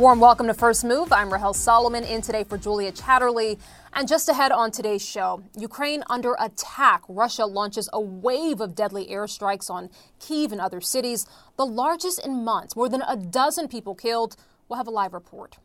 warm 0.00 0.18
welcome 0.18 0.46
to 0.46 0.54
First 0.54 0.82
Move. 0.82 1.12
I'm 1.12 1.30
Rahel 1.30 1.52
Solomon 1.52 2.04
in 2.04 2.22
today 2.22 2.42
for 2.42 2.56
Julia 2.56 2.90
Chatterley. 2.90 3.58
And 3.92 4.08
just 4.08 4.30
ahead 4.30 4.50
on 4.50 4.70
today's 4.70 5.04
show, 5.04 5.42
Ukraine 5.58 6.02
under 6.08 6.36
attack. 6.40 7.02
Russia 7.06 7.44
launches 7.44 7.86
a 7.92 8.00
wave 8.00 8.62
of 8.62 8.74
deadly 8.74 9.08
airstrikes 9.08 9.68
on 9.68 9.90
Kiev 10.18 10.52
and 10.52 10.60
other 10.60 10.80
cities, 10.80 11.26
the 11.58 11.66
largest 11.66 12.24
in 12.24 12.42
months. 12.46 12.74
More 12.74 12.88
than 12.88 13.02
a 13.02 13.14
dozen 13.14 13.68
people 13.68 13.94
killed. 13.94 14.36
We'll 14.70 14.78
have 14.78 14.86
a 14.86 14.90
live 14.90 15.12
report. 15.12 15.58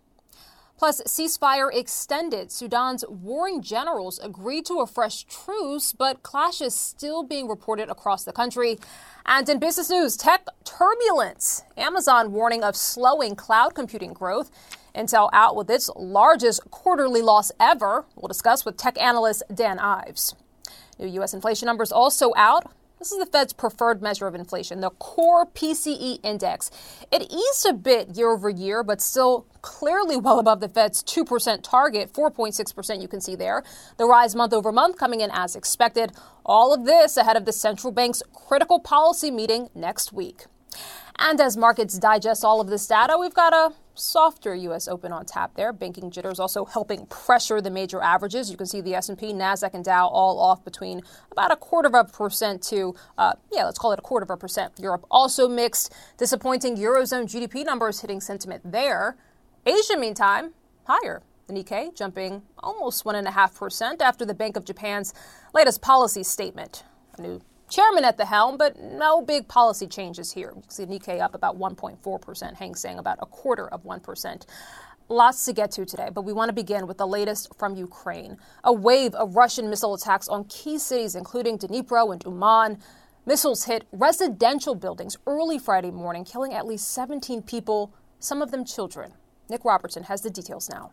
Plus, 0.78 1.02
ceasefire 1.04 1.74
extended. 1.74 2.52
Sudan's 2.52 3.06
warring 3.08 3.62
generals 3.62 4.20
agreed 4.20 4.66
to 4.66 4.82
a 4.82 4.88
fresh 4.88 5.24
truce, 5.24 5.94
but 5.94 6.22
clashes 6.22 6.76
still 6.76 7.24
being 7.24 7.48
reported 7.48 7.90
across 7.90 8.24
the 8.26 8.34
country. 8.34 8.78
And 9.26 9.48
in 9.48 9.60
business 9.60 9.90
news, 9.90 10.18
tech 10.18 10.46
turbulence. 10.66 11.64
Amazon 11.78 12.34
warning 12.34 12.64
of 12.64 12.76
slowing 12.76 13.36
cloud 13.36 13.74
computing 13.74 14.14
growth. 14.14 14.52
Intel 14.94 15.30
out 15.34 15.56
with 15.56 15.70
its 15.70 15.90
largest 15.96 16.70
quarterly 16.72 17.22
loss 17.22 17.52
ever. 17.60 18.06
We'll 18.16 18.28
discuss 18.28 18.66
with 18.66 18.78
tech 18.78 19.00
analyst 19.00 19.44
Dan 19.54 19.80
Ives. 19.80 20.36
New 21.00 21.08
U.S. 21.08 21.34
inflation 21.34 21.66
numbers 21.66 21.92
also 21.92 22.34
out. 22.36 22.72
This 23.06 23.12
is 23.12 23.20
the 23.20 23.28
Fed's 23.28 23.54
preferred 23.54 24.02
measure 24.02 24.26
of 24.26 24.34
inflation, 24.34 24.80
the 24.80 24.90
core 24.90 25.46
PCE 25.46 26.18
index. 26.24 26.72
It 27.12 27.32
eased 27.32 27.68
a 27.68 27.74
bit 27.74 28.18
year 28.18 28.32
over 28.32 28.50
year, 28.50 28.82
but 28.82 29.00
still 29.00 29.46
clearly 29.62 30.18
well 30.18 30.40
above 30.40 30.60
the 30.60 30.68
Fed's 30.68 31.04
2% 31.04 31.60
target, 31.62 32.12
4.6% 32.12 33.02
you 33.04 33.08
can 33.08 33.22
see 33.22 33.36
there. 33.36 33.62
The 33.98 34.06
rise 34.06 34.36
month 34.36 34.54
over 34.54 34.72
month 34.72 34.98
coming 34.98 35.22
in 35.22 35.30
as 35.32 35.56
expected. 35.56 36.14
All 36.44 36.74
of 36.74 36.86
this 36.86 37.16
ahead 37.16 37.38
of 37.38 37.46
the 37.46 37.54
central 37.54 37.94
bank's 37.94 38.24
critical 38.34 38.80
policy 38.80 39.30
meeting 39.30 39.70
next 39.76 40.12
week. 40.12 40.46
And 41.20 41.40
as 41.40 41.56
markets 41.56 42.00
digest 42.00 42.44
all 42.44 42.60
of 42.60 42.70
this 42.70 42.88
data, 42.88 43.18
we've 43.20 43.36
got 43.36 43.54
a 43.54 43.76
softer 43.96 44.54
U.S. 44.54 44.88
Open 44.88 45.12
on 45.12 45.26
tap 45.26 45.56
there. 45.56 45.74
Banking 45.74 46.12
jitters 46.12 46.40
also 46.40 46.66
helping 46.66 47.06
pressure 47.08 47.62
the 47.62 47.72
major 47.72 48.02
averages. 48.02 48.52
You 48.52 48.58
can 48.58 48.68
see 48.68 48.82
the 48.82 48.96
S&P, 48.96 49.34
Nasdaq, 49.34 49.74
and 49.74 49.84
Dow 49.84 50.08
all 50.08 50.40
off 50.40 50.64
between 50.64 51.02
about 51.32 51.52
a 51.52 51.56
quarter 51.56 51.88
of 51.88 51.94
a 51.96 52.04
percent 52.04 52.62
to, 52.64 52.94
uh, 53.18 53.34
yeah, 53.52 53.64
let's 53.66 53.80
call 53.80 53.92
it 53.92 54.00
a 54.00 54.02
quarter 54.02 54.26
of 54.26 54.30
a 54.30 54.38
percent. 54.38 54.74
Europe 54.80 55.06
also 55.10 55.48
mixed. 55.48 55.94
Disappointing 56.18 56.78
eurozone 56.78 57.24
GDP 57.24 57.66
numbers 57.66 58.02
hitting 58.02 58.22
sentiment 58.22 58.62
there. 58.70 59.18
Asia, 59.66 59.98
meantime, 59.98 60.54
higher. 60.86 61.24
The 61.48 61.54
Nikkei 61.54 61.96
jumping 61.96 62.42
almost 62.60 63.06
one 63.06 63.16
and 63.16 63.28
a 63.28 63.32
half 63.32 63.56
percent 63.56 64.02
after 64.02 64.26
the 64.26 64.34
Bank 64.34 64.58
of 64.58 64.66
Japan's 64.66 65.14
latest 65.54 65.82
policy 65.82 66.24
statement. 66.24 66.84
A 67.18 67.22
new 67.22 67.42
chairman 67.70 68.06
at 68.06 68.18
the 68.18 68.26
helm, 68.26 68.58
but 68.58 68.80
no 68.80 69.22
big 69.22 69.48
policy 69.48 69.88
changes 69.88 70.32
here. 70.32 70.54
You 70.56 70.64
see 70.68 70.86
Nikkei 70.86 71.22
up 71.22 71.36
about 71.36 71.58
1.4%, 71.58 72.56
Hang 72.56 72.76
Seng 72.76 73.00
about 73.00 73.18
a 73.22 73.26
quarter 73.26 73.68
of 73.68 73.84
1%. 73.84 74.46
Lots 75.08 75.46
to 75.46 75.54
get 75.54 75.70
to 75.72 75.86
today, 75.86 76.10
but 76.12 76.24
we 76.24 76.34
want 76.34 76.50
to 76.50 76.54
begin 76.54 76.88
with 76.88 76.98
the 76.98 77.06
latest 77.06 77.56
from 77.60 77.76
Ukraine. 77.76 78.38
A 78.64 78.74
wave 78.74 79.14
of 79.14 79.36
Russian 79.36 79.70
missile 79.70 79.94
attacks 79.94 80.28
on 80.28 80.46
key 80.46 80.80
cities, 80.80 81.14
including 81.16 81.60
Dnipro 81.60 82.12
and 82.12 82.24
Uman. 82.26 82.80
Missiles 83.28 83.66
hit 83.66 83.86
residential 83.92 84.74
buildings 84.74 85.18
early 85.28 85.60
Friday 85.60 85.92
morning, 85.92 86.26
killing 86.26 86.54
at 86.54 86.66
least 86.66 86.92
17 86.92 87.44
people, 87.44 87.94
some 88.20 88.42
of 88.42 88.50
them 88.50 88.66
children. 88.66 89.14
Nick 89.48 89.64
Robertson 89.64 90.04
has 90.04 90.22
the 90.22 90.32
details 90.32 90.70
now. 90.70 90.92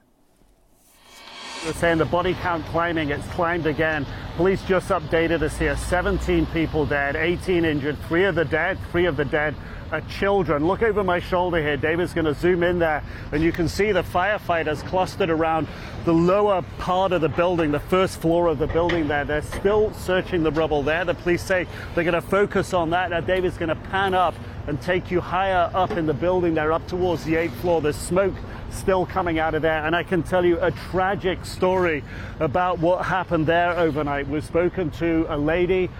They're 1.64 1.72
saying 1.74 1.98
the 1.98 2.05
body 2.05 2.34
count 2.34 2.66
climbing, 2.66 3.10
it's 3.10 3.27
climbed 3.28 3.66
again. 3.66 4.05
Police 4.36 4.62
just 4.64 4.88
updated 4.88 5.42
us 5.42 5.56
here 5.56 5.77
17 5.77 6.46
people 6.46 6.86
dead, 6.86 7.14
18 7.14 7.64
injured, 7.64 7.96
three 8.08 8.24
of 8.24 8.34
the 8.34 8.44
dead, 8.44 8.78
three 8.91 9.06
of 9.06 9.16
the 9.16 9.24
dead 9.24 9.55
are 9.92 10.00
children. 10.02 10.66
Look 10.66 10.83
over 10.83 11.05
my 11.05 11.20
shoulder 11.20 11.62
here. 11.62 11.77
David's 11.77 12.14
going 12.14 12.24
to 12.24 12.34
zoom 12.34 12.62
in 12.62 12.78
there, 12.78 13.05
and 13.30 13.42
you 13.42 13.52
can 13.52 13.68
see 13.68 13.92
the 13.92 14.02
firefighters 14.02 14.84
clustered 14.88 15.30
around 15.30 15.68
the 16.05 16.12
lower 16.14 16.62
part 16.78 17.12
of 17.12 17.20
the 17.20 17.28
building, 17.28 17.70
the 17.70 17.78
first 17.78 18.20
floor 18.20 18.48
of 18.48 18.58
the 18.58 18.67
building 18.67 19.06
there. 19.06 19.24
They're 19.24 19.42
still 19.42 19.92
searching 19.92 20.42
the 20.42 20.51
rubble 20.51 20.83
there. 20.83 21.05
The 21.05 21.14
police 21.14 21.42
say 21.42 21.67
they're 21.95 22.05
going 22.05 22.14
to 22.14 22.22
focus 22.22 22.72
on 22.72 22.90
that. 22.90 23.11
Now, 23.11 23.20
David's 23.20 23.58
going 23.58 23.68
to 23.68 23.77
pan 23.90 24.14
up 24.14 24.34
and 24.67 24.80
take 24.80 25.11
you 25.11 25.20
higher 25.20 25.70
up 25.74 25.92
in 25.92 26.06
the 26.06 26.14
building 26.14 26.55
there, 26.55 26.72
up 26.72 26.86
towards 26.89 27.24
the 27.24 27.36
eighth 27.36 27.55
floor. 27.61 27.80
There's 27.80 27.96
smoke 27.96 28.34
still 28.72 29.06
coming 29.06 29.38
out 29.38 29.55
of 29.55 29.62
there. 29.62 29.84
And 29.84 29.94
I 29.94 30.02
can 30.02 30.22
tell 30.22 30.44
you 30.44 30.58
a 30.60 30.70
tragic 30.70 31.44
story 31.44 32.02
about 32.40 32.78
what 32.78 33.05
happened 33.05 33.46
there 33.46 33.78
overnight. 33.78 34.28
We've 34.28 34.44
spoken 34.44 34.90
to 34.92 35.27
a 35.28 35.36
lady. 35.36 35.90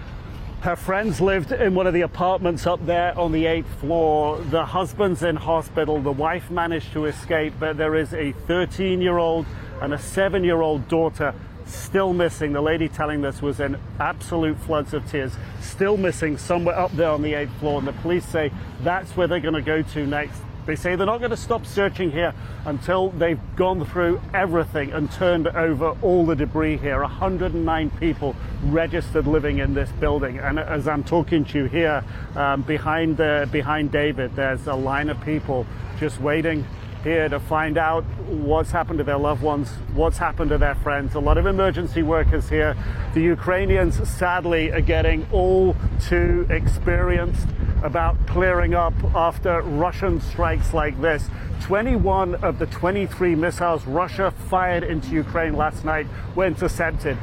Her 0.61 0.75
friends 0.75 1.19
lived 1.19 1.51
in 1.51 1.75
one 1.75 1.87
of 1.87 1.93
the 1.93 2.01
apartments 2.01 2.65
up 2.65 2.85
there 2.85 3.17
on 3.19 3.31
the 3.31 3.45
eighth 3.45 3.73
floor. 3.79 4.37
The 4.37 4.65
husband's 4.65 5.23
in 5.23 5.35
hospital. 5.35 6.01
The 6.01 6.11
wife 6.11 6.49
managed 6.49 6.93
to 6.93 7.05
escape, 7.05 7.53
but 7.59 7.77
there 7.77 7.95
is 7.95 8.13
a 8.13 8.31
13 8.47 9.01
year 9.01 9.17
old 9.17 9.45
and 9.81 9.93
a 9.93 9.97
seven 9.97 10.43
year 10.43 10.61
old 10.61 10.87
daughter 10.87 11.33
still 11.65 12.13
missing. 12.13 12.53
The 12.53 12.61
lady 12.61 12.87
telling 12.87 13.21
this 13.21 13.41
was 13.41 13.59
in 13.59 13.77
absolute 13.99 14.57
floods 14.59 14.93
of 14.93 15.09
tears, 15.09 15.33
still 15.61 15.97
missing 15.97 16.37
somewhere 16.37 16.77
up 16.77 16.91
there 16.91 17.09
on 17.09 17.21
the 17.21 17.33
eighth 17.33 17.53
floor. 17.59 17.79
And 17.79 17.87
the 17.87 17.93
police 17.93 18.25
say 18.25 18.51
that's 18.81 19.15
where 19.17 19.27
they're 19.27 19.39
going 19.39 19.53
to 19.53 19.61
go 19.61 19.81
to 19.81 20.07
next. 20.07 20.41
They 20.65 20.75
say 20.75 20.95
they're 20.95 21.05
not 21.05 21.19
going 21.19 21.31
to 21.31 21.37
stop 21.37 21.65
searching 21.65 22.11
here 22.11 22.33
until 22.65 23.09
they've 23.09 23.39
gone 23.55 23.83
through 23.85 24.21
everything 24.33 24.93
and 24.93 25.11
turned 25.11 25.47
over 25.47 25.95
all 26.01 26.25
the 26.25 26.35
debris 26.35 26.77
here. 26.77 27.01
109 27.01 27.89
people 27.91 28.35
registered 28.65 29.27
living 29.27 29.57
in 29.57 29.73
this 29.73 29.91
building. 29.93 30.39
And 30.39 30.59
as 30.59 30.87
I'm 30.87 31.03
talking 31.03 31.43
to 31.45 31.59
you 31.59 31.65
here, 31.65 32.03
um, 32.35 32.61
behind, 32.61 33.17
the, 33.17 33.47
behind 33.51 33.91
David, 33.91 34.35
there's 34.35 34.65
a 34.67 34.75
line 34.75 35.09
of 35.09 35.19
people 35.21 35.65
just 35.99 36.21
waiting 36.21 36.65
here 37.03 37.27
to 37.27 37.39
find 37.39 37.77
out 37.77 38.05
what's 38.27 38.71
happened 38.71 38.97
to 38.97 39.03
their 39.03 39.17
loved 39.17 39.41
ones, 39.41 39.69
what's 39.93 40.17
happened 40.17 40.49
to 40.51 40.57
their 40.57 40.75
friends. 40.75 41.15
A 41.15 41.19
lot 41.19 41.37
of 41.37 41.45
emergency 41.45 42.01
workers 42.01 42.47
here. 42.47 42.77
The 43.13 43.21
Ukrainians, 43.21 44.07
sadly, 44.09 44.71
are 44.71 44.81
getting 44.81 45.27
all 45.31 45.75
too 45.99 46.47
experienced 46.49 47.47
about 47.83 48.15
clearing 48.27 48.73
up 48.73 48.93
after 49.13 49.61
Russian 49.61 50.21
strikes 50.21 50.73
like 50.73 50.99
this. 51.01 51.29
21 51.61 52.35
of 52.35 52.59
the 52.59 52.65
23 52.67 53.35
missiles 53.35 53.85
Russia 53.85 54.33
fired 54.49 54.83
into 54.83 55.09
Ukraine 55.09 55.55
last 55.55 55.85
night 55.85 56.07
were 56.35 56.45
intercepted. 56.45 57.17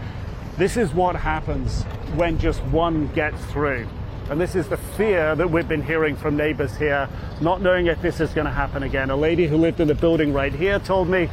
This 0.57 0.77
is 0.77 0.93
what 0.93 1.17
happens 1.17 1.83
when 2.15 2.39
just 2.39 2.63
one 2.65 3.09
gets 3.09 3.43
through. 3.47 3.89
And 4.29 4.41
this 4.41 4.55
is 4.55 4.69
the 4.69 4.77
fear 4.77 5.35
that 5.35 5.51
we've 5.51 5.67
been 5.67 5.83
hearing 5.83 6.15
from 6.15 6.37
neighbors 6.37 6.77
here, 6.77 7.09
not 7.41 7.63
knowing 7.63 7.87
if 7.87 8.01
this 8.01 8.21
is 8.21 8.31
going 8.31 8.45
to 8.45 8.53
happen 8.53 8.85
again. 8.85 9.11
A 9.11 9.17
lady 9.17 9.49
who 9.49 9.57
lived 9.57 9.81
in 9.81 9.89
the 9.89 9.95
building 9.95 10.33
right 10.33 10.53
here 10.53 10.79
told 10.79 11.09
me 11.09 11.29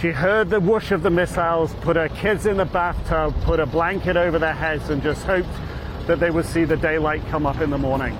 she 0.00 0.10
heard 0.10 0.50
the 0.50 0.60
whoosh 0.60 0.90
of 0.90 1.02
the 1.02 1.10
missiles, 1.10 1.72
put 1.80 1.96
her 1.96 2.10
kids 2.10 2.44
in 2.44 2.58
the 2.58 2.66
bathtub, 2.66 3.34
put 3.42 3.58
a 3.58 3.66
blanket 3.66 4.16
over 4.16 4.38
their 4.38 4.52
heads, 4.52 4.90
and 4.90 5.02
just 5.02 5.22
hoped 5.22 5.48
that 6.06 6.20
they 6.20 6.30
would 6.30 6.44
see 6.44 6.64
the 6.64 6.76
daylight 6.76 7.26
come 7.28 7.46
up 7.46 7.60
in 7.62 7.70
the 7.70 7.78
morning. 7.78 8.16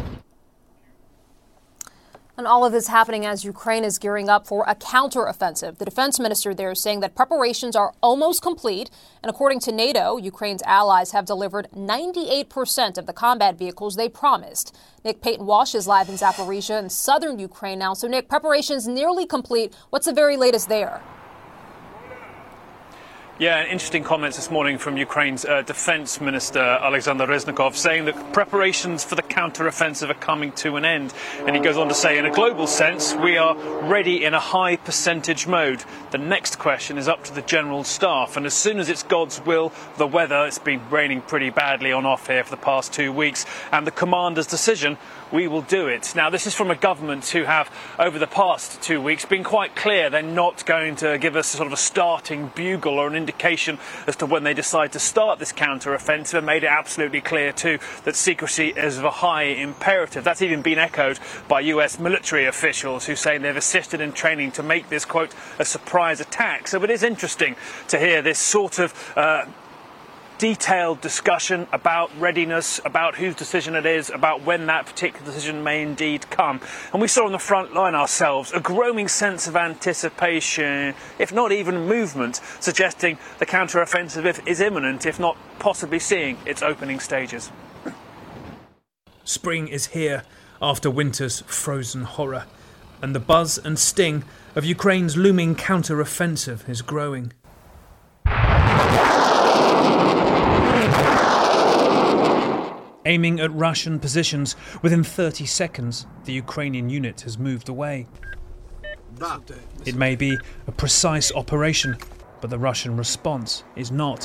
And 2.38 2.46
all 2.46 2.66
of 2.66 2.72
this 2.72 2.88
happening 2.88 3.24
as 3.24 3.46
Ukraine 3.46 3.82
is 3.82 3.98
gearing 3.98 4.28
up 4.28 4.46
for 4.46 4.62
a 4.68 4.74
counteroffensive. 4.74 5.78
The 5.78 5.86
defense 5.86 6.20
minister 6.20 6.52
there 6.52 6.72
is 6.72 6.82
saying 6.82 7.00
that 7.00 7.14
preparations 7.14 7.74
are 7.74 7.94
almost 8.02 8.42
complete. 8.42 8.90
And 9.22 9.30
according 9.30 9.60
to 9.60 9.72
NATO, 9.72 10.18
Ukraine's 10.18 10.62
allies 10.62 11.12
have 11.12 11.24
delivered 11.24 11.68
98% 11.74 12.98
of 12.98 13.06
the 13.06 13.14
combat 13.14 13.56
vehicles 13.56 13.96
they 13.96 14.10
promised. 14.10 14.76
Nick 15.02 15.22
Paton 15.22 15.46
Walsh 15.46 15.74
is 15.74 15.86
live 15.86 16.10
in 16.10 16.16
Zaporizhia 16.16 16.78
in 16.78 16.90
southern 16.90 17.38
Ukraine 17.38 17.78
now. 17.78 17.94
So, 17.94 18.06
Nick, 18.06 18.28
preparations 18.28 18.86
nearly 18.86 19.24
complete. 19.24 19.74
What's 19.88 20.06
the 20.06 20.12
very 20.12 20.36
latest 20.36 20.68
there? 20.68 21.00
Yeah, 23.38 23.64
interesting 23.64 24.02
comments 24.02 24.38
this 24.38 24.50
morning 24.50 24.78
from 24.78 24.96
Ukraine's 24.96 25.44
uh, 25.44 25.60
defense 25.60 26.22
minister 26.22 26.58
Alexander 26.58 27.26
Reznikov 27.26 27.74
saying 27.74 28.06
that 28.06 28.32
preparations 28.32 29.04
for 29.04 29.14
the 29.14 29.20
counter-offensive 29.20 30.08
are 30.08 30.14
coming 30.14 30.52
to 30.52 30.76
an 30.76 30.86
end. 30.86 31.12
And 31.40 31.54
he 31.54 31.60
goes 31.60 31.76
on 31.76 31.88
to 31.88 31.94
say, 31.94 32.16
in 32.16 32.24
a 32.24 32.30
global 32.30 32.66
sense, 32.66 33.14
we 33.14 33.36
are 33.36 33.54
ready 33.82 34.24
in 34.24 34.32
a 34.32 34.40
high 34.40 34.76
percentage 34.76 35.46
mode. 35.46 35.84
The 36.12 36.16
next 36.18 36.58
question 36.58 36.96
is 36.96 37.08
up 37.08 37.24
to 37.24 37.34
the 37.34 37.42
general 37.42 37.84
staff. 37.84 38.38
And 38.38 38.46
as 38.46 38.54
soon 38.54 38.78
as 38.78 38.88
it's 38.88 39.02
God's 39.02 39.38
will, 39.44 39.70
the 39.98 40.06
weather, 40.06 40.46
it's 40.46 40.58
been 40.58 40.80
raining 40.88 41.20
pretty 41.20 41.50
badly 41.50 41.92
on 41.92 42.06
off 42.06 42.28
here 42.28 42.42
for 42.42 42.50
the 42.50 42.62
past 42.62 42.94
two 42.94 43.12
weeks, 43.12 43.44
and 43.70 43.86
the 43.86 43.90
commander's 43.90 44.46
decision 44.46 44.96
we 45.32 45.48
will 45.48 45.62
do 45.62 45.86
it. 45.88 46.12
Now, 46.14 46.30
this 46.30 46.46
is 46.46 46.54
from 46.54 46.70
a 46.70 46.76
government 46.76 47.26
who 47.28 47.44
have, 47.44 47.70
over 47.98 48.18
the 48.18 48.26
past 48.26 48.80
two 48.82 49.00
weeks, 49.00 49.24
been 49.24 49.44
quite 49.44 49.74
clear 49.74 50.10
they're 50.10 50.22
not 50.22 50.64
going 50.66 50.96
to 50.96 51.18
give 51.18 51.36
us 51.36 51.48
sort 51.48 51.66
of 51.66 51.72
a 51.72 51.76
starting 51.76 52.52
bugle 52.54 52.94
or 52.94 53.08
an 53.08 53.14
indication 53.14 53.78
as 54.06 54.16
to 54.16 54.26
when 54.26 54.44
they 54.44 54.54
decide 54.54 54.92
to 54.92 54.98
start 54.98 55.38
this 55.38 55.52
counter-offensive 55.52 56.38
and 56.38 56.46
made 56.46 56.64
it 56.64 56.68
absolutely 56.68 57.20
clear, 57.20 57.52
too, 57.52 57.78
that 58.04 58.16
secrecy 58.16 58.68
is 58.68 58.98
of 58.98 59.04
a 59.04 59.10
high 59.10 59.44
imperative. 59.44 60.24
That's 60.24 60.42
even 60.42 60.62
been 60.62 60.78
echoed 60.78 61.18
by 61.48 61.60
US 61.60 61.98
military 61.98 62.46
officials 62.46 63.06
who 63.06 63.16
say 63.16 63.38
they've 63.38 63.56
assisted 63.56 64.00
in 64.00 64.12
training 64.12 64.52
to 64.52 64.62
make 64.62 64.88
this, 64.88 65.04
quote, 65.04 65.34
a 65.58 65.64
surprise 65.64 66.20
attack. 66.20 66.68
So 66.68 66.82
it 66.82 66.90
is 66.90 67.02
interesting 67.02 67.56
to 67.88 67.98
hear 67.98 68.22
this 68.22 68.38
sort 68.38 68.78
of 68.78 69.12
uh, 69.16 69.46
detailed 70.38 71.00
discussion 71.00 71.66
about 71.72 72.10
readiness, 72.18 72.80
about 72.84 73.16
whose 73.16 73.34
decision 73.34 73.74
it 73.74 73.86
is, 73.86 74.10
about 74.10 74.42
when 74.42 74.66
that 74.66 74.86
particular 74.86 75.24
decision 75.24 75.62
may 75.62 75.82
indeed 75.82 76.28
come. 76.30 76.60
And 76.92 77.00
we 77.00 77.08
saw 77.08 77.26
on 77.26 77.32
the 77.32 77.38
front 77.38 77.74
line 77.74 77.94
ourselves 77.94 78.52
a 78.52 78.60
growing 78.60 79.08
sense 79.08 79.46
of 79.46 79.56
anticipation, 79.56 80.94
if 81.18 81.32
not 81.32 81.52
even 81.52 81.86
movement, 81.86 82.40
suggesting 82.60 83.18
the 83.38 83.46
counter-offensive 83.46 84.46
is 84.46 84.60
imminent, 84.60 85.06
if 85.06 85.18
not 85.18 85.36
possibly 85.58 85.98
seeing 85.98 86.36
its 86.44 86.62
opening 86.62 87.00
stages. 87.00 87.50
Spring 89.24 89.68
is 89.68 89.86
here 89.86 90.22
after 90.60 90.90
winter's 90.90 91.40
frozen 91.40 92.02
horror, 92.02 92.44
and 93.02 93.14
the 93.14 93.20
buzz 93.20 93.58
and 93.58 93.78
sting 93.78 94.24
of 94.54 94.64
Ukraine's 94.64 95.16
looming 95.16 95.54
counter-offensive 95.54 96.68
is 96.68 96.82
growing. 96.82 97.32
Aiming 103.06 103.38
at 103.38 103.54
Russian 103.54 104.00
positions, 104.00 104.56
within 104.82 105.04
30 105.04 105.46
seconds, 105.46 106.08
the 106.24 106.32
Ukrainian 106.32 106.90
unit 106.90 107.20
has 107.20 107.38
moved 107.38 107.68
away. 107.68 108.08
It 109.84 109.94
may 109.94 110.16
be 110.16 110.36
a 110.66 110.72
precise 110.72 111.30
operation, 111.30 111.98
but 112.40 112.50
the 112.50 112.58
Russian 112.58 112.96
response 112.96 113.62
is 113.76 113.92
not. 113.92 114.24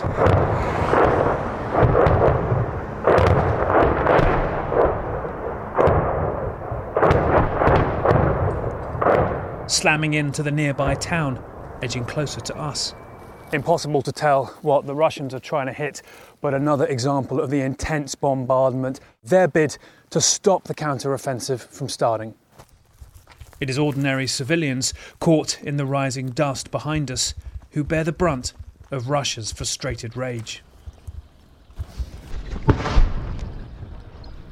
Slamming 9.70 10.16
into 10.16 10.42
the 10.42 10.50
nearby 10.52 10.96
town, 10.96 11.40
edging 11.84 12.06
closer 12.06 12.42
to 12.42 12.58
us. 12.58 12.96
Impossible 13.54 14.02
to 14.04 14.14
tell 14.14 14.46
what 14.62 14.86
the 14.86 14.96
Russians 14.96 15.34
are 15.34 15.40
trying 15.40 15.66
to 15.66 15.74
hit, 15.74 16.02
but 16.40 16.54
another 16.54 16.86
example 16.86 17.42
of 17.42 17.50
the 17.50 17.60
intense 17.60 18.16
bombardment, 18.16 19.02
their 19.26 19.46
bid 19.46 19.78
to 20.12 20.22
stop 20.22 20.64
the 20.64 20.74
counter-offensive 20.74 21.62
from 21.62 21.90
starting. 21.90 22.34
It 23.60 23.70
is 23.70 23.78
ordinary 23.78 24.26
civilians 24.26 24.94
caught 25.20 25.62
in 25.62 25.76
the 25.76 25.86
rising 25.86 26.30
dust 26.30 26.72
behind 26.72 27.12
us 27.12 27.34
who 27.72 27.84
bear 27.84 28.06
the 28.06 28.14
brunt 28.14 28.54
of 28.90 29.10
Russia's 29.10 29.52
frustrated 29.52 30.16
rage. 30.16 30.64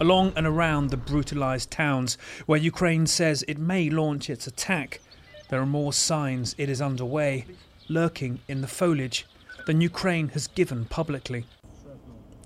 Along 0.01 0.33
and 0.35 0.45
around 0.45 0.89
the 0.89 0.97
brutalised 0.97 1.71
towns 1.71 2.17
where 2.47 2.59
Ukraine 2.59 3.07
says 3.07 3.45
it 3.47 3.57
may 3.57 3.89
launch 3.89 4.29
its 4.29 4.45
attack, 4.45 4.99
there 5.47 5.61
are 5.61 5.65
more 5.65 5.93
signs 5.93 6.53
it 6.57 6.69
is 6.69 6.81
underway 6.81 7.45
lurking 7.89 8.39
in 8.47 8.61
the 8.61 8.67
foliage 8.67 9.25
than 9.65 9.81
Ukraine 9.81 10.29
has 10.29 10.47
given 10.47 10.85
publicly. 10.85 11.45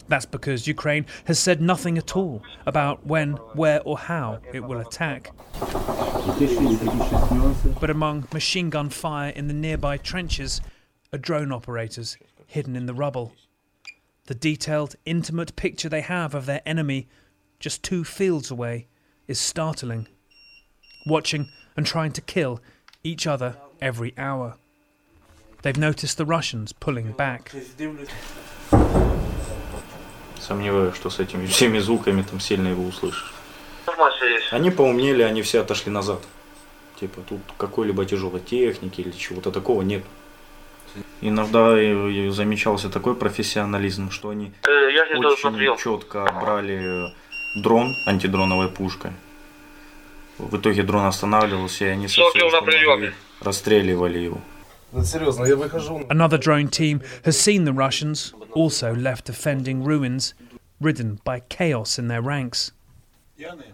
That's 0.07 0.25
because 0.25 0.67
Ukraine 0.67 1.05
has 1.25 1.39
said 1.39 1.61
nothing 1.61 1.97
at 1.97 2.15
all 2.15 2.43
about 2.65 3.05
when, 3.05 3.33
where, 3.53 3.81
or 3.83 3.97
how 3.97 4.39
it 4.51 4.61
will 4.61 4.79
attack. 4.79 5.31
But 7.79 7.89
among 7.89 8.27
machine 8.33 8.69
gun 8.69 8.89
fire 8.89 9.29
in 9.31 9.47
the 9.47 9.53
nearby 9.53 9.97
trenches 9.97 10.61
are 11.11 11.19
drone 11.19 11.51
operators 11.51 12.17
hidden 12.47 12.75
in 12.75 12.85
the 12.85 12.93
rubble. 12.93 13.33
The 14.25 14.35
detailed, 14.35 14.95
intimate 15.05 15.55
picture 15.55 15.89
they 15.89 16.01
have 16.01 16.33
of 16.33 16.45
their 16.45 16.61
enemy 16.65 17.07
just 17.59 17.83
two 17.83 18.03
fields 18.03 18.51
away 18.51 18.87
is 19.27 19.39
startling. 19.39 20.07
Watching 21.05 21.49
and 21.75 21.85
trying 21.85 22.11
to 22.13 22.21
kill 22.21 22.61
each 23.03 23.25
other 23.25 23.57
every 23.81 24.13
hour. 24.17 24.57
They've 25.63 25.77
noticed 25.77 26.17
the 26.17 26.25
Russians 26.25 26.73
pulling 26.73 27.15
back. 27.15 27.51
Сомневаюсь, 30.37 30.93
что 30.93 31.09
с 31.09 31.19
этими 31.19 31.45
всеми 31.45 31.79
звуками 31.79 32.21
там 32.21 32.41
сильно 32.41 32.67
его 32.67 32.83
услышишь. 32.83 33.33
Они 34.51 34.71
поумнели, 34.71 35.21
они 35.21 35.41
все 35.41 35.61
отошли 35.61 35.89
назад. 35.89 36.19
Типа 36.99 37.21
тут 37.21 37.39
какой-либо 37.57 38.05
тяжелой 38.05 38.41
техники 38.41 38.99
или 38.99 39.11
чего-то 39.11 39.51
такого 39.51 39.83
нет. 39.83 40.03
Иногда 41.21 41.69
замечался 42.31 42.89
такой 42.89 43.15
профессионализм, 43.15 44.11
что 44.11 44.29
они 44.29 44.51
очень 45.15 45.77
четко 45.77 46.25
брали 46.41 47.05
дрон 47.55 47.95
антидроновой 48.05 48.67
пушкой. 48.67 49.11
В 50.37 50.57
итоге 50.57 50.83
дрон 50.83 51.05
останавливался, 51.05 51.85
и 51.85 51.87
они 51.87 52.09
со 52.09 52.21
всей 52.31 52.41
расстреливали 53.39 54.19
его. 54.19 54.41
Another 54.92 56.38
drone 56.38 56.68
team 56.68 57.02
has 57.24 57.38
seen 57.38 57.64
the 57.64 57.74
Russians, 57.74 58.32
also 58.54 58.94
left 58.94 59.26
defending 59.26 59.84
ruins, 59.84 60.34
ridden 60.80 61.20
by 61.24 61.40
chaos 61.40 61.98
in 61.98 62.08
their 62.08 62.22
ranks. 62.22 62.72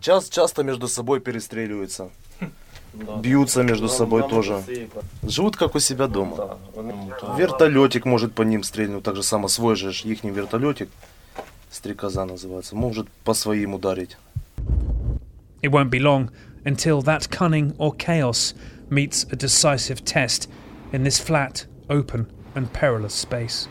Час 0.01 0.29
часто 0.29 0.63
между 0.63 0.89
собой 0.89 1.21
перестреливаются. 1.21 2.11
Бьются 2.93 3.63
между 3.63 3.89
собой 3.89 4.29
тоже. 4.29 4.63
Живут 5.23 5.57
как 5.57 5.75
у 5.75 5.81
себя 5.81 6.07
дома. 6.07 6.59
Вертолетик 7.37 8.05
может 8.05 8.35
по 8.35 8.43
ним 8.43 8.63
стрельнуть. 8.63 9.05
Так 9.05 9.17
же 9.17 9.23
само 9.23 9.49
свой 9.49 9.75
же 9.75 9.91
их 9.91 10.23
вертолетик. 10.23 10.91
Стрекоза 11.71 12.25
называется. 12.25 12.77
Может 12.77 13.09
по 13.25 13.35
своим 13.35 13.75
ударить. 13.75 14.17
It 15.63 15.71
won't 15.71 15.91
be 15.91 15.99
long 15.99 16.31
until 16.65 17.01
that 17.03 17.31
cunning 17.31 17.75
or 17.79 17.93
chaos 17.97 18.55
meets 18.91 19.25
a 19.33 19.37
decisive 19.37 20.05
test 20.05 20.49
in 20.92 21.04
this 21.04 21.20
flat, 21.20 21.66
open, 21.90 22.32
and 22.56 22.72
perilous 22.74 23.14
space. 23.14 23.68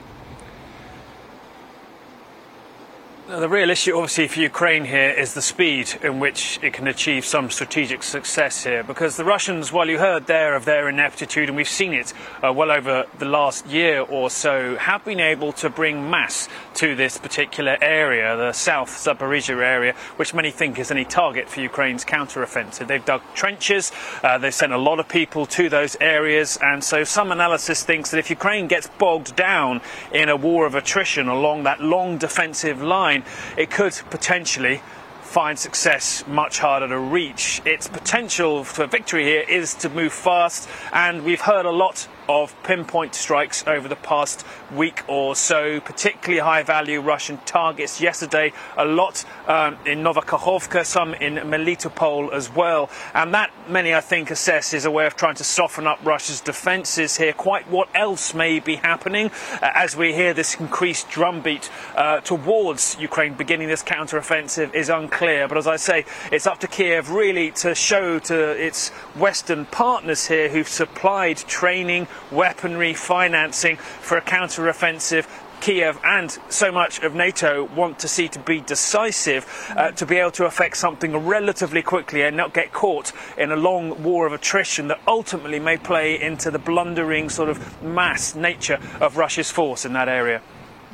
The 3.29 3.47
real 3.47 3.69
issue, 3.69 3.95
obviously, 3.95 4.27
for 4.27 4.41
Ukraine 4.41 4.87
here 4.87 5.11
is 5.11 5.35
the 5.35 5.43
speed 5.43 5.97
in 6.03 6.19
which 6.19 6.59
it 6.63 6.73
can 6.73 6.89
achieve 6.89 7.27
some 7.27 7.51
strategic 7.51 8.03
success 8.03 8.65
here. 8.65 8.83
Because 8.83 9.19
the 9.19 9.25
Russians, 9.25 9.71
while 9.71 9.87
you 9.87 9.99
heard 9.99 10.27
there 10.27 10.57
of 10.57 10.65
their 10.65 10.89
ineptitude, 10.89 11.51
and 11.51 11.57
we've 11.57 11.69
seen 11.69 11.93
it 11.93 12.15
uh, 12.43 12.51
well 12.55 12.71
over 12.71 13.05
the 13.19 13.27
last 13.27 13.67
year 13.67 14.01
or 14.01 14.31
so, 14.31 14.77
have 14.77 15.05
been 15.05 15.21
able 15.21 15.53
to 15.53 15.69
bring 15.69 16.09
mass 16.09 16.49
to 16.77 16.97
this 16.97 17.19
particular 17.19 17.77
area, 17.83 18.35
the 18.35 18.53
South 18.53 18.89
Zaporizhia 18.89 19.63
area, 19.63 19.93
which 20.17 20.33
many 20.33 20.51
think 20.51 20.79
is 20.79 20.91
any 20.91 21.05
target 21.05 21.51
for 21.51 21.61
Ukraine's 21.61 22.07
counteroffensive. 22.07 22.87
They've 22.87 23.05
dug 23.05 23.21
trenches, 23.35 23.93
uh, 24.23 24.39
they've 24.39 24.55
sent 24.55 24.73
a 24.73 24.79
lot 24.79 25.01
of 25.01 25.07
people 25.07 25.45
to 25.47 25.69
those 25.69 25.99
areas, 26.01 26.59
and 26.63 26.83
so 26.83 27.05
some 27.05 27.31
analysis 27.31 27.83
thinks 27.83 28.11
that 28.11 28.19
if 28.19 28.31
Ukraine 28.31 28.69
gets 28.69 28.87
bogged 28.97 29.37
down 29.37 29.83
in 30.15 30.31
a 30.31 30.37
war 30.37 30.65
of 30.65 30.75
attrition 30.75 31.29
along 31.29 31.65
that 31.65 31.83
long 31.83 32.17
defensive 32.17 32.81
line, 32.81 33.18
line, 33.19 33.31
it 33.57 33.71
could 33.71 33.95
potentially 34.11 34.83
find 35.23 35.59
success 35.59 36.25
much 36.27 36.59
harder 36.59 36.89
to 36.89 36.99
reach. 36.99 37.61
Its 37.65 37.87
potential 37.87 38.65
for 38.65 38.87
victory 38.87 39.25
here 39.25 39.45
is 39.49 39.75
to 39.75 39.89
move 39.91 40.13
fast, 40.13 40.69
and 40.93 41.25
we've 41.25 41.43
heard 41.43 41.67
a 41.67 41.71
lot 41.71 42.09
of 42.29 42.55
pinpoint 42.63 43.15
strikes 43.15 43.67
over 43.67 43.89
the 43.89 43.97
past 43.97 44.45
week 44.75 45.03
or 45.09 45.35
so, 45.35 45.81
particularly 45.81 46.41
high 46.41 46.63
value 46.63 47.01
Russian 47.01 47.39
targets. 47.47 48.01
Yesterday, 48.01 48.53
a 48.77 48.85
lot 48.85 49.25
um, 49.47 49.79
in 49.87 50.03
Novakhovka, 50.03 50.85
some 50.85 51.15
in 51.15 51.35
Melitopol 51.37 52.33
as 52.33 52.53
well. 52.55 52.91
And 53.15 53.33
that, 53.35 53.51
many 53.69 53.95
I 53.95 54.01
think, 54.01 54.31
assess 54.31 54.75
is 54.75 54.85
a 54.85 54.91
way 54.91 55.07
of 55.07 55.17
trying 55.17 55.37
to 55.37 55.45
soften 55.45 55.87
up 55.87 55.99
Russia's 56.05 56.41
defences 56.41 57.17
here. 57.17 57.33
Quite 57.33 57.69
what 57.71 57.89
else 57.95 58.35
may 58.35 58.61
be 58.61 58.77
happening 58.77 59.31
uh, 59.63 59.71
as 59.75 59.97
we 59.97 60.13
hear 60.13 60.35
this 60.35 60.55
increased 60.61 61.09
drumbeat 61.09 61.71
uh, 61.97 62.21
towards 62.21 62.97
Ukraine 63.01 63.35
beginning 63.35 63.69
this 63.69 63.83
counter-offensive 63.83 64.75
is 64.75 64.89
unclear. 64.89 65.49
But 65.49 65.59
as 65.59 65.67
I 65.67 65.77
say, 65.77 66.05
it's 66.31 66.47
up 66.47 66.59
to 66.61 66.67
Kiev 66.67 67.11
really 67.11 67.51
to 67.53 67.75
show 67.75 68.19
to 68.19 68.51
its 68.51 68.91
Western 69.17 69.65
partners 69.67 70.27
here 70.27 70.49
who've 70.49 70.69
supplied 70.69 71.39
training, 71.39 72.07
weaponry, 72.31 72.95
financing 72.95 73.77
for 73.77 74.17
a 74.17 74.21
counter-offensive 74.21 75.27
Kiev 75.61 75.99
and 76.05 76.31
so 76.49 76.71
much 76.71 77.01
of 77.01 77.15
NATO 77.15 77.65
want 77.65 77.99
to 78.01 78.09
see 78.09 78.29
to 78.29 78.39
be 78.39 78.61
decisive, 78.61 79.47
uh, 79.77 79.91
to 79.93 80.07
be 80.07 80.17
able 80.17 80.31
to 80.33 80.45
affect 80.45 80.77
something 80.77 81.17
relatively 81.17 81.83
quickly 81.83 82.23
and 82.23 82.37
not 82.37 82.55
get 82.55 82.73
caught 82.73 83.13
in 83.37 83.51
a 83.51 83.57
long 83.57 84.03
war 84.03 84.27
of 84.27 84.33
attrition 84.33 84.89
that 84.89 85.01
ultimately 85.07 85.59
may 85.59 85.77
play 85.77 86.21
into 86.21 86.51
the 86.51 86.59
blundering 86.59 87.29
sort 87.29 87.49
of 87.49 87.83
mass 87.83 88.35
nature 88.35 88.79
of 89.01 89.17
Russia's 89.17 89.51
force 89.51 89.85
in 89.85 89.93
that 89.95 90.09
area. 90.09 90.41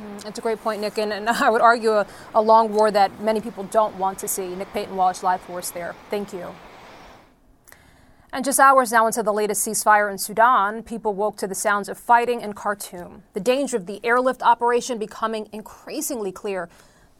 Mm, 0.01 0.25
it's 0.27 0.39
a 0.39 0.41
great 0.41 0.61
point, 0.61 0.81
Nick, 0.81 0.97
and, 0.97 1.13
and 1.13 1.29
I 1.29 1.49
would 1.49 1.61
argue 1.61 1.91
a, 1.91 2.07
a 2.33 2.41
long 2.41 2.73
war 2.73 2.91
that 2.91 3.21
many 3.21 3.41
people 3.41 3.63
don't 3.65 3.95
want 3.97 4.19
to 4.19 4.27
see. 4.27 4.55
Nick 4.55 4.73
Paton 4.73 4.95
Walsh, 4.95 5.23
live 5.23 5.41
force 5.41 5.71
there. 5.71 5.95
Thank 6.09 6.33
you. 6.33 6.55
And 8.35 8.43
just 8.43 8.59
hours 8.59 8.91
now 8.91 9.07
into 9.07 9.23
the 9.23 9.31
latest 9.31 9.65
ceasefire 9.65 10.11
in 10.11 10.17
Sudan, 10.17 10.83
people 10.83 11.13
woke 11.13 11.37
to 11.37 11.47
the 11.47 11.55
sounds 11.55 11.87
of 11.87 11.97
fighting 11.97 12.41
in 12.41 12.51
Khartoum. 12.51 13.23
The 13.31 13.39
danger 13.39 13.77
of 13.77 13.85
the 13.85 14.01
airlift 14.03 14.43
operation 14.43 14.97
becoming 14.97 15.47
increasingly 15.53 16.33
clear. 16.33 16.67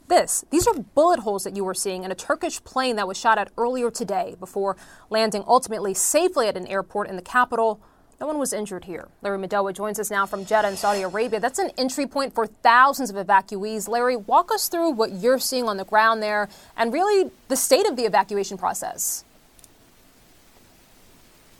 This, 0.09 0.43
these 0.49 0.67
are 0.67 0.73
bullet 0.73 1.21
holes 1.21 1.45
that 1.45 1.55
you 1.55 1.63
were 1.63 1.73
seeing 1.73 2.03
in 2.03 2.11
a 2.11 2.15
Turkish 2.15 2.61
plane 2.65 2.97
that 2.97 3.07
was 3.07 3.17
shot 3.17 3.37
at 3.37 3.49
earlier 3.57 3.89
today 3.89 4.35
before 4.41 4.75
landing 5.09 5.45
ultimately 5.47 5.93
safely 5.93 6.49
at 6.49 6.57
an 6.57 6.67
airport 6.67 7.07
in 7.07 7.15
the 7.15 7.21
capital, 7.21 7.79
No 8.19 8.27
one 8.27 8.37
was 8.37 8.51
injured 8.51 8.83
here. 8.83 9.07
Larry 9.21 9.37
Madowo 9.37 9.73
joins 9.73 9.99
us 9.99 10.11
now 10.11 10.25
from 10.25 10.45
Jeddah 10.45 10.67
in 10.67 10.75
Saudi 10.75 11.01
Arabia. 11.01 11.39
That's 11.39 11.59
an 11.59 11.71
entry 11.77 12.07
point 12.07 12.35
for 12.35 12.45
thousands 12.45 13.09
of 13.09 13.15
evacuees. 13.15 13.87
Larry, 13.87 14.17
walk 14.17 14.51
us 14.53 14.67
through 14.67 14.91
what 14.91 15.13
you're 15.13 15.39
seeing 15.39 15.69
on 15.69 15.77
the 15.77 15.85
ground 15.85 16.21
there 16.21 16.49
and 16.75 16.91
really 16.91 17.31
the 17.47 17.55
state 17.55 17.87
of 17.87 17.95
the 17.95 18.03
evacuation 18.03 18.57
process. 18.57 19.23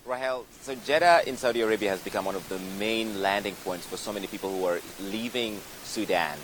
Rahel, 0.06 0.46
so 0.62 0.76
Jeddah 0.76 1.28
in 1.28 1.36
Saudi 1.36 1.62
Arabia 1.62 1.90
has 1.90 2.00
become 2.00 2.26
one 2.26 2.36
of 2.36 2.48
the 2.48 2.60
main 2.78 3.24
landing 3.24 3.56
points 3.64 3.88
for 3.88 3.98
so 3.98 4.14
many 4.14 4.28
people 4.28 4.52
who 4.52 4.64
are 4.66 4.80
leaving 5.02 5.60
Sudan. 5.84 6.38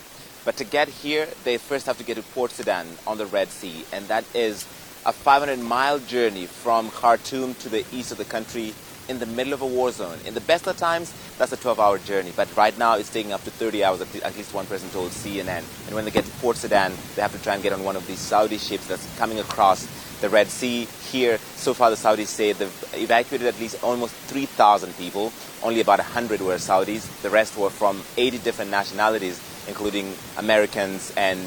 But 0.44 0.58
to 0.58 0.64
get 0.64 0.88
here, 0.88 1.28
they 1.44 1.58
first 1.58 1.86
have 1.86 2.00
to 2.00 2.04
get 2.04 2.16
to 2.16 2.24
Port 2.24 2.50
Sudan 2.50 2.88
on 3.06 3.20
the 3.20 3.28
Red 3.28 3.50
Sea, 3.50 3.86
and 3.94 4.08
that 4.08 4.26
is 4.34 4.64
a 5.06 5.14
500 5.14 5.60
mile 5.60 6.00
journey 6.00 6.48
from 6.48 6.90
Khartoum 6.90 7.54
to 7.56 7.70
the 7.70 7.86
east 7.92 8.12
of 8.12 8.18
the 8.18 8.26
country 8.26 8.74
in 9.08 9.20
the 9.20 9.28
middle 9.28 9.54
of 9.54 9.62
a 9.62 9.68
war 9.68 9.92
zone. 9.92 10.18
In 10.26 10.34
the 10.34 10.42
best 10.42 10.66
of 10.66 10.76
times, 10.78 11.14
that's 11.38 11.52
a 11.52 11.58
12 11.58 11.80
hour 11.80 12.00
journey, 12.00 12.34
but 12.36 12.48
right 12.58 12.76
now 12.80 12.96
it's 12.96 13.14
taking 13.14 13.32
up 13.32 13.44
to 13.44 13.52
30 13.52 13.84
hours, 13.84 14.02
at 14.02 14.36
least 14.38 14.56
one 14.56 14.66
person 14.66 14.90
told 14.90 15.12
CNN. 15.12 15.64
And 15.86 15.94
when 15.94 16.06
they 16.06 16.12
get 16.12 16.26
to 16.26 16.32
Port 16.40 16.58
Sudan, 16.58 16.94
they 17.16 17.22
have 17.22 17.32
to 17.34 17.44
try 17.44 17.54
and 17.54 17.62
get 17.62 17.74
on 17.74 17.84
one 17.84 17.96
of 17.96 18.08
these 18.08 18.20
Saudi 18.20 18.58
ships 18.58 18.88
that's 18.88 19.06
coming 19.20 19.40
across 19.40 19.86
the 20.22 20.30
Red 20.30 20.48
Sea. 20.48 20.88
Here, 21.12 21.38
so 21.56 21.74
far, 21.74 21.90
the 21.90 21.96
Saudis 21.98 22.28
say 22.28 22.54
they've 22.54 22.94
evacuated 22.94 23.48
at 23.48 23.60
least 23.60 23.84
almost 23.84 24.14
3,000 24.14 24.96
people. 24.98 25.34
Only 25.62 25.82
about 25.82 26.00
100 26.00 26.40
were 26.42 26.56
Saudis. 26.56 27.22
The 27.22 27.30
rest 27.30 27.58
were 27.58 27.70
from 27.70 28.02
80 28.18 28.38
different 28.40 28.72
nationalities, 28.72 29.42
including 29.68 30.14
Americans 30.38 31.14
and 31.18 31.40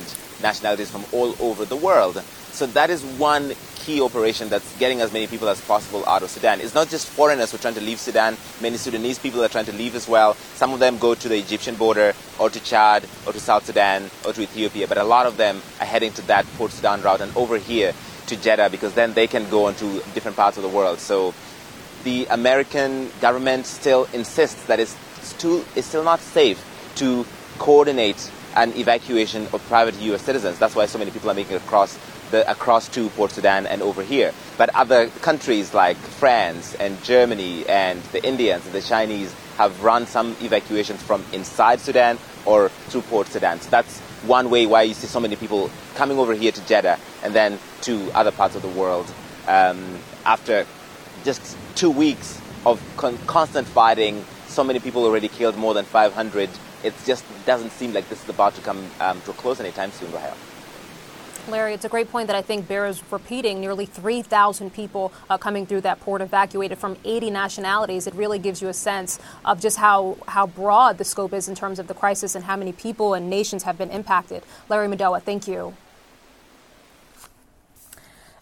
nationalities 0.42 0.90
from 0.90 1.04
all 1.12 1.34
over 1.40 1.64
the 1.64 1.76
world. 1.76 2.22
So 2.52 2.66
that 2.66 2.90
is 2.90 3.02
one 3.18 3.52
key 3.74 4.00
operation 4.00 4.48
that's 4.48 4.78
getting 4.78 5.00
as 5.00 5.12
many 5.12 5.26
people 5.26 5.48
as 5.48 5.60
possible 5.60 6.04
out 6.06 6.22
of 6.22 6.30
Sudan. 6.30 6.60
It's 6.60 6.74
not 6.74 6.88
just 6.88 7.08
foreigners 7.08 7.50
who 7.50 7.56
are 7.56 7.60
trying 7.60 7.74
to 7.74 7.80
leave 7.80 7.98
Sudan. 7.98 8.36
Many 8.60 8.76
Sudanese 8.76 9.18
people 9.18 9.42
are 9.42 9.48
trying 9.48 9.66
to 9.66 9.72
leave 9.72 9.94
as 9.94 10.08
well. 10.08 10.34
Some 10.54 10.72
of 10.72 10.78
them 10.78 10.96
go 10.98 11.14
to 11.14 11.28
the 11.28 11.36
Egyptian 11.36 11.74
border 11.74 12.14
or 12.38 12.48
to 12.48 12.60
Chad 12.60 13.04
or 13.26 13.32
to 13.32 13.40
South 13.40 13.66
Sudan 13.66 14.10
or 14.24 14.32
to 14.32 14.42
Ethiopia, 14.42 14.86
but 14.86 14.98
a 14.98 15.04
lot 15.04 15.26
of 15.26 15.36
them 15.36 15.60
are 15.80 15.86
heading 15.86 16.12
to 16.12 16.22
that 16.28 16.46
Port 16.56 16.70
Sudan 16.70 17.02
route 17.02 17.20
and 17.20 17.36
over 17.36 17.58
here 17.58 17.92
to 18.26 18.36
Jeddah 18.36 18.70
because 18.70 18.94
then 18.94 19.14
they 19.14 19.26
can 19.26 19.48
go 19.50 19.68
into 19.68 20.02
different 20.14 20.36
parts 20.36 20.56
of 20.56 20.62
the 20.62 20.68
world. 20.68 20.98
So 20.98 21.34
the 22.04 22.26
American 22.26 23.10
government 23.20 23.66
still 23.66 24.08
insists 24.12 24.64
that 24.66 24.80
it's, 24.80 24.96
too, 25.38 25.64
it's 25.74 25.86
still 25.86 26.04
not 26.04 26.20
safe 26.20 26.62
to 26.96 27.26
coordinate 27.58 28.30
an 28.56 28.72
evacuation 28.76 29.48
of 29.52 29.64
private 29.68 29.94
U.S. 30.00 30.22
citizens. 30.22 30.58
That's 30.58 30.76
why 30.76 30.86
so 30.86 30.98
many 30.98 31.10
people 31.10 31.30
are 31.30 31.34
making 31.34 31.56
it 31.56 31.62
across 31.62 31.98
the, 32.30 32.48
across 32.50 32.88
to 32.90 33.08
Port 33.10 33.32
Sudan 33.32 33.66
and 33.66 33.82
over 33.82 34.02
here. 34.02 34.32
But 34.56 34.74
other 34.74 35.08
countries 35.08 35.74
like 35.74 35.96
France 35.96 36.74
and 36.74 37.02
Germany 37.02 37.66
and 37.66 38.00
the 38.12 38.24
Indians 38.24 38.64
and 38.66 38.74
the 38.74 38.82
Chinese 38.82 39.34
have 39.56 39.82
run 39.82 40.06
some 40.06 40.36
evacuations 40.40 41.02
from 41.02 41.24
inside 41.32 41.80
Sudan 41.80 42.18
or 42.44 42.68
through 42.68 43.02
Port 43.02 43.26
Sudan. 43.28 43.60
So 43.60 43.70
that's 43.70 44.00
one 44.26 44.50
way 44.50 44.66
why 44.66 44.82
you 44.82 44.94
see 44.94 45.06
so 45.06 45.20
many 45.20 45.36
people 45.36 45.70
coming 45.94 46.18
over 46.18 46.34
here 46.34 46.52
to 46.52 46.66
Jeddah 46.66 46.98
and 47.24 47.34
then 47.34 47.58
to 47.82 48.10
other 48.14 48.30
parts 48.30 48.54
of 48.54 48.62
the 48.62 48.68
world 48.68 49.12
um, 49.48 49.98
after 50.24 50.66
just 51.24 51.56
two 51.74 51.90
weeks 51.90 52.40
of 52.64 52.80
con- 52.96 53.18
constant 53.26 53.66
fighting. 53.66 54.24
So 54.46 54.62
many 54.62 54.78
people 54.78 55.04
already 55.04 55.28
killed, 55.28 55.56
more 55.56 55.74
than 55.74 55.84
500. 55.84 56.48
It 56.84 56.94
just 57.04 57.24
doesn't 57.46 57.70
seem 57.70 57.92
like 57.92 58.08
this 58.08 58.22
is 58.22 58.28
about 58.28 58.54
to 58.54 58.60
come 58.60 58.84
um, 59.00 59.20
to 59.22 59.30
a 59.30 59.34
close 59.34 59.58
anytime 59.58 59.90
soon, 59.90 60.12
Rahel. 60.12 60.36
Larry, 61.46 61.74
it's 61.74 61.84
a 61.84 61.90
great 61.90 62.10
point 62.10 62.28
that 62.28 62.36
I 62.36 62.40
think 62.40 62.66
bears 62.66 63.02
repeating. 63.10 63.60
Nearly 63.60 63.84
3,000 63.84 64.72
people 64.72 65.12
uh, 65.28 65.36
coming 65.36 65.66
through 65.66 65.82
that 65.82 66.00
port 66.00 66.22
evacuated 66.22 66.78
from 66.78 66.96
80 67.04 67.30
nationalities. 67.30 68.06
It 68.06 68.14
really 68.14 68.38
gives 68.38 68.62
you 68.62 68.68
a 68.68 68.74
sense 68.74 69.18
of 69.44 69.60
just 69.60 69.76
how, 69.76 70.16
how 70.26 70.46
broad 70.46 70.96
the 70.96 71.04
scope 71.04 71.34
is 71.34 71.46
in 71.46 71.54
terms 71.54 71.78
of 71.78 71.86
the 71.86 71.94
crisis 71.94 72.34
and 72.34 72.44
how 72.44 72.56
many 72.56 72.72
people 72.72 73.12
and 73.12 73.28
nations 73.28 73.64
have 73.64 73.76
been 73.76 73.90
impacted. 73.90 74.42
Larry 74.70 74.88
Madowo, 74.88 75.22
thank 75.22 75.46
you. 75.46 75.76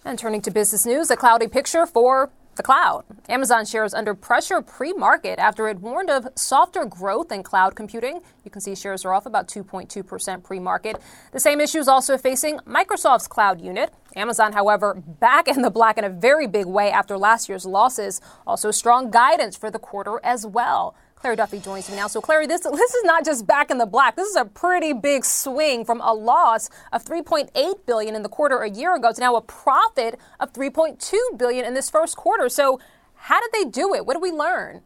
And 0.04 0.18
turning 0.18 0.40
to 0.42 0.50
business 0.50 0.84
news, 0.84 1.10
a 1.12 1.16
cloudy 1.16 1.46
picture 1.46 1.86
for 1.86 2.30
the 2.56 2.62
cloud. 2.62 3.04
Amazon 3.28 3.64
shares 3.64 3.94
under 3.94 4.14
pressure 4.14 4.60
pre 4.60 4.92
market 4.92 5.38
after 5.38 5.68
it 5.68 5.78
warned 5.78 6.10
of 6.10 6.26
softer 6.34 6.84
growth 6.84 7.30
in 7.30 7.44
cloud 7.44 7.76
computing. 7.76 8.20
You 8.44 8.50
can 8.50 8.60
see 8.60 8.74
shares 8.74 9.04
are 9.04 9.14
off 9.14 9.26
about 9.26 9.46
2.2% 9.46 10.42
pre 10.42 10.58
market. 10.58 11.00
The 11.30 11.38
same 11.38 11.60
issue 11.60 11.78
is 11.78 11.86
also 11.86 12.18
facing 12.18 12.58
Microsoft's 12.66 13.28
cloud 13.28 13.60
unit. 13.60 13.94
Amazon, 14.16 14.52
however, 14.52 14.94
back 14.94 15.46
in 15.46 15.62
the 15.62 15.70
black 15.70 15.96
in 15.96 16.04
a 16.04 16.10
very 16.10 16.48
big 16.48 16.66
way 16.66 16.90
after 16.90 17.16
last 17.16 17.48
year's 17.48 17.64
losses. 17.64 18.20
Also, 18.44 18.72
strong 18.72 19.08
guidance 19.10 19.56
for 19.56 19.70
the 19.70 19.78
quarter 19.78 20.20
as 20.24 20.44
well. 20.44 20.96
Clare 21.22 21.36
Duffy 21.36 21.60
joins 21.60 21.88
me 21.88 21.94
now. 21.94 22.08
So, 22.08 22.20
Clare, 22.20 22.48
this 22.48 22.62
this 22.62 22.94
is 22.94 23.04
not 23.04 23.24
just 23.24 23.46
back 23.46 23.70
in 23.70 23.78
the 23.78 23.86
black. 23.86 24.16
This 24.16 24.26
is 24.26 24.34
a 24.34 24.44
pretty 24.44 24.92
big 24.92 25.24
swing 25.24 25.84
from 25.84 26.00
a 26.00 26.12
loss 26.12 26.68
of 26.90 27.04
3.8 27.04 27.86
billion 27.86 28.16
in 28.16 28.24
the 28.24 28.28
quarter 28.28 28.58
a 28.58 28.68
year 28.68 28.96
ago 28.96 29.12
to 29.12 29.20
now 29.20 29.36
a 29.36 29.40
profit 29.40 30.18
of 30.40 30.52
3.2 30.52 31.38
billion 31.38 31.64
in 31.64 31.74
this 31.74 31.88
first 31.88 32.16
quarter. 32.16 32.48
So, 32.48 32.80
how 33.14 33.40
did 33.40 33.52
they 33.52 33.70
do 33.70 33.94
it? 33.94 34.04
What 34.04 34.14
did 34.14 34.22
we 34.22 34.32
learn? 34.32 34.82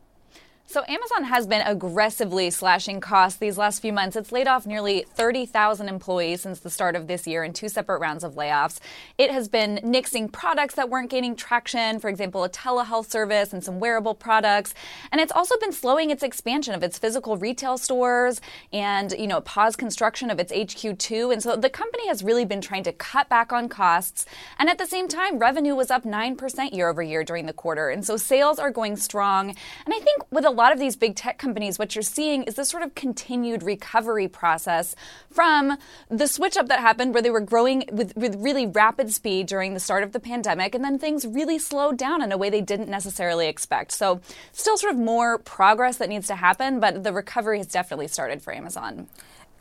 So 0.68 0.82
Amazon 0.88 1.22
has 1.22 1.46
been 1.46 1.60
aggressively 1.60 2.50
slashing 2.50 3.00
costs 3.00 3.38
these 3.38 3.56
last 3.56 3.80
few 3.80 3.92
months. 3.92 4.16
It's 4.16 4.32
laid 4.32 4.48
off 4.48 4.66
nearly 4.66 5.06
30,000 5.14 5.88
employees 5.88 6.40
since 6.40 6.58
the 6.58 6.70
start 6.70 6.96
of 6.96 7.06
this 7.06 7.24
year 7.24 7.44
in 7.44 7.52
two 7.52 7.68
separate 7.68 8.00
rounds 8.00 8.24
of 8.24 8.34
layoffs. 8.34 8.80
It 9.16 9.30
has 9.30 9.46
been 9.46 9.78
nixing 9.84 10.32
products 10.32 10.74
that 10.74 10.90
weren't 10.90 11.08
gaining 11.08 11.36
traction, 11.36 12.00
for 12.00 12.08
example, 12.08 12.42
a 12.42 12.48
telehealth 12.48 13.08
service 13.08 13.52
and 13.52 13.62
some 13.62 13.78
wearable 13.78 14.16
products. 14.16 14.74
And 15.12 15.20
it's 15.20 15.30
also 15.30 15.56
been 15.58 15.70
slowing 15.70 16.10
its 16.10 16.24
expansion 16.24 16.74
of 16.74 16.82
its 16.82 16.98
physical 16.98 17.36
retail 17.36 17.78
stores 17.78 18.40
and, 18.72 19.12
you 19.12 19.28
know, 19.28 19.40
pause 19.42 19.76
construction 19.76 20.30
of 20.30 20.40
its 20.40 20.52
HQ2. 20.52 21.32
And 21.32 21.40
so 21.40 21.54
the 21.54 21.70
company 21.70 22.08
has 22.08 22.24
really 22.24 22.44
been 22.44 22.60
trying 22.60 22.82
to 22.82 22.92
cut 22.92 23.28
back 23.28 23.52
on 23.52 23.68
costs. 23.68 24.26
And 24.58 24.68
at 24.68 24.78
the 24.78 24.86
same 24.86 25.06
time, 25.06 25.38
revenue 25.38 25.76
was 25.76 25.92
up 25.92 26.02
9% 26.02 26.74
year 26.74 26.88
over 26.88 27.04
year 27.04 27.22
during 27.22 27.46
the 27.46 27.52
quarter. 27.52 27.88
And 27.88 28.04
so 28.04 28.16
sales 28.16 28.58
are 28.58 28.72
going 28.72 28.96
strong. 28.96 29.50
And 29.50 29.94
I 29.94 30.00
think 30.00 30.24
with 30.32 30.44
a 30.44 30.55
lot 30.56 30.72
of 30.72 30.78
these 30.78 30.96
big 30.96 31.14
tech 31.14 31.38
companies, 31.38 31.78
what 31.78 31.94
you're 31.94 32.02
seeing 32.02 32.42
is 32.44 32.54
this 32.54 32.68
sort 32.68 32.82
of 32.82 32.94
continued 32.94 33.62
recovery 33.62 34.26
process 34.26 34.96
from 35.30 35.78
the 36.08 36.26
switch 36.26 36.56
up 36.56 36.68
that 36.68 36.80
happened 36.80 37.14
where 37.14 37.22
they 37.22 37.30
were 37.30 37.40
growing 37.40 37.84
with, 37.92 38.16
with 38.16 38.34
really 38.36 38.66
rapid 38.66 39.12
speed 39.12 39.46
during 39.46 39.74
the 39.74 39.80
start 39.80 40.02
of 40.02 40.12
the 40.12 40.20
pandemic, 40.20 40.74
and 40.74 40.82
then 40.82 40.98
things 40.98 41.26
really 41.26 41.58
slowed 41.58 41.96
down 41.96 42.22
in 42.22 42.32
a 42.32 42.36
way 42.36 42.50
they 42.50 42.60
didn't 42.60 42.88
necessarily 42.88 43.46
expect. 43.46 43.92
So, 43.92 44.20
still 44.52 44.76
sort 44.76 44.92
of 44.92 44.98
more 44.98 45.38
progress 45.38 45.98
that 45.98 46.08
needs 46.08 46.26
to 46.28 46.34
happen, 46.34 46.80
but 46.80 47.04
the 47.04 47.12
recovery 47.12 47.58
has 47.58 47.66
definitely 47.66 48.08
started 48.08 48.42
for 48.42 48.54
Amazon. 48.54 49.08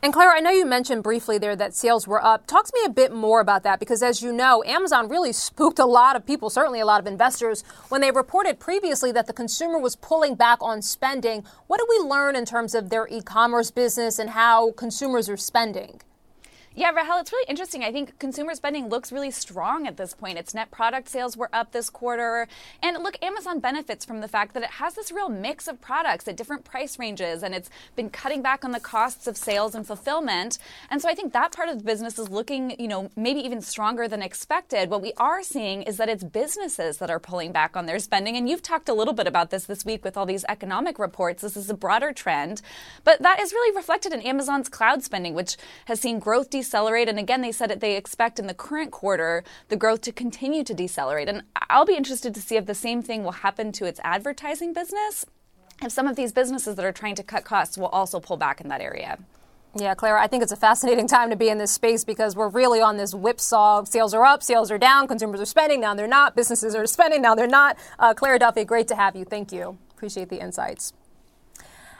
And 0.02 0.12
Clare, 0.12 0.30
I 0.30 0.40
know 0.40 0.50
you 0.50 0.66
mentioned 0.66 1.02
briefly 1.02 1.38
there 1.38 1.56
that 1.56 1.74
sales 1.74 2.06
were 2.06 2.22
up. 2.22 2.46
Talk 2.46 2.66
to 2.66 2.72
me 2.74 2.84
a 2.84 2.90
bit 2.90 3.12
more 3.12 3.40
about 3.40 3.62
that 3.62 3.80
because, 3.80 4.02
as 4.02 4.22
you 4.22 4.30
know, 4.30 4.62
Amazon 4.64 5.08
really 5.08 5.32
spooked 5.46 5.78
a 5.78 5.86
lot 5.86 6.16
of 6.16 6.26
people, 6.26 6.50
certainly 6.50 6.80
a 6.80 6.86
lot 6.86 7.00
of 7.00 7.06
investors, 7.06 7.64
when 7.88 8.02
they 8.02 8.10
reported 8.10 8.60
previously 8.60 9.10
that 9.12 9.26
the 9.26 9.32
consumer 9.32 9.78
was 9.78 9.96
pulling 9.96 10.34
back 10.34 10.58
on 10.60 10.82
spending. 10.82 11.44
What 11.66 11.78
do 11.78 11.86
we 11.88 12.08
learn 12.08 12.36
in 12.36 12.44
terms 12.44 12.74
of 12.74 12.90
their 12.90 13.08
e 13.08 13.22
commerce 13.22 13.70
business 13.70 14.18
and 14.18 14.30
how 14.30 14.72
consumers 14.72 15.28
are 15.28 15.36
spending? 15.36 16.00
Yeah, 16.78 16.90
Rahel, 16.90 17.20
it's 17.20 17.32
really 17.32 17.48
interesting. 17.48 17.82
I 17.84 17.90
think 17.90 18.18
consumer 18.18 18.54
spending 18.54 18.90
looks 18.90 19.10
really 19.10 19.30
strong 19.30 19.86
at 19.86 19.96
this 19.96 20.12
point. 20.12 20.36
Its 20.36 20.52
net 20.52 20.70
product 20.70 21.08
sales 21.08 21.34
were 21.34 21.48
up 21.50 21.72
this 21.72 21.88
quarter. 21.88 22.48
And 22.82 23.02
look, 23.02 23.16
Amazon 23.22 23.60
benefits 23.60 24.04
from 24.04 24.20
the 24.20 24.28
fact 24.28 24.52
that 24.52 24.62
it 24.62 24.72
has 24.72 24.94
this 24.94 25.10
real 25.10 25.30
mix 25.30 25.68
of 25.68 25.80
products 25.80 26.28
at 26.28 26.36
different 26.36 26.64
price 26.64 26.98
ranges, 26.98 27.42
and 27.42 27.54
it's 27.54 27.70
been 27.94 28.10
cutting 28.10 28.42
back 28.42 28.62
on 28.62 28.72
the 28.72 28.80
costs 28.80 29.26
of 29.26 29.38
sales 29.38 29.74
and 29.74 29.86
fulfillment. 29.86 30.58
And 30.90 31.00
so 31.00 31.08
I 31.08 31.14
think 31.14 31.32
that 31.32 31.52
part 31.52 31.70
of 31.70 31.78
the 31.78 31.84
business 31.84 32.18
is 32.18 32.28
looking, 32.28 32.78
you 32.78 32.88
know, 32.88 33.10
maybe 33.16 33.40
even 33.40 33.62
stronger 33.62 34.06
than 34.06 34.20
expected. 34.20 34.90
What 34.90 35.00
we 35.00 35.14
are 35.16 35.42
seeing 35.42 35.80
is 35.80 35.96
that 35.96 36.10
it's 36.10 36.24
businesses 36.24 36.98
that 36.98 37.08
are 37.08 37.18
pulling 37.18 37.52
back 37.52 37.74
on 37.74 37.86
their 37.86 37.98
spending. 37.98 38.36
And 38.36 38.50
you've 38.50 38.62
talked 38.62 38.90
a 38.90 38.94
little 38.94 39.14
bit 39.14 39.26
about 39.26 39.48
this 39.48 39.64
this 39.64 39.86
week 39.86 40.04
with 40.04 40.18
all 40.18 40.26
these 40.26 40.44
economic 40.46 40.98
reports. 40.98 41.40
This 41.40 41.56
is 41.56 41.70
a 41.70 41.74
broader 41.74 42.12
trend. 42.12 42.60
But 43.02 43.22
that 43.22 43.40
is 43.40 43.54
really 43.54 43.74
reflected 43.74 44.12
in 44.12 44.20
Amazon's 44.20 44.68
cloud 44.68 45.02
spending, 45.02 45.32
which 45.32 45.56
has 45.86 46.02
seen 46.02 46.18
growth. 46.18 46.50
And 46.74 47.18
again, 47.18 47.40
they 47.40 47.52
said 47.52 47.70
that 47.70 47.80
they 47.80 47.96
expect 47.96 48.38
in 48.38 48.46
the 48.46 48.54
current 48.54 48.90
quarter 48.90 49.44
the 49.68 49.76
growth 49.76 50.00
to 50.02 50.12
continue 50.12 50.64
to 50.64 50.74
decelerate. 50.74 51.28
And 51.28 51.42
I'll 51.70 51.86
be 51.86 51.96
interested 51.96 52.34
to 52.34 52.40
see 52.40 52.56
if 52.56 52.66
the 52.66 52.74
same 52.74 53.02
thing 53.02 53.24
will 53.24 53.32
happen 53.32 53.72
to 53.72 53.84
its 53.84 54.00
advertising 54.04 54.72
business. 54.72 55.24
If 55.82 55.92
some 55.92 56.06
of 56.06 56.16
these 56.16 56.32
businesses 56.32 56.76
that 56.76 56.84
are 56.84 56.92
trying 56.92 57.16
to 57.16 57.22
cut 57.22 57.44
costs 57.44 57.76
will 57.76 57.88
also 57.88 58.20
pull 58.20 58.36
back 58.36 58.60
in 58.60 58.68
that 58.68 58.80
area. 58.80 59.18
Yeah, 59.78 59.94
Clara, 59.94 60.22
I 60.22 60.26
think 60.26 60.42
it's 60.42 60.52
a 60.52 60.56
fascinating 60.56 61.06
time 61.06 61.28
to 61.28 61.36
be 61.36 61.50
in 61.50 61.58
this 61.58 61.70
space 61.70 62.02
because 62.02 62.34
we're 62.34 62.48
really 62.48 62.80
on 62.80 62.96
this 62.96 63.14
whipsaw. 63.14 63.84
Sales 63.84 64.14
are 64.14 64.24
up, 64.24 64.42
sales 64.42 64.70
are 64.70 64.78
down, 64.78 65.06
consumers 65.06 65.38
are 65.38 65.46
spending, 65.46 65.80
now 65.80 65.92
they're 65.92 66.06
not, 66.06 66.34
businesses 66.34 66.74
are 66.74 66.86
spending, 66.86 67.20
now 67.20 67.34
they're 67.34 67.46
not. 67.46 67.76
Uh, 67.98 68.14
Clare 68.14 68.38
Duffy, 68.38 68.64
great 68.64 68.88
to 68.88 68.96
have 68.96 69.14
you. 69.14 69.26
Thank 69.26 69.52
you. 69.52 69.76
Appreciate 69.90 70.30
the 70.30 70.40
insights. 70.40 70.94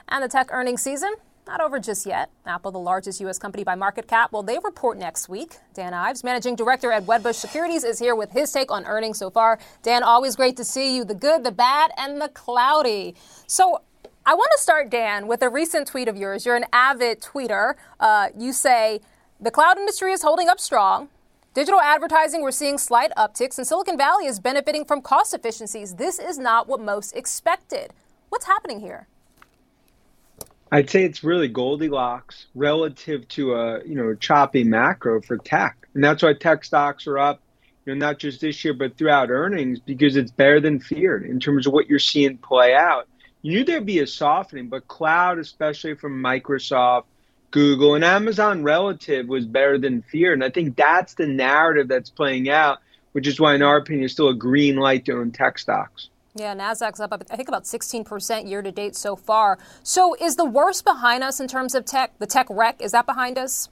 And 0.08 0.24
the 0.24 0.28
tech 0.28 0.48
earnings 0.52 0.80
season 0.80 1.12
not 1.46 1.60
over 1.60 1.78
just 1.78 2.06
yet. 2.06 2.30
Apple, 2.44 2.70
the 2.70 2.78
largest 2.78 3.20
U.S. 3.20 3.38
company 3.38 3.64
by 3.64 3.74
market 3.74 4.08
cap, 4.08 4.32
well, 4.32 4.42
they 4.42 4.58
report 4.64 4.98
next 4.98 5.28
week. 5.28 5.58
Dan 5.74 5.94
Ives, 5.94 6.24
managing 6.24 6.56
director 6.56 6.92
at 6.92 7.06
Wedbush 7.06 7.36
Securities, 7.36 7.84
is 7.84 7.98
here 7.98 8.14
with 8.14 8.30
his 8.32 8.50
take 8.50 8.70
on 8.70 8.84
earnings 8.84 9.18
so 9.18 9.30
far. 9.30 9.58
Dan, 9.82 10.02
always 10.02 10.36
great 10.36 10.56
to 10.56 10.64
see 10.64 10.96
you. 10.96 11.04
The 11.04 11.14
good, 11.14 11.44
the 11.44 11.52
bad, 11.52 11.90
and 11.96 12.20
the 12.20 12.28
cloudy. 12.28 13.14
So, 13.46 13.82
I 14.28 14.34
want 14.34 14.48
to 14.56 14.60
start, 14.60 14.90
Dan, 14.90 15.28
with 15.28 15.40
a 15.42 15.48
recent 15.48 15.86
tweet 15.86 16.08
of 16.08 16.16
yours. 16.16 16.44
You're 16.44 16.56
an 16.56 16.64
avid 16.72 17.20
tweeter. 17.20 17.74
Uh, 18.00 18.28
you 18.36 18.52
say, 18.52 19.00
the 19.40 19.52
cloud 19.52 19.78
industry 19.78 20.12
is 20.12 20.22
holding 20.22 20.48
up 20.48 20.58
strong. 20.58 21.10
Digital 21.54 21.80
advertising, 21.80 22.42
we're 22.42 22.50
seeing 22.50 22.76
slight 22.76 23.12
upticks, 23.16 23.56
and 23.56 23.66
Silicon 23.66 23.96
Valley 23.96 24.26
is 24.26 24.40
benefiting 24.40 24.84
from 24.84 25.00
cost 25.00 25.32
efficiencies. 25.32 25.94
This 25.94 26.18
is 26.18 26.38
not 26.38 26.68
what 26.68 26.80
most 26.80 27.16
expected. 27.16 27.92
What's 28.28 28.46
happening 28.46 28.80
here? 28.80 29.06
I'd 30.76 30.90
say 30.90 31.04
it's 31.04 31.24
really 31.24 31.48
Goldilocks 31.48 32.48
relative 32.54 33.26
to 33.28 33.54
a 33.54 33.82
you 33.86 33.94
know 33.94 34.14
choppy 34.14 34.62
macro 34.62 35.22
for 35.22 35.38
tech, 35.38 35.88
and 35.94 36.04
that's 36.04 36.22
why 36.22 36.34
tech 36.34 36.66
stocks 36.66 37.06
are 37.06 37.18
up. 37.18 37.40
You 37.86 37.94
know, 37.94 38.06
not 38.06 38.18
just 38.18 38.42
this 38.42 38.62
year, 38.62 38.74
but 38.74 38.98
throughout 38.98 39.30
earnings, 39.30 39.78
because 39.80 40.16
it's 40.16 40.30
better 40.30 40.60
than 40.60 40.78
feared 40.78 41.24
in 41.24 41.40
terms 41.40 41.66
of 41.66 41.72
what 41.72 41.86
you're 41.86 41.98
seeing 41.98 42.36
play 42.36 42.74
out. 42.74 43.08
You 43.40 43.52
knew 43.52 43.64
there'd 43.64 43.86
be 43.86 44.00
a 44.00 44.06
softening, 44.06 44.68
but 44.68 44.86
cloud, 44.86 45.38
especially 45.38 45.94
from 45.94 46.22
Microsoft, 46.22 47.04
Google, 47.52 47.94
and 47.94 48.04
Amazon 48.04 48.62
relative, 48.62 49.28
was 49.28 49.46
better 49.46 49.78
than 49.78 50.02
feared, 50.02 50.34
and 50.34 50.44
I 50.44 50.50
think 50.50 50.76
that's 50.76 51.14
the 51.14 51.26
narrative 51.26 51.88
that's 51.88 52.10
playing 52.10 52.50
out, 52.50 52.80
which 53.12 53.26
is 53.26 53.40
why, 53.40 53.54
in 53.54 53.62
our 53.62 53.78
opinion, 53.78 54.04
it's 54.04 54.12
still 54.12 54.28
a 54.28 54.34
green 54.34 54.76
light 54.76 55.06
to 55.06 55.12
own 55.12 55.30
tech 55.30 55.58
stocks. 55.58 56.10
Yeah, 56.38 56.54
Nasdaq's 56.54 57.00
up, 57.00 57.14
I 57.30 57.36
think, 57.36 57.48
about 57.48 57.64
16% 57.64 58.48
year 58.48 58.60
to 58.60 58.70
date 58.70 58.94
so 58.94 59.16
far. 59.16 59.58
So, 59.82 60.14
is 60.20 60.36
the 60.36 60.44
worst 60.44 60.84
behind 60.84 61.24
us 61.24 61.40
in 61.40 61.48
terms 61.48 61.74
of 61.74 61.86
tech? 61.86 62.18
The 62.18 62.26
tech 62.26 62.46
wreck 62.50 62.76
is 62.80 62.92
that 62.92 63.06
behind 63.06 63.38
us? 63.38 63.70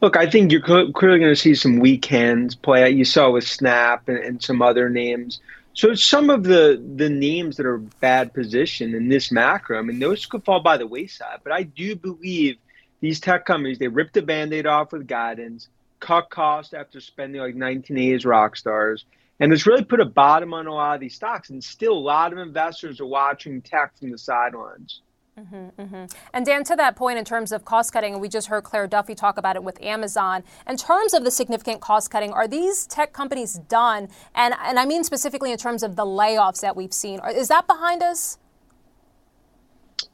Look, 0.00 0.16
I 0.16 0.28
think 0.28 0.50
you're 0.50 0.62
clearly 0.62 1.18
going 1.18 1.22
to 1.22 1.36
see 1.36 1.54
some 1.54 1.78
weak 1.78 2.04
hands 2.06 2.54
play 2.54 2.84
out. 2.84 2.94
You 2.94 3.04
saw 3.04 3.30
with 3.30 3.46
Snap 3.46 4.08
and, 4.08 4.18
and 4.18 4.42
some 4.42 4.62
other 4.62 4.88
names. 4.88 5.40
So 5.74 5.94
some 5.94 6.30
of 6.30 6.44
the 6.44 6.82
the 6.96 7.08
names 7.08 7.56
that 7.56 7.66
are 7.66 7.78
bad 7.78 8.32
position 8.34 8.94
in 8.94 9.08
this 9.08 9.30
macro, 9.30 9.78
I 9.78 9.82
mean, 9.82 9.98
those 9.98 10.26
could 10.26 10.44
fall 10.44 10.60
by 10.60 10.76
the 10.76 10.86
wayside. 10.86 11.40
But 11.44 11.52
I 11.52 11.62
do 11.64 11.94
believe 11.94 12.56
these 13.00 13.20
tech 13.20 13.44
companies 13.44 13.78
they 13.78 13.88
ripped 13.88 14.14
the 14.14 14.22
band-aid 14.22 14.66
off 14.66 14.92
with 14.92 15.06
guidance, 15.06 15.68
cut 16.00 16.30
costs 16.30 16.74
after 16.74 17.00
spending 17.00 17.40
like 17.40 17.54
19 17.54 17.96
A's 17.96 18.24
rock 18.24 18.56
stars, 18.56 19.04
and 19.40 19.52
it's 19.52 19.66
really 19.66 19.84
put 19.84 20.00
a 20.00 20.04
bottom 20.04 20.52
on 20.54 20.66
a 20.66 20.74
lot 20.74 20.94
of 20.94 21.00
these 21.00 21.14
stocks. 21.14 21.50
And 21.50 21.62
still, 21.62 21.92
a 21.92 21.98
lot 21.98 22.32
of 22.32 22.38
investors 22.38 23.00
are 23.00 23.06
watching 23.06 23.62
tech 23.62 23.96
from 23.98 24.10
the 24.10 24.18
sidelines. 24.18 25.02
Mm-hmm, 25.38 25.80
mm-hmm. 25.80 26.04
And 26.34 26.44
Dan, 26.44 26.64
to 26.64 26.74
that 26.74 26.96
point, 26.96 27.18
in 27.18 27.24
terms 27.24 27.52
of 27.52 27.64
cost 27.64 27.92
cutting, 27.92 28.14
and 28.14 28.20
we 28.20 28.28
just 28.28 28.48
heard 28.48 28.64
Clare 28.64 28.88
Duffy 28.88 29.14
talk 29.14 29.38
about 29.38 29.54
it 29.54 29.62
with 29.62 29.80
Amazon. 29.80 30.42
In 30.68 30.76
terms 30.76 31.14
of 31.14 31.22
the 31.22 31.30
significant 31.30 31.80
cost 31.80 32.10
cutting, 32.10 32.32
are 32.32 32.48
these 32.48 32.86
tech 32.86 33.12
companies 33.12 33.54
done? 33.54 34.08
And 34.34 34.54
and 34.64 34.80
I 34.80 34.84
mean 34.84 35.04
specifically 35.04 35.52
in 35.52 35.58
terms 35.58 35.84
of 35.84 35.94
the 35.94 36.04
layoffs 36.04 36.60
that 36.62 36.74
we've 36.74 36.92
seen. 36.92 37.20
Is 37.32 37.48
that 37.48 37.68
behind 37.68 38.02
us? 38.02 38.38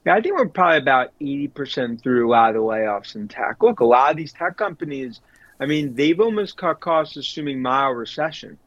Yeah, 0.05 0.17
I 0.17 0.21
think 0.21 0.37
we're 0.37 0.49
probably 0.49 0.79
about 0.79 1.13
eighty 1.23 1.49
percent 1.49 2.03
through 2.03 2.29
a 2.29 2.31
lot 2.31 2.51
of 2.51 2.57
the 2.57 2.61
layoffs 2.61 3.15
in 3.15 3.27
tech. 3.27 3.63
Look, 3.63 3.81
a 3.81 3.85
lot 3.87 4.11
of 4.11 4.19
these 4.19 4.35
tech 4.35 4.59
companies, 4.59 5.23
I 5.59 5.65
mean, 5.65 5.95
they've 5.95 6.21
almost 6.21 6.59
cut 6.59 6.81
costs 6.81 7.17
assuming 7.17 7.63
mild 7.63 7.97
recession. 7.97 8.59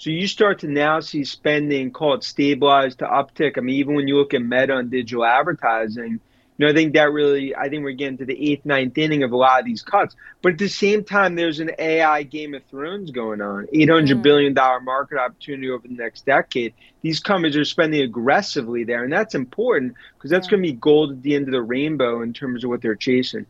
So 0.00 0.08
you 0.08 0.28
start 0.28 0.60
to 0.60 0.66
now 0.66 1.00
see 1.00 1.24
spending, 1.24 1.90
called 1.90 2.24
stabilized 2.24 3.00
to 3.00 3.04
uptick. 3.04 3.58
I 3.58 3.60
mean, 3.60 3.74
even 3.74 3.94
when 3.94 4.08
you 4.08 4.16
look 4.16 4.32
at 4.32 4.40
Meta 4.40 4.78
and 4.78 4.90
digital 4.90 5.26
advertising, 5.26 6.12
you 6.12 6.20
know, 6.56 6.68
I 6.68 6.72
think 6.72 6.94
that 6.94 7.12
really, 7.12 7.54
I 7.54 7.68
think 7.68 7.84
we're 7.84 7.92
getting 7.92 8.16
to 8.16 8.24
the 8.24 8.50
eighth, 8.50 8.64
ninth 8.64 8.96
inning 8.96 9.24
of 9.24 9.32
a 9.32 9.36
lot 9.36 9.60
of 9.60 9.66
these 9.66 9.82
cuts. 9.82 10.16
But 10.40 10.52
at 10.52 10.58
the 10.58 10.68
same 10.68 11.04
time, 11.04 11.34
there's 11.34 11.60
an 11.60 11.72
AI 11.78 12.22
Game 12.22 12.54
of 12.54 12.62
Thrones 12.70 13.10
going 13.10 13.42
on, 13.42 13.66
eight 13.74 13.90
hundred 13.90 14.16
mm. 14.16 14.22
billion 14.22 14.54
dollar 14.54 14.80
market 14.80 15.18
opportunity 15.18 15.68
over 15.68 15.86
the 15.86 15.92
next 15.92 16.24
decade. 16.24 16.72
These 17.02 17.20
companies 17.20 17.58
are 17.58 17.64
spending 17.66 18.00
aggressively 18.00 18.84
there, 18.84 19.04
and 19.04 19.12
that's 19.12 19.34
important 19.34 19.96
because 20.14 20.30
that's 20.30 20.46
yeah. 20.46 20.52
going 20.52 20.62
to 20.62 20.72
be 20.72 20.78
gold 20.78 21.10
at 21.12 21.22
the 21.22 21.34
end 21.34 21.46
of 21.46 21.52
the 21.52 21.60
rainbow 21.60 22.22
in 22.22 22.32
terms 22.32 22.64
of 22.64 22.70
what 22.70 22.80
they're 22.80 22.94
chasing. 22.94 23.44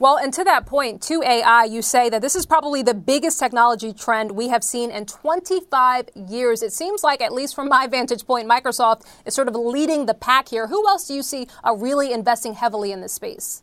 Well, 0.00 0.16
and 0.16 0.32
to 0.32 0.44
that 0.44 0.64
point, 0.64 1.02
to 1.02 1.22
AI, 1.22 1.64
you 1.64 1.82
say 1.82 2.08
that 2.08 2.22
this 2.22 2.34
is 2.34 2.46
probably 2.46 2.82
the 2.82 2.94
biggest 2.94 3.38
technology 3.38 3.92
trend 3.92 4.32
we 4.32 4.48
have 4.48 4.64
seen 4.64 4.90
in 4.90 5.04
25 5.04 6.08
years. 6.14 6.62
It 6.62 6.72
seems 6.72 7.04
like, 7.04 7.20
at 7.20 7.34
least 7.34 7.54
from 7.54 7.68
my 7.68 7.86
vantage 7.86 8.26
point, 8.26 8.48
Microsoft 8.48 9.02
is 9.26 9.34
sort 9.34 9.46
of 9.46 9.54
leading 9.54 10.06
the 10.06 10.14
pack 10.14 10.48
here. 10.48 10.68
Who 10.68 10.88
else 10.88 11.06
do 11.06 11.12
you 11.12 11.22
see 11.22 11.48
are 11.62 11.76
really 11.76 12.14
investing 12.14 12.54
heavily 12.54 12.92
in 12.92 13.02
this 13.02 13.12
space? 13.12 13.62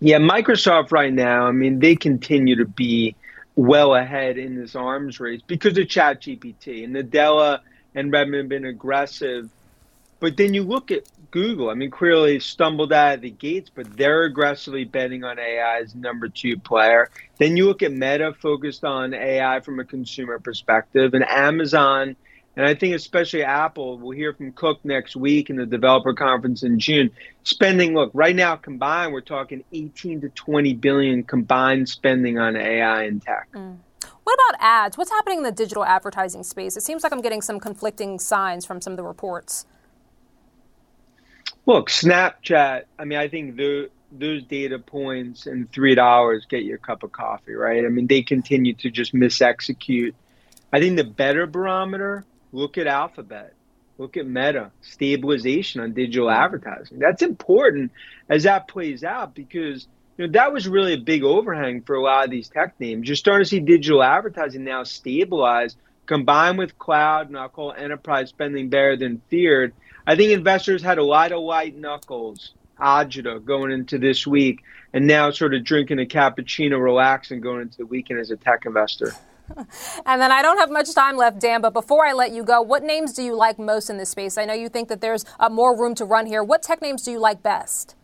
Yeah, 0.00 0.16
Microsoft 0.16 0.92
right 0.92 1.12
now, 1.12 1.46
I 1.46 1.52
mean, 1.52 1.78
they 1.78 1.94
continue 1.94 2.56
to 2.56 2.64
be 2.64 3.16
well 3.56 3.94
ahead 3.94 4.38
in 4.38 4.58
this 4.58 4.74
arms 4.74 5.20
race 5.20 5.42
because 5.46 5.76
of 5.76 5.84
ChatGPT. 5.84 6.84
And 6.84 6.96
Nadella 6.96 7.60
and 7.94 8.10
Redmond 8.10 8.44
have 8.44 8.48
been 8.48 8.64
aggressive. 8.64 9.50
But 10.24 10.38
then 10.38 10.54
you 10.54 10.62
look 10.62 10.90
at 10.90 11.02
Google. 11.32 11.68
I 11.68 11.74
mean, 11.74 11.90
clearly 11.90 12.40
stumbled 12.40 12.94
out 12.94 13.16
of 13.16 13.20
the 13.20 13.30
gates, 13.30 13.68
but 13.68 13.94
they're 13.94 14.22
aggressively 14.22 14.84
betting 14.84 15.22
on 15.22 15.38
AI 15.38 15.80
as 15.80 15.94
number 15.94 16.30
two 16.30 16.58
player. 16.58 17.10
Then 17.36 17.58
you 17.58 17.66
look 17.66 17.82
at 17.82 17.92
Meta, 17.92 18.32
focused 18.32 18.86
on 18.86 19.12
AI 19.12 19.60
from 19.60 19.80
a 19.80 19.84
consumer 19.84 20.38
perspective, 20.38 21.12
and 21.12 21.28
Amazon, 21.28 22.16
and 22.56 22.64
I 22.64 22.74
think 22.74 22.94
especially 22.94 23.42
Apple. 23.42 23.98
We'll 23.98 24.16
hear 24.16 24.32
from 24.32 24.52
Cook 24.52 24.82
next 24.82 25.14
week 25.14 25.50
in 25.50 25.56
the 25.56 25.66
developer 25.66 26.14
conference 26.14 26.62
in 26.62 26.78
June. 26.78 27.10
Spending, 27.42 27.92
look, 27.92 28.10
right 28.14 28.34
now 28.34 28.56
combined, 28.56 29.12
we're 29.12 29.20
talking 29.20 29.62
18 29.74 30.22
to 30.22 30.30
20 30.30 30.72
billion 30.72 31.22
combined 31.22 31.86
spending 31.86 32.38
on 32.38 32.56
AI 32.56 33.02
and 33.02 33.20
tech. 33.20 33.52
Mm. 33.52 33.76
What 34.22 34.38
about 34.48 34.62
ads? 34.62 34.96
What's 34.96 35.10
happening 35.10 35.38
in 35.38 35.44
the 35.44 35.52
digital 35.52 35.84
advertising 35.84 36.44
space? 36.44 36.78
It 36.78 36.82
seems 36.82 37.02
like 37.02 37.12
I'm 37.12 37.20
getting 37.20 37.42
some 37.42 37.60
conflicting 37.60 38.18
signs 38.18 38.64
from 38.64 38.80
some 38.80 38.94
of 38.94 38.96
the 38.96 39.04
reports. 39.04 39.66
Look, 41.66 41.88
Snapchat. 41.88 42.84
I 42.98 43.04
mean, 43.04 43.18
I 43.18 43.28
think 43.28 43.56
the, 43.56 43.90
those 44.12 44.42
data 44.44 44.78
points 44.78 45.46
in 45.46 45.66
three 45.68 45.94
dollars 45.94 46.46
get 46.48 46.62
you 46.62 46.74
a 46.74 46.78
cup 46.78 47.02
of 47.02 47.12
coffee, 47.12 47.54
right? 47.54 47.84
I 47.84 47.88
mean, 47.88 48.06
they 48.06 48.22
continue 48.22 48.74
to 48.74 48.90
just 48.90 49.14
misexecute. 49.14 50.14
I 50.72 50.80
think 50.80 50.96
the 50.96 51.04
better 51.04 51.46
barometer. 51.46 52.24
Look 52.52 52.78
at 52.78 52.86
Alphabet. 52.86 53.54
Look 53.98 54.16
at 54.16 54.26
Meta. 54.26 54.70
Stabilization 54.82 55.80
on 55.80 55.92
digital 55.92 56.30
advertising. 56.30 56.98
That's 56.98 57.22
important 57.22 57.92
as 58.28 58.42
that 58.42 58.68
plays 58.68 59.02
out 59.04 59.34
because 59.34 59.88
you 60.16 60.26
know 60.26 60.32
that 60.32 60.52
was 60.52 60.68
really 60.68 60.94
a 60.94 60.98
big 60.98 61.24
overhang 61.24 61.82
for 61.82 61.96
a 61.96 62.02
lot 62.02 62.24
of 62.24 62.30
these 62.30 62.48
tech 62.48 62.78
names. 62.78 63.08
You're 63.08 63.16
starting 63.16 63.44
to 63.44 63.48
see 63.48 63.60
digital 63.60 64.02
advertising 64.02 64.64
now 64.64 64.84
stabilize, 64.84 65.76
combined 66.06 66.58
with 66.58 66.78
cloud, 66.78 67.28
and 67.28 67.38
I'll 67.38 67.48
call 67.48 67.72
enterprise 67.72 68.28
spending 68.28 68.68
better 68.68 68.96
than 68.96 69.22
feared 69.28 69.72
I 70.06 70.16
think 70.16 70.32
investors 70.32 70.82
had 70.82 70.98
a 70.98 71.04
lot 71.04 71.32
of 71.32 71.42
white 71.42 71.76
knuckles, 71.76 72.52
agita, 72.78 73.42
going 73.42 73.72
into 73.72 73.98
this 73.98 74.26
week, 74.26 74.60
and 74.92 75.06
now 75.06 75.30
sort 75.30 75.54
of 75.54 75.64
drinking 75.64 75.98
a 75.98 76.04
cappuccino, 76.04 76.82
relaxing, 76.82 77.40
going 77.40 77.62
into 77.62 77.78
the 77.78 77.86
weekend 77.86 78.20
as 78.20 78.30
a 78.30 78.36
tech 78.36 78.66
investor. 78.66 79.12
And 80.06 80.22
then 80.22 80.32
I 80.32 80.40
don't 80.40 80.56
have 80.56 80.70
much 80.70 80.94
time 80.94 81.18
left, 81.18 81.38
Dan, 81.38 81.60
but 81.60 81.74
before 81.74 82.06
I 82.06 82.12
let 82.14 82.32
you 82.32 82.42
go, 82.42 82.62
what 82.62 82.82
names 82.82 83.12
do 83.12 83.22
you 83.22 83.34
like 83.34 83.58
most 83.58 83.90
in 83.90 83.98
this 83.98 84.08
space? 84.08 84.38
I 84.38 84.46
know 84.46 84.54
you 84.54 84.70
think 84.70 84.88
that 84.88 85.02
there's 85.02 85.26
uh, 85.38 85.50
more 85.50 85.78
room 85.78 85.94
to 85.96 86.04
run 86.06 86.24
here. 86.24 86.42
What 86.42 86.62
tech 86.62 86.80
names 86.80 87.02
do 87.02 87.10
you 87.10 87.18
like 87.18 87.42
best? 87.42 87.94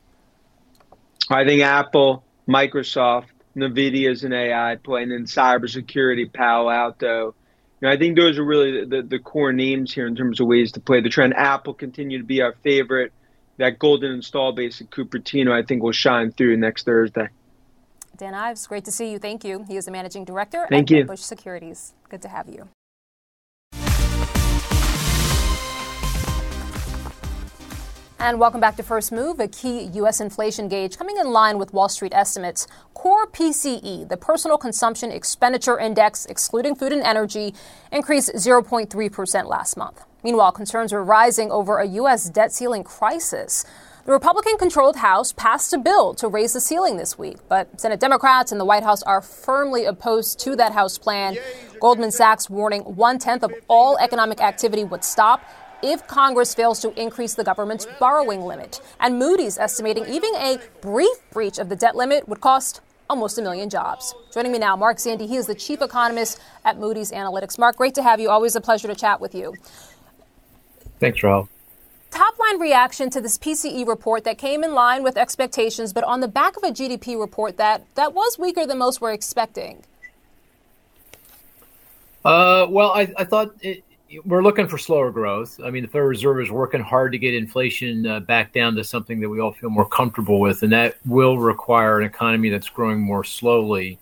I 1.30 1.44
think 1.46 1.62
Apple, 1.62 2.24
Microsoft, 2.46 3.28
NVIDIA 3.56 4.10
is 4.10 4.22
an 4.22 4.34
AI 4.34 4.76
play, 4.76 5.02
and 5.02 5.12
then 5.12 5.24
cybersecurity, 5.24 6.30
Palo 6.32 6.68
Alto, 6.68 7.34
you 7.80 7.88
know, 7.88 7.92
I 7.92 7.96
think 7.96 8.16
those 8.16 8.38
are 8.38 8.44
really 8.44 8.84
the, 8.84 9.02
the 9.02 9.18
core 9.18 9.52
names 9.52 9.92
here 9.92 10.06
in 10.06 10.14
terms 10.14 10.40
of 10.40 10.46
ways 10.46 10.72
to 10.72 10.80
play 10.80 11.00
the 11.00 11.08
trend. 11.08 11.34
Apple 11.34 11.74
continue 11.74 12.18
to 12.18 12.24
be 12.24 12.42
our 12.42 12.54
favorite. 12.62 13.12
That 13.56 13.78
golden 13.78 14.12
install 14.12 14.52
base 14.52 14.80
at 14.80 14.90
Cupertino, 14.90 15.52
I 15.52 15.62
think, 15.62 15.82
will 15.82 15.92
shine 15.92 16.32
through 16.32 16.56
next 16.56 16.84
Thursday. 16.84 17.28
Dan 18.16 18.34
Ives, 18.34 18.66
great 18.66 18.84
to 18.84 18.92
see 18.92 19.10
you. 19.10 19.18
Thank 19.18 19.44
you. 19.44 19.64
He 19.66 19.76
is 19.76 19.86
the 19.86 19.90
managing 19.90 20.24
director 20.24 20.66
Thank 20.68 20.90
at 20.90 20.96
you. 20.96 21.04
Bush 21.04 21.20
Securities. 21.20 21.94
Good 22.08 22.22
to 22.22 22.28
have 22.28 22.48
you. 22.48 22.68
And 28.22 28.38
welcome 28.38 28.60
back 28.60 28.76
to 28.76 28.82
First 28.82 29.12
Move, 29.12 29.40
a 29.40 29.48
key 29.48 29.84
U.S. 29.94 30.20
inflation 30.20 30.68
gauge 30.68 30.98
coming 30.98 31.16
in 31.16 31.32
line 31.32 31.56
with 31.56 31.72
Wall 31.72 31.88
Street 31.88 32.12
estimates. 32.14 32.66
Core 32.92 33.26
PCE, 33.26 34.06
the 34.10 34.16
Personal 34.18 34.58
Consumption 34.58 35.10
Expenditure 35.10 35.78
Index, 35.78 36.26
excluding 36.26 36.74
food 36.74 36.92
and 36.92 37.02
energy, 37.02 37.54
increased 37.90 38.30
0.3% 38.34 39.46
last 39.46 39.78
month. 39.78 40.04
Meanwhile, 40.22 40.52
concerns 40.52 40.92
are 40.92 41.02
rising 41.02 41.50
over 41.50 41.78
a 41.78 41.86
U.S. 41.88 42.28
debt 42.28 42.52
ceiling 42.52 42.84
crisis. 42.84 43.64
The 44.04 44.12
Republican 44.12 44.58
controlled 44.58 44.96
House 44.96 45.32
passed 45.32 45.72
a 45.72 45.78
bill 45.78 46.12
to 46.16 46.28
raise 46.28 46.52
the 46.52 46.60
ceiling 46.60 46.98
this 46.98 47.18
week, 47.18 47.38
but 47.48 47.80
Senate 47.80 48.00
Democrats 48.00 48.52
and 48.52 48.60
the 48.60 48.66
White 48.66 48.82
House 48.82 49.02
are 49.04 49.22
firmly 49.22 49.86
opposed 49.86 50.38
to 50.40 50.54
that 50.56 50.72
House 50.72 50.98
plan. 50.98 51.38
Goldman 51.80 52.10
Sachs 52.10 52.50
warning 52.50 52.82
one 52.82 53.18
tenth 53.18 53.42
of 53.42 53.54
all 53.66 53.96
economic 53.96 54.42
activity 54.42 54.84
would 54.84 55.04
stop 55.04 55.42
if 55.82 56.06
Congress 56.06 56.54
fails 56.54 56.80
to 56.80 57.00
increase 57.00 57.34
the 57.34 57.44
government's 57.44 57.86
borrowing 57.98 58.42
limit. 58.42 58.80
And 59.00 59.18
Moody's 59.18 59.58
estimating 59.58 60.06
even 60.06 60.34
a 60.36 60.58
brief 60.80 61.16
breach 61.32 61.58
of 61.58 61.68
the 61.68 61.76
debt 61.76 61.96
limit 61.96 62.28
would 62.28 62.40
cost 62.40 62.80
almost 63.10 63.38
a 63.38 63.42
million 63.42 63.68
jobs. 63.68 64.14
Joining 64.32 64.52
me 64.52 64.58
now, 64.58 64.76
Mark 64.76 64.98
Zandi. 64.98 65.28
He 65.28 65.36
is 65.36 65.46
the 65.46 65.54
chief 65.54 65.82
economist 65.82 66.40
at 66.64 66.78
Moody's 66.78 67.10
Analytics. 67.10 67.58
Mark, 67.58 67.76
great 67.76 67.94
to 67.96 68.02
have 68.02 68.20
you. 68.20 68.30
Always 68.30 68.54
a 68.54 68.60
pleasure 68.60 68.88
to 68.88 68.94
chat 68.94 69.20
with 69.20 69.34
you. 69.34 69.54
Thanks, 71.00 71.22
Rahel. 71.22 71.48
Top 72.10 72.38
line 72.38 72.60
reaction 72.60 73.08
to 73.10 73.20
this 73.20 73.38
PCE 73.38 73.86
report 73.86 74.24
that 74.24 74.36
came 74.36 74.64
in 74.64 74.74
line 74.74 75.02
with 75.02 75.16
expectations, 75.16 75.92
but 75.92 76.04
on 76.04 76.20
the 76.20 76.28
back 76.28 76.56
of 76.56 76.62
a 76.62 76.70
GDP 76.70 77.18
report 77.18 77.56
that, 77.56 77.84
that 77.94 78.14
was 78.14 78.38
weaker 78.38 78.66
than 78.66 78.78
most 78.78 79.00
were 79.00 79.12
expecting. 79.12 79.82
Uh, 82.24 82.66
well, 82.68 82.90
I, 82.90 83.12
I 83.16 83.24
thought 83.24 83.54
it, 83.62 83.84
we're 84.24 84.42
looking 84.42 84.66
for 84.66 84.78
slower 84.78 85.10
growth. 85.10 85.60
I 85.62 85.70
mean, 85.70 85.82
the 85.82 85.88
Federal 85.88 86.08
Reserve 86.08 86.40
is 86.40 86.50
working 86.50 86.80
hard 86.80 87.12
to 87.12 87.18
get 87.18 87.34
inflation 87.34 88.06
uh, 88.06 88.20
back 88.20 88.52
down 88.52 88.74
to 88.76 88.84
something 88.84 89.20
that 89.20 89.28
we 89.28 89.40
all 89.40 89.52
feel 89.52 89.70
more 89.70 89.88
comfortable 89.88 90.40
with, 90.40 90.62
and 90.62 90.72
that 90.72 90.96
will 91.06 91.38
require 91.38 92.00
an 92.00 92.06
economy 92.06 92.50
that's 92.50 92.68
growing 92.68 93.00
more 93.00 93.24
slowly. 93.24 93.98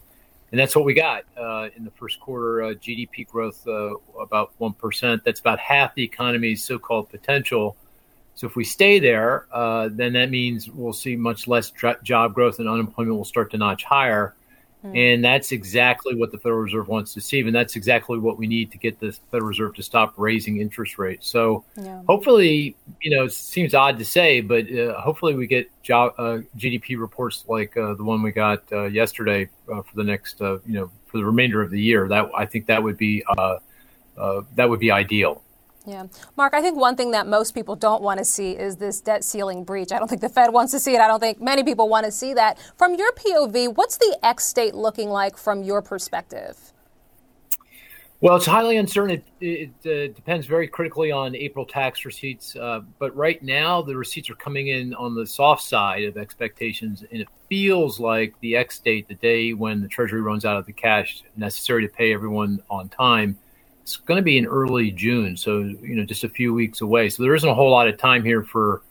And 0.51 0.59
that's 0.59 0.75
what 0.75 0.87
we 0.87 0.95
got 0.95 1.25
uh, 1.37 1.69
in 1.77 1.85
the 1.85 1.91
first 1.91 2.21
quarter. 2.21 2.63
Uh, 2.63 2.75
GDP 2.75 3.27
growth 3.27 3.67
uh, 3.69 3.95
about 4.19 4.53
one 4.59 4.73
percent. 4.73 5.23
That's 5.25 5.41
about 5.41 5.59
half 5.59 5.95
the 5.95 6.05
economy's 6.05 6.65
so-called 6.65 7.11
potential. 7.11 7.77
So 8.35 8.47
if 8.47 8.57
we 8.57 8.65
stay 8.65 8.99
there, 8.99 9.47
uh, 9.53 9.91
then 9.93 10.15
that 10.15 10.31
means 10.31 10.71
we'll 10.71 10.93
see 10.93 11.17
much 11.17 11.49
less 11.49 11.71
job 12.03 12.35
growth, 12.35 12.61
and 12.61 12.69
unemployment 12.69 13.17
will 13.17 13.25
start 13.25 13.51
to 13.51 13.59
notch 13.59 13.85
higher. 13.85 14.35
Mm-hmm. 14.85 14.97
And 14.97 15.25
that's 15.25 15.51
exactly 15.51 16.15
what 16.15 16.31
the 16.31 16.39
Federal 16.39 16.61
Reserve 16.61 16.87
wants 16.87 17.13
to 17.15 17.21
see. 17.21 17.41
And 17.41 17.55
that's 17.55 17.75
exactly 17.75 18.19
what 18.19 18.39
we 18.39 18.47
need 18.47 18.71
to 18.73 18.79
get 18.79 19.01
the 19.01 19.13
Federal 19.31 19.49
Reserve 19.49 19.75
to 19.75 19.83
stop 19.83 20.15
raising 20.17 20.61
interest 20.61 20.99
rates. 20.99 21.27
So 21.27 21.65
yeah. 21.77 22.01
hopefully, 22.09 22.77
you 23.03 23.11
know, 23.11 23.25
it 23.25 23.33
seems 23.33 23.75
odd 23.75 23.99
to 23.99 24.05
say, 24.05 24.41
but 24.41 24.73
uh, 24.73 25.01
hopefully 25.01 25.35
we 25.35 25.49
get 25.49 25.69
job, 25.83 26.15
uh, 26.17 26.39
GDP 26.57 26.99
reports 26.99 27.45
like 27.49 27.77
uh, 27.77 27.95
the 27.95 28.05
one 28.05 28.23
we 28.23 28.31
got 28.31 28.63
uh, 28.71 28.85
yesterday 28.85 29.49
uh, 29.73 29.83
for 29.83 29.97
the 29.97 30.05
next, 30.05 30.41
uh, 30.41 30.59
you 30.65 30.75
know, 30.75 30.91
for 31.07 31.19
the 31.19 31.25
remainder 31.25 31.61
of 31.61 31.71
the 31.71 31.81
year. 31.81 32.07
That 32.07 32.31
I 32.37 32.47
think 32.47 32.67
that 32.67 32.81
would 32.83 32.97
be 32.97 33.25
that 34.17 34.69
would 34.69 34.81
be 34.81 34.91
ideal. 34.93 35.43
Yeah. 35.89 36.07
Mark, 36.37 36.53
I 36.53 36.61
think 36.61 36.77
one 36.77 36.97
thing 36.97 37.13
that 37.13 37.27
most 37.27 37.55
people 37.55 37.75
don't 37.75 38.03
want 38.03 38.19
to 38.19 38.25
see 38.25 38.51
is 38.51 38.77
this 38.77 39.01
debt 39.01 39.25
ceiling 39.25 39.65
breach. 39.65 39.91
I 39.91 39.99
don't 39.99 40.07
think 40.07 40.21
the 40.21 40.29
Fed 40.29 40.53
wants 40.53 40.71
to 40.73 40.81
see 40.81 40.95
it. 40.95 41.01
I 41.01 41.09
don't 41.09 41.19
think 41.19 41.41
many 41.41 41.65
people 41.65 41.89
want 41.89 42.05
to 42.05 42.13
see 42.13 42.35
that. 42.35 42.59
From 42.77 42.95
your 42.95 43.11
POV, 43.13 43.75
what's 43.75 43.97
the 43.97 44.19
X 44.23 44.53
date 44.53 44.75
looking 44.75 45.09
like 45.09 45.39
from 45.39 45.63
your 45.63 45.81
perspective? 45.81 46.75
Well, 48.21 48.37
it's 48.37 48.45
highly 48.45 48.77
uncertain. 48.77 49.23
It, 49.41 49.71
it 49.81 50.11
uh, 50.11 50.13
depends 50.15 50.47
very 50.47 50.69
critically 50.69 51.11
on 51.11 51.35
April 51.35 51.65
tax 51.65 52.05
receipts. 52.05 52.55
Uh, 52.55 52.81
but 52.99 53.17
right 53.17 53.43
now, 53.43 53.81
the 53.81 53.97
receipts 53.97 54.29
are 54.29 54.35
coming 54.35 54.69
in 54.69 54.93
on 54.95 55.15
the 55.15 55.27
soft 55.27 55.63
side 55.63 56.05
of 56.05 56.19
expectations. 56.19 57.03
And 57.11 57.23
it 57.23 57.29
feels 57.49 57.99
like 57.99 58.35
the 58.41 58.57
X 58.57 58.79
date, 58.81 59.09
the 59.09 59.15
day 59.15 59.55
when 59.55 59.81
the 59.81 59.89
Treasury 59.89 60.21
runs 60.21 60.45
out 60.45 60.57
of 60.57 60.67
the 60.67 60.73
cash 60.73 61.23
necessary 61.37 61.87
to 61.87 61.95
pay 61.95 62.13
everyone 62.13 62.61
on 62.69 62.91
time, 62.91 63.39
it's 63.89 63.97
going 63.97 64.19
to 64.19 64.23
be 64.23 64.37
in 64.37 64.45
early 64.45 64.91
June, 64.91 65.35
so 65.35 65.61
you 65.61 65.97
know 65.97 66.05
just 66.05 66.23
a 66.23 66.29
few 66.29 66.53
weeks 66.53 66.83
away. 66.83 67.09
So 67.09 67.23
there 67.23 67.35
isn't 67.35 67.49
a 67.49 67.55
whole 67.55 67.71
lot 67.71 67.89
of 67.89 67.97
time 67.97 68.23
here 68.23 68.43
for 68.43 68.83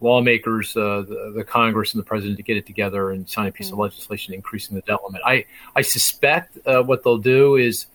lawmakers, 0.00 0.76
uh, 0.76 1.02
the, 1.08 1.32
the, 1.34 1.44
Congress, 1.44 1.92
and 1.92 2.00
the 2.00 2.06
president 2.06 2.36
to 2.36 2.44
get 2.44 2.56
it 2.56 2.64
together 2.64 3.10
and 3.10 3.28
sign 3.28 3.48
a 3.48 3.52
piece 3.52 3.66
mm-hmm. 3.66 3.74
of 3.74 3.80
legislation 3.80 4.32
increasing 4.32 4.76
the 4.76 4.82
debt 4.82 5.00
limit. 5.04 5.22
I 5.26 5.46
I 5.74 5.82
suspect 5.82 6.56
uh, 6.66 6.84
what 6.84 7.02
they'll 7.02 7.18
do 7.18 7.56
is 7.56 7.86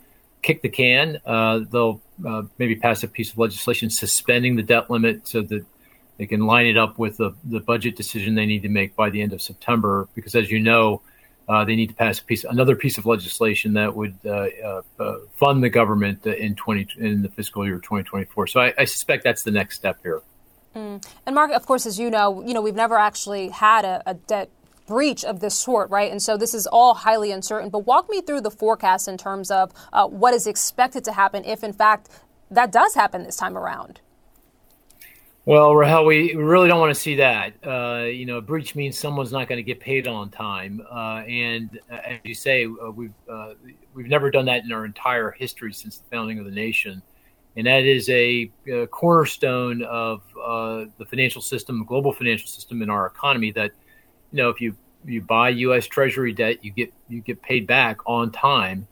kick 0.41 0.62
the 0.62 0.67
can. 0.67 1.22
Uh, 1.26 1.60
they'll 1.72 2.02
uh, 2.28 2.43
maybe 2.58 2.76
pass 2.76 3.04
a 3.04 3.08
piece 3.08 3.32
of 3.32 3.38
legislation 3.38 3.89
suspending 3.89 4.58
the 4.58 4.63
debt 4.63 4.89
limit 4.89 5.30
so 5.30 5.41
that 5.41 5.65
they 6.17 6.26
can 6.26 6.45
line 6.45 6.65
it 6.65 6.76
up 6.76 7.00
with 7.00 7.15
the, 7.15 7.34
the 7.45 7.62
budget 7.62 7.95
decision 7.95 8.36
they 8.36 8.45
need 8.45 8.63
to 8.63 8.69
make 8.69 8.98
by 8.98 9.10
the 9.10 9.22
end 9.22 9.32
of 9.32 9.41
September. 9.41 10.10
Because 10.13 10.36
as 10.36 10.52
you 10.52 10.60
know, 10.60 11.02
uh, 11.49 11.65
they 11.65 11.75
need 11.75 11.88
to 11.88 11.95
pass 11.95 12.19
a 12.19 12.23
piece, 12.23 12.43
another 12.43 12.75
piece 12.75 12.99
of 12.99 13.07
legislation 13.07 13.73
that 13.73 13.95
would 13.95 14.15
uh, 14.23 14.47
uh, 14.63 14.81
uh 14.99 15.15
fund 15.33 15.63
the 15.63 15.69
government 15.69 16.25
in 16.25 16.55
20 16.55 16.88
in 16.99 17.23
the 17.23 17.29
fiscal 17.29 17.65
year 17.65 17.77
2024. 17.77 18.47
So 18.47 18.62
I, 18.62 18.73
I 18.77 18.85
suspect 18.85 19.23
that's 19.23 19.43
the 19.43 19.51
next 19.51 19.75
step 19.75 19.97
here. 20.03 20.21
Mm. 20.75 21.03
And 21.25 21.35
Mark, 21.35 21.51
of 21.51 21.65
course, 21.65 21.88
as 21.88 21.99
you 21.99 22.12
know, 22.12 22.45
you 22.45 22.53
know 22.53 22.62
we've 22.62 22.75
never 22.75 22.97
actually 22.97 23.49
had 23.49 23.83
a, 23.83 24.03
a 24.05 24.13
debt 24.13 24.49
breach 24.85 25.23
of 25.25 25.39
this 25.39 25.57
sort, 25.57 25.89
right? 25.89 26.12
And 26.12 26.21
so 26.21 26.38
this 26.38 26.53
is 26.53 26.67
all 26.67 26.93
highly 26.93 27.31
uncertain. 27.31 27.69
But 27.69 27.79
walk 27.79 28.09
me 28.09 28.21
through 28.21 28.41
the 28.41 28.51
forecast 28.51 29.07
in 29.07 29.17
terms 29.17 29.49
of 29.51 29.71
uh, 29.91 30.07
what 30.07 30.33
is 30.33 30.47
expected 30.47 31.03
to 31.05 31.13
happen 31.13 31.45
if, 31.45 31.63
in 31.63 31.73
fact, 31.73 32.09
that 32.51 32.71
does 32.71 32.95
happen 32.95 33.23
this 33.23 33.38
time 33.38 33.57
around. 33.57 34.01
Well, 35.49 35.75
Rahel, 35.75 36.05
we 36.05 36.35
really 36.35 36.67
don't 36.67 36.79
want 36.79 36.93
to 36.93 37.01
see 37.01 37.15
that. 37.15 37.55
Uh, 37.65 38.03
you 38.03 38.27
know, 38.27 38.38
a 38.38 38.41
breach 38.41 38.75
means 38.75 38.99
someone's 38.99 39.31
not 39.31 39.47
going 39.47 39.57
to 39.57 39.63
get 39.63 39.79
paid 39.79 40.07
on 40.07 40.29
time, 40.29 40.79
uh, 40.91 41.23
and 41.27 41.79
uh, 41.91 41.95
as 42.05 42.19
you 42.23 42.35
say, 42.35 42.65
uh, 42.65 42.91
we've 42.91 43.15
uh, 43.27 43.55
we've 43.95 44.05
never 44.05 44.29
done 44.29 44.45
that 44.45 44.63
in 44.63 44.71
our 44.71 44.85
entire 44.85 45.31
history 45.31 45.73
since 45.73 45.97
the 45.97 46.07
founding 46.12 46.38
of 46.38 46.45
the 46.45 46.51
nation, 46.51 47.01
and 47.57 47.65
that 47.65 47.81
is 47.81 48.07
a, 48.09 48.51
a 48.71 48.85
cornerstone 48.85 49.81
of 49.81 50.21
uh, 50.39 50.85
the 50.99 51.05
financial 51.09 51.41
system, 51.41 51.83
global 51.83 52.13
financial 52.13 52.47
system 52.47 52.83
in 52.83 52.91
our 52.91 53.07
economy. 53.07 53.51
That 53.51 53.71
you 54.31 54.38
know, 54.38 54.49
if 54.49 54.62
you 54.62 54.75
you 55.03 55.19
buy 55.23 55.49
U.S. 55.49 55.88
Treasury 55.88 56.31
debt, 56.31 56.63
you 56.63 56.69
get 56.69 56.93
you 57.07 57.21
get 57.21 57.41
paid 57.41 57.65
back 57.65 57.97
on 58.05 58.31
time 58.31 58.88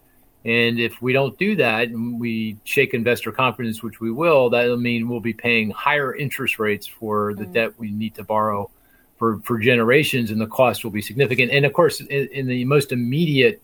and 0.47 0.79
if 0.79 1.01
we 1.01 1.11
don't 1.11 1.37
do 1.37 1.57
that 1.57 1.89
and 1.89 2.17
we 2.21 2.55
shake 2.63 2.93
investor 2.93 3.33
confidence, 3.33 3.83
which 3.83 3.99
we 3.99 4.11
will, 4.11 4.49
that'll 4.49 4.77
mean 4.77 5.09
we'll 5.09 5.19
be 5.19 5.33
paying 5.33 5.71
higher 5.71 6.15
interest 6.15 6.57
rates 6.57 6.87
for 6.87 7.33
the 7.33 7.43
mm. 7.43 7.53
debt 7.53 7.77
we 7.77 7.91
need 7.91 8.15
to 8.15 8.23
borrow 8.23 8.71
for, 9.17 9.39
for 9.41 9.59
generations, 9.59 10.31
and 10.31 10.39
the 10.39 10.47
cost 10.47 10.85
will 10.85 10.91
be 10.91 11.01
significant. 11.01 11.51
And 11.51 11.65
of 11.65 11.73
course, 11.73 11.99
in, 11.99 12.29
in 12.31 12.47
the 12.47 12.63
most 12.63 12.93
immediate 12.93 13.61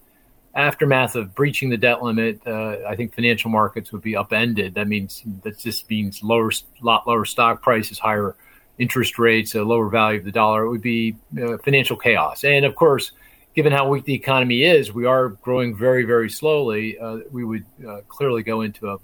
aftermath 0.55 1.15
of 1.15 1.33
breaching 1.33 1.69
the 1.69 1.77
debt 1.77 2.03
limit, 2.03 2.45
uh, 2.45 2.75
I 2.85 2.97
think 2.97 3.15
financial 3.15 3.49
markets 3.49 3.93
would 3.93 4.01
be 4.01 4.17
upended. 4.17 4.73
That 4.73 4.89
means 4.89 5.23
that 5.43 5.59
just 5.59 5.89
means 5.89 6.21
lower, 6.21 6.51
lot 6.81 7.07
lower 7.07 7.23
stock 7.23 7.61
prices, 7.61 7.97
higher 7.97 8.35
interest 8.77 9.17
rates, 9.17 9.55
a 9.55 9.63
lower 9.63 9.87
value 9.87 10.19
of 10.19 10.25
the 10.25 10.33
dollar. 10.33 10.65
It 10.65 10.69
would 10.69 10.81
be 10.81 11.15
uh, 11.41 11.59
financial 11.59 11.95
chaos. 11.95 12.43
And 12.43 12.65
of 12.65 12.75
course, 12.75 13.13
given 13.55 13.71
how 13.71 13.87
weak 13.87 14.05
the 14.05 14.13
economy 14.13 14.63
is, 14.63 14.93
we 14.93 15.05
are 15.05 15.29
growing 15.29 15.75
very, 15.75 16.03
very 16.03 16.29
slowly. 16.29 16.97
Uh, 16.97 17.19
we 17.31 17.43
would 17.43 17.65
uh, 17.87 18.01
clearly 18.07 18.43
go 18.43 18.61
into 18.61 18.89
a, 18.89 18.97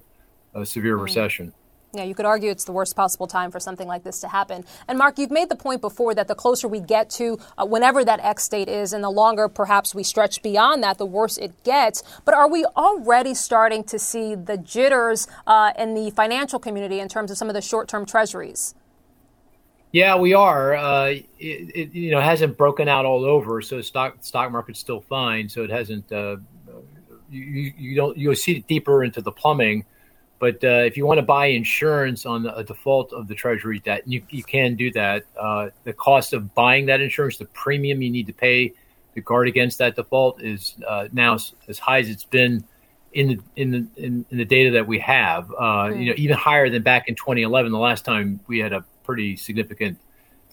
a 0.53 0.65
severe 0.65 0.97
mm. 0.97 1.03
recession. 1.03 1.53
Yeah, 1.91 2.03
you 2.03 2.13
could 2.13 2.27
argue 2.27 2.51
it's 2.51 2.65
the 2.65 2.71
worst 2.71 2.95
possible 2.95 3.25
time 3.25 3.49
for 3.49 3.59
something 3.59 3.87
like 3.87 4.03
this 4.03 4.19
to 4.19 4.27
happen. 4.27 4.63
And 4.87 4.99
Mark, 4.99 5.17
you've 5.17 5.31
made 5.31 5.49
the 5.49 5.55
point 5.55 5.81
before 5.81 6.13
that 6.13 6.27
the 6.27 6.35
closer 6.35 6.67
we 6.67 6.79
get 6.79 7.09
to 7.11 7.39
uh, 7.57 7.65
whenever 7.65 8.05
that 8.05 8.19
X 8.19 8.47
date 8.47 8.69
is, 8.69 8.93
and 8.93 9.03
the 9.03 9.09
longer 9.09 9.49
perhaps 9.49 9.95
we 9.95 10.03
stretch 10.03 10.43
beyond 10.43 10.83
that, 10.83 10.99
the 10.99 11.05
worse 11.05 11.39
it 11.39 11.63
gets. 11.63 12.03
But 12.25 12.35
are 12.35 12.47
we 12.47 12.63
already 12.77 13.33
starting 13.33 13.83
to 13.85 13.97
see 13.97 14.35
the 14.35 14.55
jitters 14.55 15.27
uh, 15.47 15.71
in 15.79 15.95
the 15.95 16.11
financial 16.11 16.59
community 16.59 16.99
in 16.99 17.09
terms 17.09 17.31
of 17.31 17.37
some 17.37 17.47
of 17.47 17.55
the 17.55 17.61
short 17.61 17.87
term 17.87 18.05
treasuries? 18.05 18.75
Yeah, 19.91 20.17
we 20.17 20.33
are. 20.33 20.75
Uh, 20.75 21.05
it, 21.05 21.25
it, 21.39 21.93
you 21.93 22.11
know 22.11 22.21
hasn't 22.21 22.57
broken 22.57 22.87
out 22.87 23.05
all 23.05 23.25
over, 23.25 23.61
so 23.61 23.81
stock 23.81 24.17
stock 24.21 24.51
market's 24.51 24.79
still 24.79 25.01
fine. 25.01 25.49
So 25.49 25.63
it 25.63 25.71
hasn't. 25.71 26.11
Uh, 26.11 26.37
you, 27.31 27.73
you 27.77 27.95
don't 27.95 28.17
you'll 28.17 28.35
see 28.35 28.57
it 28.57 28.67
deeper 28.67 29.03
into 29.03 29.21
the 29.21 29.31
plumbing, 29.31 29.85
but 30.37 30.63
uh, 30.63 30.83
if 30.85 30.95
you 30.95 31.05
want 31.05 31.17
to 31.17 31.23
buy 31.23 31.47
insurance 31.47 32.25
on 32.25 32.45
a 32.45 32.63
default 32.63 33.13
of 33.13 33.27
the 33.27 33.33
Treasury 33.33 33.79
debt, 33.79 34.03
you 34.07 34.21
you 34.29 34.43
can 34.43 34.75
do 34.75 34.91
that. 34.91 35.25
Uh, 35.39 35.69
the 35.83 35.93
cost 35.93 36.33
of 36.33 36.53
buying 36.53 36.85
that 36.85 37.01
insurance, 37.01 37.37
the 37.37 37.45
premium 37.45 38.01
you 38.01 38.11
need 38.11 38.27
to 38.27 38.33
pay 38.33 38.73
to 39.15 39.21
guard 39.21 39.47
against 39.47 39.79
that 39.79 39.95
default, 39.95 40.41
is 40.41 40.75
uh, 40.87 41.07
now 41.11 41.37
as 41.67 41.79
high 41.79 41.99
as 41.99 42.09
it's 42.09 42.25
been 42.25 42.63
in 43.13 43.27
the 43.27 43.39
in 43.55 43.71
the 43.71 43.87
in, 43.97 44.23
in 44.29 44.37
the 44.37 44.45
data 44.45 44.69
that 44.69 44.85
we 44.85 44.99
have. 44.99 45.47
Mm. 45.47 45.99
You 45.99 46.05
know, 46.11 46.13
even 46.15 46.37
higher 46.37 46.69
than 46.69 46.83
back 46.83 47.07
in 47.07 47.15
2011, 47.15 47.71
the 47.71 47.79
last 47.79 48.05
time 48.05 48.39
we 48.45 48.59
had 48.59 48.71
a 48.71 48.85
pretty 49.09 49.35
significant 49.35 49.97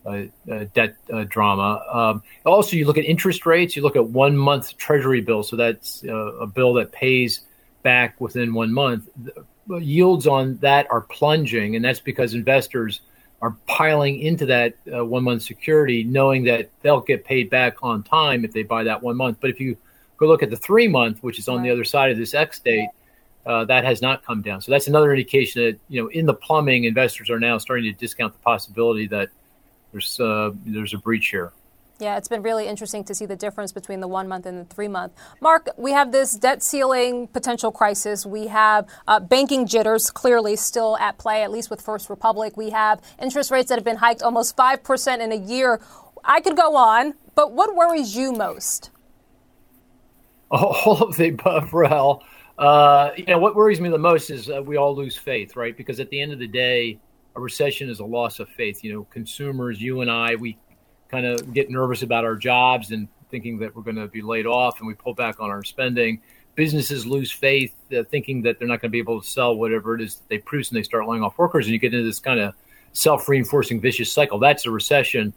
uh, 0.07 0.23
uh, 0.51 0.65
debt 0.73 0.97
uh, 1.13 1.25
drama. 1.29 1.85
Um, 1.93 2.23
also, 2.47 2.75
you 2.75 2.87
look 2.87 2.97
at 2.97 3.05
interest 3.05 3.45
rates. 3.45 3.77
You 3.77 3.83
look 3.83 3.97
at 3.97 4.09
one 4.09 4.35
month 4.35 4.75
Treasury 4.79 5.21
bill, 5.21 5.43
so 5.43 5.57
that's 5.57 6.03
uh, 6.05 6.15
a 6.15 6.47
bill 6.47 6.73
that 6.75 6.91
pays 6.91 7.41
back 7.83 8.19
within 8.19 8.55
one 8.55 8.73
month. 8.73 9.11
The 9.67 9.77
yields 9.77 10.27
on 10.27 10.57
that 10.63 10.87
are 10.91 11.03
plunging, 11.03 11.77
and 11.77 11.85
that's 11.85 12.01
because 12.01 12.33
investors 12.33 13.03
are 13.43 13.55
piling 13.67 14.21
into 14.21 14.47
that 14.47 14.73
uh, 14.91 15.05
one 15.05 15.25
month 15.25 15.43
security, 15.43 16.03
knowing 16.03 16.45
that 16.45 16.71
they'll 16.81 17.03
get 17.03 17.27
paid 17.27 17.51
back 17.51 17.77
on 17.83 18.03
time 18.05 18.43
if 18.47 18.53
they 18.53 18.63
buy 18.63 18.85
that 18.85 19.03
one 19.03 19.19
month. 19.19 19.37
But 19.39 19.51
if 19.51 19.61
you 19.61 19.77
go 20.17 20.27
look 20.29 20.43
at 20.43 20.49
the 20.49 20.57
three 20.57 20.89
month, 20.89 21.23
which 21.23 21.39
is 21.39 21.47
on 21.47 21.59
right. 21.59 21.65
the 21.65 21.71
other 21.73 21.85
side 21.85 22.11
of 22.11 22.17
this 22.17 22.33
X 22.33 22.59
date, 22.61 22.89
uh, 23.47 23.65
that 23.65 23.85
has 23.85 24.03
not 24.03 24.25
come 24.25 24.43
down. 24.43 24.61
So 24.61 24.73
that's 24.73 24.89
another 24.89 25.13
indication 25.13 25.65
that 25.65 25.79
you 25.89 26.03
know 26.03 26.09
in 26.09 26.27
the 26.27 26.35
plumbing, 26.35 26.85
investors 26.85 27.31
are 27.31 27.39
now 27.39 27.59
starting 27.59 27.85
to 27.85 27.99
discount 27.99 28.33
the 28.33 28.41
possibility 28.41 29.07
that 29.09 29.31
there's 29.93 30.19
uh, 30.21 30.51
there's 30.65 30.93
a 30.93 30.99
breach 30.99 31.29
here. 31.29 31.53
Yeah, 31.99 32.19
it's 32.19 32.29
been 32.29 32.43
really 32.43 32.67
interesting 32.67 33.05
to 33.05 33.15
see 33.15 33.25
the 33.25 33.37
difference 33.37 33.73
between 33.73 34.01
the 34.01 34.09
one 34.09 34.29
month 34.29 34.45
and 34.45 34.59
the 34.59 34.75
three 34.75 34.89
month. 34.89 35.13
Mark, 35.41 35.71
we 35.79 35.93
have 35.93 36.13
this 36.13 36.35
debt 36.35 36.63
ceiling 36.63 37.27
potential 37.29 37.73
crisis. 37.73 38.27
We 38.27 38.49
have 38.49 38.87
uh, 39.09 39.21
banking 39.21 39.67
jitters 39.67 40.11
clearly 40.11 40.57
still 40.57 40.99
at 40.99 41.17
play, 41.17 41.43
at 41.43 41.51
least 41.51 41.71
with 41.71 41.81
First 41.81 42.11
Republic. 42.11 42.55
We 42.55 42.71
have 42.71 43.01
interest 43.19 43.51
rates 43.51 43.71
that 43.71 43.77
have 43.77 43.85
been 43.85 43.97
hiked 43.97 44.23
almost 44.23 44.57
5% 44.59 45.21
in 45.21 45.33
a 45.33 45.37
year. 45.37 45.81
I 46.23 46.41
could 46.41 46.57
go 46.57 46.77
on, 46.77 47.15
but 47.35 47.53
what 47.53 47.75
worries 47.75 48.15
you 48.15 48.33
most? 48.33 48.91
All 50.51 51.03
of 51.03 51.17
the 51.17 51.29
above, 51.29 51.73
Rahel. 51.73 52.23
Uh, 52.59 53.11
you 53.17 53.27
know, 53.27 53.39
what 53.39 53.55
worries 53.55 53.81
me 53.81 53.89
the 53.89 53.99
most 53.99 54.31
is 54.31 54.51
uh, 54.51 54.63
we 54.63 54.77
all 54.77 54.95
lose 54.95 55.17
faith, 55.17 55.57
right? 55.57 55.77
Because 55.77 56.01
at 56.01 56.09
the 56.11 56.21
end 56.21 56.33
of 56.33 56.39
the 56.39 56.47
day, 56.47 56.99
a 57.35 57.41
recession 57.41 57.91
is 57.91 58.01
a 58.01 58.05
loss 58.05 58.41
of 58.41 58.49
faith. 58.49 58.83
You 58.83 58.95
know, 58.95 59.05
consumers, 59.11 59.81
you 59.81 60.01
and 60.01 60.11
I, 60.11 60.37
we 60.37 60.57
kind 61.09 61.27
of 61.27 61.53
get 61.53 61.71
nervous 61.71 62.03
about 62.03 62.25
our 62.25 62.37
jobs 62.37 62.91
and 62.91 63.09
thinking 63.31 63.59
that 63.59 63.75
we're 63.75 63.83
going 63.83 63.97
to 63.97 64.09
be 64.09 64.23
laid 64.23 64.47
off 64.47 64.79
and 64.79 64.89
we 64.89 64.95
pull 64.95 65.15
back 65.15 65.41
on 65.41 65.51
our 65.51 65.63
spending. 65.63 66.21
Businesses 66.55 67.07
lose 67.07 67.31
faith, 67.31 67.75
uh, 67.95 68.03
thinking 68.11 68.41
that 68.43 68.59
they're 68.59 68.69
not 68.69 68.81
going 68.81 68.89
to 68.89 68.93
be 68.93 68.99
able 68.99 69.21
to 69.21 69.27
sell 69.27 69.55
whatever 69.55 69.95
it 69.95 70.01
is 70.01 70.23
they 70.29 70.39
produce 70.39 70.71
and 70.71 70.79
they 70.79 70.83
start 70.83 71.07
laying 71.07 71.23
off 71.23 71.37
workers. 71.37 71.67
And 71.67 71.73
you 71.75 71.79
get 71.79 71.93
into 71.93 72.07
this 72.07 72.19
kind 72.19 72.41
of 72.41 72.55
self 72.93 73.29
reinforcing 73.29 73.81
vicious 73.81 74.11
cycle. 74.11 74.39
That's 74.39 74.65
a 74.65 74.71
recession. 74.71 75.35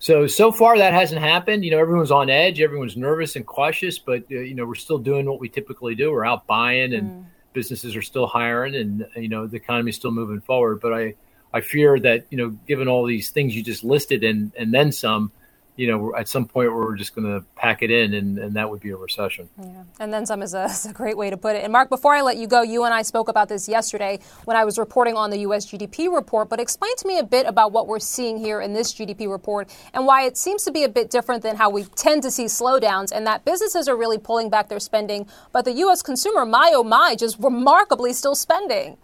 So, 0.00 0.26
so 0.26 0.52
far 0.52 0.78
that 0.78 0.92
hasn't 0.92 1.20
happened. 1.20 1.64
You 1.64 1.72
know, 1.72 1.78
everyone's 1.78 2.10
on 2.10 2.30
edge, 2.30 2.60
everyone's 2.60 2.96
nervous 2.96 3.36
and 3.36 3.44
cautious, 3.44 3.98
but, 3.98 4.24
uh, 4.30 4.36
you 4.36 4.54
know, 4.54 4.64
we're 4.64 4.76
still 4.76 4.98
doing 4.98 5.26
what 5.26 5.40
we 5.40 5.48
typically 5.48 5.94
do. 5.94 6.12
We're 6.12 6.24
out 6.24 6.46
buying 6.46 6.94
and 6.94 7.10
mm. 7.10 7.24
businesses 7.52 7.96
are 7.96 8.02
still 8.02 8.26
hiring 8.26 8.76
and, 8.76 9.06
you 9.16 9.28
know, 9.28 9.46
the 9.46 9.56
economy's 9.56 9.96
still 9.96 10.12
moving 10.12 10.40
forward. 10.40 10.80
But 10.80 10.94
I, 10.94 11.14
I 11.52 11.60
fear 11.60 11.98
that 12.00 12.26
you 12.30 12.38
know, 12.38 12.50
given 12.66 12.88
all 12.88 13.04
these 13.06 13.30
things 13.30 13.56
you 13.56 13.62
just 13.62 13.84
listed 13.84 14.22
and 14.24 14.52
and 14.56 14.72
then 14.72 14.92
some, 14.92 15.32
you 15.78 15.86
know, 15.86 16.12
at 16.16 16.26
some 16.26 16.44
point 16.44 16.74
we're 16.74 16.96
just 16.96 17.14
going 17.14 17.24
to 17.24 17.46
pack 17.54 17.84
it 17.84 17.90
in, 17.92 18.12
and, 18.12 18.36
and 18.36 18.54
that 18.54 18.68
would 18.68 18.80
be 18.80 18.90
a 18.90 18.96
recession. 18.96 19.48
Yeah, 19.62 19.84
and 20.00 20.12
then 20.12 20.26
some 20.26 20.42
is 20.42 20.52
a, 20.52 20.64
is 20.70 20.86
a, 20.86 20.92
great 20.92 21.16
way 21.16 21.30
to 21.30 21.36
put 21.36 21.54
it. 21.54 21.62
And 21.62 21.72
Mark, 21.72 21.88
before 21.88 22.14
I 22.14 22.20
let 22.20 22.36
you 22.36 22.48
go, 22.48 22.62
you 22.62 22.82
and 22.82 22.92
I 22.92 23.02
spoke 23.02 23.28
about 23.28 23.48
this 23.48 23.68
yesterday 23.68 24.18
when 24.44 24.56
I 24.56 24.64
was 24.64 24.76
reporting 24.76 25.14
on 25.14 25.30
the 25.30 25.38
U.S. 25.40 25.66
GDP 25.66 26.12
report. 26.12 26.48
But 26.48 26.58
explain 26.58 26.96
to 26.96 27.06
me 27.06 27.20
a 27.20 27.22
bit 27.22 27.46
about 27.46 27.70
what 27.70 27.86
we're 27.86 28.00
seeing 28.00 28.38
here 28.38 28.60
in 28.60 28.72
this 28.72 28.92
GDP 28.92 29.30
report 29.30 29.72
and 29.94 30.04
why 30.04 30.24
it 30.24 30.36
seems 30.36 30.64
to 30.64 30.72
be 30.72 30.82
a 30.82 30.88
bit 30.88 31.10
different 31.10 31.44
than 31.44 31.54
how 31.54 31.70
we 31.70 31.84
tend 31.84 32.24
to 32.24 32.30
see 32.32 32.46
slowdowns, 32.46 33.12
and 33.12 33.24
that 33.28 33.44
businesses 33.44 33.86
are 33.86 33.96
really 33.96 34.18
pulling 34.18 34.50
back 34.50 34.68
their 34.68 34.80
spending, 34.80 35.28
but 35.52 35.64
the 35.64 35.72
U.S. 35.74 36.02
consumer, 36.02 36.44
my 36.44 36.72
oh 36.74 36.82
my, 36.82 37.14
just 37.14 37.38
remarkably 37.38 38.12
still 38.12 38.34
spending. 38.34 38.98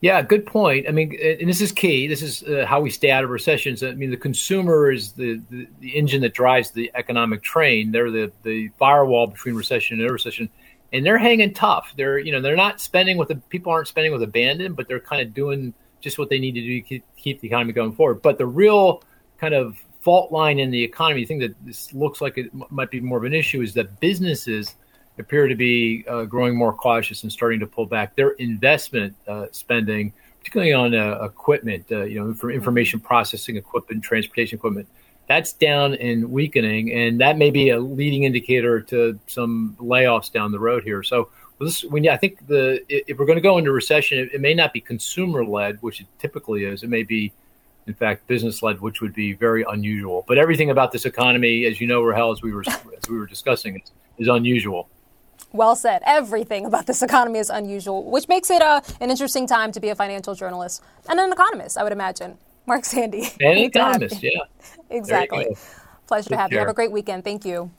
Yeah, 0.00 0.22
good 0.22 0.46
point. 0.46 0.86
I 0.88 0.92
mean, 0.92 1.18
and 1.20 1.48
this 1.48 1.60
is 1.60 1.72
key. 1.72 2.06
This 2.06 2.22
is 2.22 2.44
uh, 2.44 2.64
how 2.66 2.80
we 2.80 2.88
stay 2.88 3.10
out 3.10 3.24
of 3.24 3.30
recessions. 3.30 3.82
I 3.82 3.92
mean, 3.94 4.10
the 4.10 4.16
consumer 4.16 4.92
is 4.92 5.12
the, 5.12 5.40
the, 5.50 5.66
the, 5.80 5.96
engine 5.96 6.20
that 6.22 6.34
drives 6.34 6.70
the 6.70 6.88
economic 6.94 7.42
train. 7.42 7.90
They're 7.90 8.10
the, 8.10 8.30
the 8.44 8.68
firewall 8.78 9.26
between 9.26 9.56
recession 9.56 10.00
and 10.00 10.08
recession, 10.08 10.48
and 10.92 11.04
they're 11.04 11.18
hanging 11.18 11.52
tough. 11.52 11.94
They're 11.96 12.18
you 12.18 12.30
know 12.30 12.40
they're 12.40 12.54
not 12.54 12.80
spending 12.80 13.16
with 13.16 13.26
the 13.28 13.36
people 13.36 13.72
aren't 13.72 13.88
spending 13.88 14.12
with 14.12 14.22
abandon, 14.22 14.74
but 14.74 14.86
they're 14.86 15.00
kind 15.00 15.20
of 15.20 15.34
doing 15.34 15.74
just 16.00 16.16
what 16.16 16.30
they 16.30 16.38
need 16.38 16.52
to 16.52 16.60
do 16.60 16.80
to 16.80 16.80
keep, 16.80 17.04
keep 17.16 17.40
the 17.40 17.48
economy 17.48 17.72
going 17.72 17.92
forward. 17.92 18.22
But 18.22 18.38
the 18.38 18.46
real 18.46 19.02
kind 19.38 19.52
of 19.52 19.82
fault 20.02 20.30
line 20.30 20.60
in 20.60 20.70
the 20.70 20.84
economy, 20.84 21.22
the 21.22 21.26
thing 21.26 21.40
that 21.40 21.56
this 21.66 21.92
looks 21.92 22.20
like 22.20 22.38
it 22.38 22.52
might 22.70 22.92
be 22.92 23.00
more 23.00 23.18
of 23.18 23.24
an 23.24 23.34
issue, 23.34 23.62
is 23.62 23.74
that 23.74 23.98
businesses– 23.98 24.76
appear 25.18 25.48
to 25.48 25.54
be 25.54 26.04
uh, 26.08 26.24
growing 26.24 26.56
more 26.56 26.72
cautious 26.72 27.22
and 27.22 27.32
starting 27.32 27.60
to 27.60 27.66
pull 27.66 27.86
back 27.86 28.14
their 28.16 28.30
investment 28.32 29.14
uh, 29.26 29.46
spending, 29.52 30.12
particularly 30.38 30.72
on 30.72 30.94
uh, 30.94 31.24
equipment, 31.24 31.84
uh, 31.90 32.02
you 32.02 32.22
know, 32.22 32.34
for 32.34 32.50
information 32.50 33.00
processing 33.00 33.56
equipment, 33.56 34.02
transportation 34.02 34.56
equipment. 34.56 34.88
That's 35.26 35.52
down 35.52 35.94
and 35.94 36.30
weakening, 36.30 36.92
and 36.92 37.20
that 37.20 37.36
may 37.36 37.50
be 37.50 37.70
a 37.70 37.78
leading 37.78 38.24
indicator 38.24 38.80
to 38.82 39.18
some 39.26 39.76
layoffs 39.78 40.32
down 40.32 40.52
the 40.52 40.58
road 40.58 40.84
here. 40.84 41.02
So, 41.02 41.28
this, 41.60 41.84
when 41.84 42.08
I 42.08 42.16
think 42.16 42.46
the 42.46 42.82
if 42.88 43.18
we're 43.18 43.26
going 43.26 43.36
to 43.36 43.42
go 43.42 43.58
into 43.58 43.72
recession, 43.72 44.18
it, 44.18 44.34
it 44.34 44.40
may 44.40 44.54
not 44.54 44.72
be 44.72 44.80
consumer 44.80 45.44
led, 45.44 45.82
which 45.82 46.00
it 46.00 46.06
typically 46.18 46.64
is. 46.64 46.82
It 46.82 46.88
may 46.88 47.02
be 47.02 47.32
in 47.88 47.94
fact, 47.94 48.26
business 48.26 48.62
led, 48.62 48.80
which 48.82 49.00
would 49.00 49.14
be 49.14 49.32
very 49.32 49.64
unusual. 49.66 50.22
But 50.28 50.36
everything 50.36 50.68
about 50.70 50.92
this 50.92 51.06
economy, 51.06 51.64
as 51.64 51.80
you 51.80 51.86
know, 51.86 52.02
Rahel, 52.02 52.30
as 52.30 52.42
we 52.42 52.52
were 52.52 52.62
as 52.68 53.08
we 53.08 53.16
were 53.16 53.26
discussing, 53.26 53.76
is, 53.76 53.90
is 54.18 54.28
unusual. 54.28 54.90
Well 55.52 55.76
said. 55.76 56.02
Everything 56.04 56.66
about 56.66 56.86
this 56.86 57.02
economy 57.02 57.38
is 57.38 57.48
unusual, 57.48 58.10
which 58.10 58.28
makes 58.28 58.50
it 58.50 58.60
uh, 58.60 58.82
an 59.00 59.10
interesting 59.10 59.46
time 59.46 59.72
to 59.72 59.80
be 59.80 59.88
a 59.88 59.94
financial 59.94 60.34
journalist 60.34 60.82
and 61.08 61.18
an 61.18 61.32
economist, 61.32 61.78
I 61.78 61.82
would 61.82 61.92
imagine. 61.92 62.36
Mark 62.66 62.82
Zandi. 62.82 63.34
An 63.40 63.56
economist, 63.64 64.22
yeah. 64.22 64.40
exactly. 64.90 65.56
Pleasure 66.06 66.28
Take 66.28 66.36
to 66.36 66.36
have 66.36 66.50
care. 66.50 66.56
you. 66.56 66.60
Have 66.60 66.68
a 66.68 66.74
great 66.74 66.92
weekend. 66.92 67.24
Thank 67.24 67.46
you. 67.46 67.70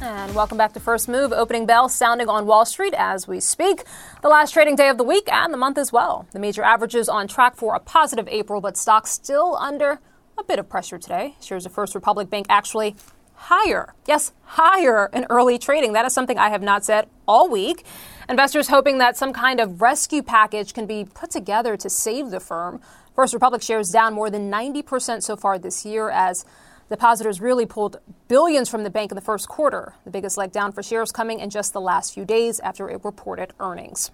And 0.00 0.34
welcome 0.34 0.58
back 0.58 0.72
to 0.74 0.80
First 0.80 1.08
Move. 1.08 1.32
Opening 1.32 1.66
bell 1.66 1.88
sounding 1.88 2.28
on 2.28 2.46
Wall 2.46 2.64
Street 2.64 2.94
as 2.96 3.26
we 3.26 3.40
speak. 3.40 3.84
The 4.20 4.28
last 4.28 4.52
trading 4.52 4.76
day 4.76 4.88
of 4.88 4.98
the 4.98 5.04
week 5.04 5.28
and 5.32 5.52
the 5.52 5.58
month 5.58 5.78
as 5.78 5.92
well. 5.92 6.26
The 6.32 6.38
major 6.38 6.62
averages 6.62 7.08
on 7.08 7.26
track 7.26 7.56
for 7.56 7.74
a 7.74 7.80
positive 7.80 8.28
April, 8.28 8.60
but 8.60 8.76
stocks 8.76 9.10
still 9.10 9.56
under 9.56 10.00
a 10.38 10.44
bit 10.44 10.58
of 10.60 10.68
pressure 10.68 10.98
today. 10.98 11.36
Shares 11.40 11.66
of 11.66 11.72
First 11.72 11.94
Republic 11.94 12.30
Bank 12.30 12.46
actually 12.48 12.96
higher. 13.42 13.94
Yes, 14.06 14.32
higher 14.44 15.10
in 15.12 15.26
early 15.28 15.58
trading. 15.58 15.92
That 15.94 16.06
is 16.06 16.12
something 16.12 16.38
I 16.38 16.50
have 16.50 16.62
not 16.62 16.84
said 16.84 17.08
all 17.26 17.48
week. 17.48 17.84
Investors 18.28 18.68
hoping 18.68 18.98
that 18.98 19.16
some 19.16 19.32
kind 19.32 19.58
of 19.58 19.82
rescue 19.82 20.22
package 20.22 20.72
can 20.72 20.86
be 20.86 21.04
put 21.04 21.30
together 21.30 21.76
to 21.76 21.90
save 21.90 22.30
the 22.30 22.38
firm. 22.38 22.80
First 23.16 23.34
Republic 23.34 23.60
shares 23.60 23.90
down 23.90 24.14
more 24.14 24.30
than 24.30 24.50
90% 24.50 25.22
so 25.22 25.36
far 25.36 25.58
this 25.58 25.84
year 25.84 26.08
as 26.08 26.44
depositors 26.88 27.40
really 27.40 27.66
pulled 27.66 27.98
billions 28.28 28.68
from 28.68 28.84
the 28.84 28.90
bank 28.90 29.10
in 29.10 29.16
the 29.16 29.20
first 29.20 29.48
quarter, 29.48 29.94
the 30.04 30.10
biggest 30.10 30.36
leg 30.36 30.52
down 30.52 30.70
for 30.70 30.82
shares 30.82 31.10
coming 31.10 31.40
in 31.40 31.50
just 31.50 31.72
the 31.72 31.80
last 31.80 32.14
few 32.14 32.24
days 32.24 32.60
after 32.60 32.88
it 32.88 33.04
reported 33.04 33.52
earnings. 33.58 34.12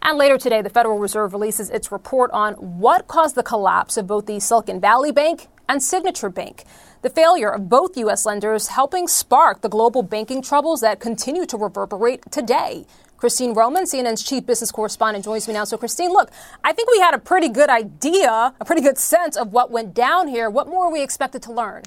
And 0.00 0.16
later 0.16 0.38
today, 0.38 0.62
the 0.62 0.70
Federal 0.70 0.98
Reserve 0.98 1.32
releases 1.32 1.70
its 1.70 1.90
report 1.90 2.30
on 2.32 2.54
what 2.54 3.08
caused 3.08 3.34
the 3.34 3.42
collapse 3.42 3.96
of 3.96 4.06
both 4.06 4.26
the 4.26 4.38
Silicon 4.38 4.80
Valley 4.80 5.12
Bank 5.12 5.48
and 5.68 5.82
Signature 5.82 6.30
Bank. 6.30 6.64
The 7.02 7.08
failure 7.08 7.48
of 7.48 7.70
both 7.70 7.96
U.S. 7.96 8.26
lenders 8.26 8.66
helping 8.66 9.08
spark 9.08 9.62
the 9.62 9.70
global 9.70 10.02
banking 10.02 10.42
troubles 10.42 10.82
that 10.82 11.00
continue 11.00 11.46
to 11.46 11.56
reverberate 11.56 12.30
today. 12.30 12.84
Christine 13.16 13.54
Romans, 13.54 13.94
CNN's 13.94 14.22
chief 14.22 14.44
business 14.44 14.70
correspondent, 14.70 15.24
joins 15.24 15.48
me 15.48 15.54
now. 15.54 15.64
So, 15.64 15.78
Christine, 15.78 16.10
look, 16.10 16.30
I 16.62 16.74
think 16.74 16.90
we 16.90 16.98
had 16.98 17.14
a 17.14 17.18
pretty 17.18 17.48
good 17.48 17.70
idea, 17.70 18.52
a 18.60 18.64
pretty 18.66 18.82
good 18.82 18.98
sense 18.98 19.38
of 19.38 19.50
what 19.50 19.70
went 19.70 19.94
down 19.94 20.28
here. 20.28 20.50
What 20.50 20.68
more 20.68 20.88
are 20.88 20.92
we 20.92 21.02
expected 21.02 21.42
to 21.44 21.52
learn? 21.52 21.84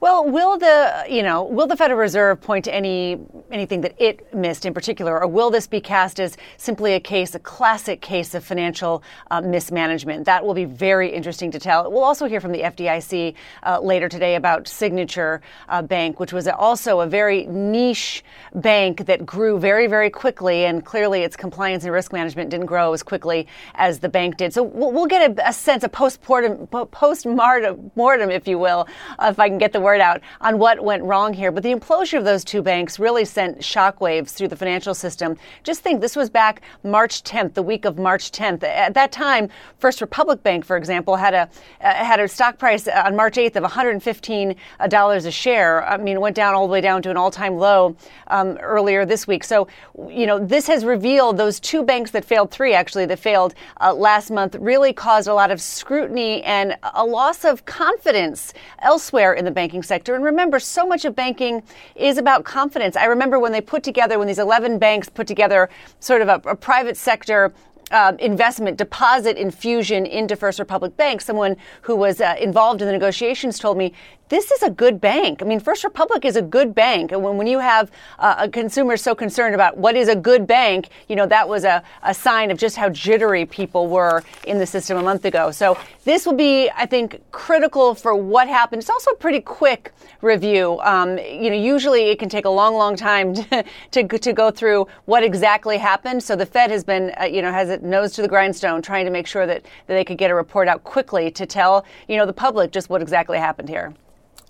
Well, 0.00 0.24
will 0.24 0.56
the 0.56 1.04
you 1.10 1.22
know 1.22 1.42
will 1.42 1.66
the 1.66 1.76
Federal 1.76 2.00
Reserve 2.00 2.40
point 2.40 2.64
to 2.64 2.74
any 2.74 3.18
anything 3.50 3.82
that 3.82 3.94
it 3.98 4.32
missed 4.32 4.64
in 4.64 4.72
particular, 4.72 5.20
or 5.20 5.26
will 5.26 5.50
this 5.50 5.66
be 5.66 5.78
cast 5.78 6.18
as 6.18 6.38
simply 6.56 6.94
a 6.94 7.00
case, 7.00 7.34
a 7.34 7.38
classic 7.38 8.00
case 8.00 8.34
of 8.34 8.42
financial 8.42 9.02
uh, 9.30 9.42
mismanagement? 9.42 10.24
That 10.24 10.42
will 10.42 10.54
be 10.54 10.64
very 10.64 11.10
interesting 11.10 11.50
to 11.50 11.58
tell. 11.58 11.92
We'll 11.92 12.02
also 12.02 12.24
hear 12.24 12.40
from 12.40 12.52
the 12.52 12.60
FDIC 12.60 13.34
uh, 13.62 13.80
later 13.80 14.08
today 14.08 14.36
about 14.36 14.68
Signature 14.68 15.42
uh, 15.68 15.82
Bank, 15.82 16.18
which 16.18 16.32
was 16.32 16.48
also 16.48 17.00
a 17.00 17.06
very 17.06 17.44
niche 17.44 18.24
bank 18.54 19.04
that 19.04 19.26
grew 19.26 19.58
very 19.58 19.86
very 19.86 20.08
quickly, 20.08 20.64
and 20.64 20.82
clearly 20.82 21.24
its 21.24 21.36
compliance 21.36 21.84
and 21.84 21.92
risk 21.92 22.10
management 22.10 22.48
didn't 22.48 22.66
grow 22.66 22.94
as 22.94 23.02
quickly 23.02 23.46
as 23.74 23.98
the 23.98 24.08
bank 24.08 24.38
did. 24.38 24.54
So 24.54 24.62
we'll, 24.62 24.92
we'll 24.92 25.06
get 25.06 25.38
a, 25.38 25.48
a, 25.50 25.52
sense, 25.52 25.84
a 25.84 25.90
post-mortem, 25.90 26.68
post-mortem, 26.68 28.30
if 28.30 28.48
you 28.48 28.58
will, 28.58 28.88
if 29.20 29.38
I 29.38 29.50
can 29.50 29.58
get 29.58 29.74
the 29.74 29.80
word 29.80 29.89
word 29.90 30.00
out 30.00 30.20
on 30.40 30.58
what 30.58 30.84
went 30.84 31.02
wrong 31.02 31.32
here. 31.34 31.50
But 31.50 31.64
the 31.64 31.74
implosion 31.74 32.18
of 32.18 32.24
those 32.24 32.44
two 32.44 32.62
banks 32.62 33.00
really 33.00 33.24
sent 33.24 33.58
shockwaves 33.58 34.30
through 34.30 34.46
the 34.46 34.56
financial 34.56 34.94
system. 34.94 35.36
Just 35.64 35.80
think 35.80 36.00
this 36.00 36.14
was 36.14 36.30
back 36.30 36.62
March 36.84 37.24
10th, 37.24 37.54
the 37.54 37.62
week 37.62 37.84
of 37.84 37.98
March 37.98 38.30
10th. 38.30 38.62
At 38.62 38.94
that 38.94 39.10
time, 39.10 39.48
First 39.78 40.00
Republic 40.00 40.44
Bank, 40.44 40.64
for 40.64 40.76
example, 40.76 41.16
had 41.16 41.34
a 41.34 41.48
uh, 41.80 41.94
had 42.04 42.20
a 42.20 42.28
stock 42.28 42.56
price 42.58 42.86
on 42.86 43.16
March 43.16 43.34
8th 43.36 43.56
of 43.56 43.64
$115 43.64 45.26
a 45.26 45.30
share. 45.30 45.84
I 45.84 45.96
mean, 45.96 46.16
it 46.16 46.20
went 46.20 46.36
down 46.36 46.54
all 46.54 46.66
the 46.68 46.72
way 46.72 46.80
down 46.80 47.02
to 47.02 47.10
an 47.10 47.16
all-time 47.16 47.56
low 47.56 47.96
um, 48.28 48.58
earlier 48.58 49.04
this 49.04 49.26
week. 49.26 49.42
So, 49.42 49.66
you 50.08 50.26
know, 50.26 50.38
this 50.38 50.66
has 50.68 50.84
revealed 50.84 51.36
those 51.36 51.58
two 51.58 51.82
banks 51.82 52.12
that 52.12 52.24
failed, 52.24 52.50
three 52.52 52.74
actually 52.74 53.06
that 53.06 53.18
failed 53.18 53.54
uh, 53.80 53.92
last 53.92 54.30
month, 54.30 54.54
really 54.60 54.92
caused 54.92 55.26
a 55.26 55.34
lot 55.34 55.50
of 55.50 55.60
scrutiny 55.60 56.42
and 56.44 56.76
a 56.94 57.04
loss 57.04 57.44
of 57.44 57.64
confidence 57.64 58.52
elsewhere 58.80 59.32
in 59.32 59.44
the 59.44 59.50
banking 59.50 59.79
banking 59.80 59.86
sector. 59.86 60.14
And 60.14 60.24
remember, 60.24 60.60
so 60.60 60.86
much 60.86 61.04
of 61.04 61.14
banking 61.14 61.62
is 61.94 62.18
about 62.18 62.44
confidence. 62.44 62.96
I 62.96 63.06
remember 63.06 63.38
when 63.38 63.52
they 63.52 63.60
put 63.60 63.82
together, 63.82 64.18
when 64.18 64.28
these 64.28 64.38
11 64.38 64.78
banks 64.78 65.08
put 65.08 65.26
together 65.26 65.68
sort 66.00 66.22
of 66.22 66.28
a, 66.28 66.40
a 66.48 66.56
private 66.56 66.96
sector 66.96 67.52
uh, 67.90 68.12
investment 68.20 68.78
deposit 68.78 69.36
infusion 69.36 70.06
into 70.06 70.36
First 70.36 70.58
Republic 70.60 70.96
Bank. 70.96 71.20
Someone 71.20 71.56
who 71.82 71.96
was 71.96 72.20
uh, 72.20 72.36
involved 72.38 72.82
in 72.82 72.86
the 72.86 72.92
negotiations 72.92 73.58
told 73.58 73.76
me 73.76 73.92
this 74.30 74.52
is 74.52 74.62
a 74.62 74.70
good 74.70 75.00
bank. 75.00 75.42
I 75.42 75.44
mean, 75.44 75.58
First 75.58 75.82
Republic 75.82 76.24
is 76.24 76.36
a 76.36 76.42
good 76.42 76.72
bank. 76.72 77.10
And 77.10 77.22
when, 77.22 77.36
when 77.36 77.48
you 77.48 77.58
have 77.58 77.90
uh, 78.18 78.36
a 78.38 78.48
consumer 78.48 78.96
so 78.96 79.12
concerned 79.12 79.56
about 79.56 79.76
what 79.76 79.96
is 79.96 80.08
a 80.08 80.14
good 80.14 80.46
bank, 80.46 80.88
you 81.08 81.16
know, 81.16 81.26
that 81.26 81.48
was 81.48 81.64
a, 81.64 81.82
a 82.04 82.14
sign 82.14 82.52
of 82.52 82.56
just 82.56 82.76
how 82.76 82.88
jittery 82.90 83.44
people 83.44 83.88
were 83.88 84.22
in 84.46 84.58
the 84.58 84.66
system 84.66 84.96
a 84.96 85.02
month 85.02 85.24
ago. 85.24 85.50
So 85.50 85.76
this 86.04 86.26
will 86.26 86.34
be, 86.34 86.70
I 86.70 86.86
think, 86.86 87.20
critical 87.32 87.92
for 87.92 88.14
what 88.14 88.46
happened. 88.46 88.80
It's 88.80 88.88
also 88.88 89.10
a 89.10 89.16
pretty 89.16 89.40
quick 89.40 89.92
review. 90.22 90.78
Um, 90.80 91.18
you 91.18 91.50
know, 91.50 91.56
usually 91.56 92.10
it 92.10 92.20
can 92.20 92.28
take 92.28 92.44
a 92.44 92.50
long, 92.50 92.74
long 92.74 92.94
time 92.94 93.34
to, 93.34 93.64
to, 93.90 94.06
to, 94.06 94.32
go 94.32 94.52
through 94.52 94.86
what 95.06 95.24
exactly 95.24 95.76
happened. 95.76 96.22
So 96.22 96.36
the 96.36 96.46
Fed 96.46 96.70
has 96.70 96.84
been, 96.84 97.12
uh, 97.20 97.24
you 97.24 97.42
know, 97.42 97.50
has 97.50 97.68
it 97.68 97.82
nose 97.82 98.12
to 98.12 98.22
the 98.22 98.28
grindstone 98.28 98.80
trying 98.80 99.06
to 99.06 99.10
make 99.10 99.26
sure 99.26 99.44
that, 99.44 99.64
that 99.64 99.94
they 99.94 100.04
could 100.04 100.18
get 100.18 100.30
a 100.30 100.34
report 100.36 100.68
out 100.68 100.84
quickly 100.84 101.32
to 101.32 101.46
tell, 101.46 101.84
you 102.06 102.16
know, 102.16 102.26
the 102.26 102.32
public 102.32 102.70
just 102.70 102.88
what 102.88 103.02
exactly 103.02 103.36
happened 103.36 103.68
here. 103.68 103.92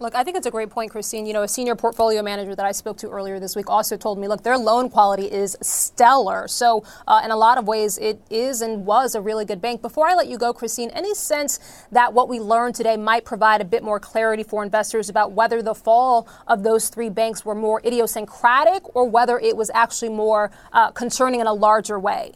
Look, 0.02 0.14
I 0.14 0.24
think 0.24 0.38
it's 0.38 0.46
a 0.46 0.50
great 0.50 0.70
point, 0.70 0.90
Christine. 0.90 1.26
You 1.26 1.34
know, 1.34 1.42
a 1.42 1.48
senior 1.48 1.76
portfolio 1.76 2.22
manager 2.22 2.54
that 2.54 2.64
I 2.64 2.72
spoke 2.72 2.96
to 2.98 3.10
earlier 3.10 3.38
this 3.38 3.54
week 3.54 3.68
also 3.68 3.98
told 3.98 4.18
me, 4.18 4.28
look, 4.28 4.42
their 4.42 4.56
loan 4.56 4.88
quality 4.88 5.26
is 5.26 5.58
stellar. 5.60 6.48
So, 6.48 6.84
uh, 7.06 7.20
in 7.22 7.30
a 7.30 7.36
lot 7.36 7.58
of 7.58 7.68
ways, 7.68 7.98
it 7.98 8.18
is 8.30 8.62
and 8.62 8.86
was 8.86 9.14
a 9.14 9.20
really 9.20 9.44
good 9.44 9.60
bank. 9.60 9.82
Before 9.82 10.08
I 10.08 10.14
let 10.14 10.26
you 10.28 10.38
go, 10.38 10.54
Christine, 10.54 10.88
any 10.94 11.14
sense 11.14 11.60
that 11.92 12.14
what 12.14 12.30
we 12.30 12.40
learned 12.40 12.76
today 12.76 12.96
might 12.96 13.26
provide 13.26 13.60
a 13.60 13.64
bit 13.66 13.82
more 13.82 14.00
clarity 14.00 14.42
for 14.42 14.64
investors 14.64 15.10
about 15.10 15.32
whether 15.32 15.60
the 15.60 15.74
fall 15.74 16.26
of 16.46 16.62
those 16.62 16.88
three 16.88 17.10
banks 17.10 17.44
were 17.44 17.54
more 17.54 17.82
idiosyncratic 17.84 18.96
or 18.96 19.06
whether 19.06 19.38
it 19.38 19.54
was 19.54 19.70
actually 19.74 20.08
more 20.08 20.50
uh, 20.72 20.90
concerning 20.92 21.40
in 21.40 21.46
a 21.46 21.52
larger 21.52 22.00
way? 22.00 22.32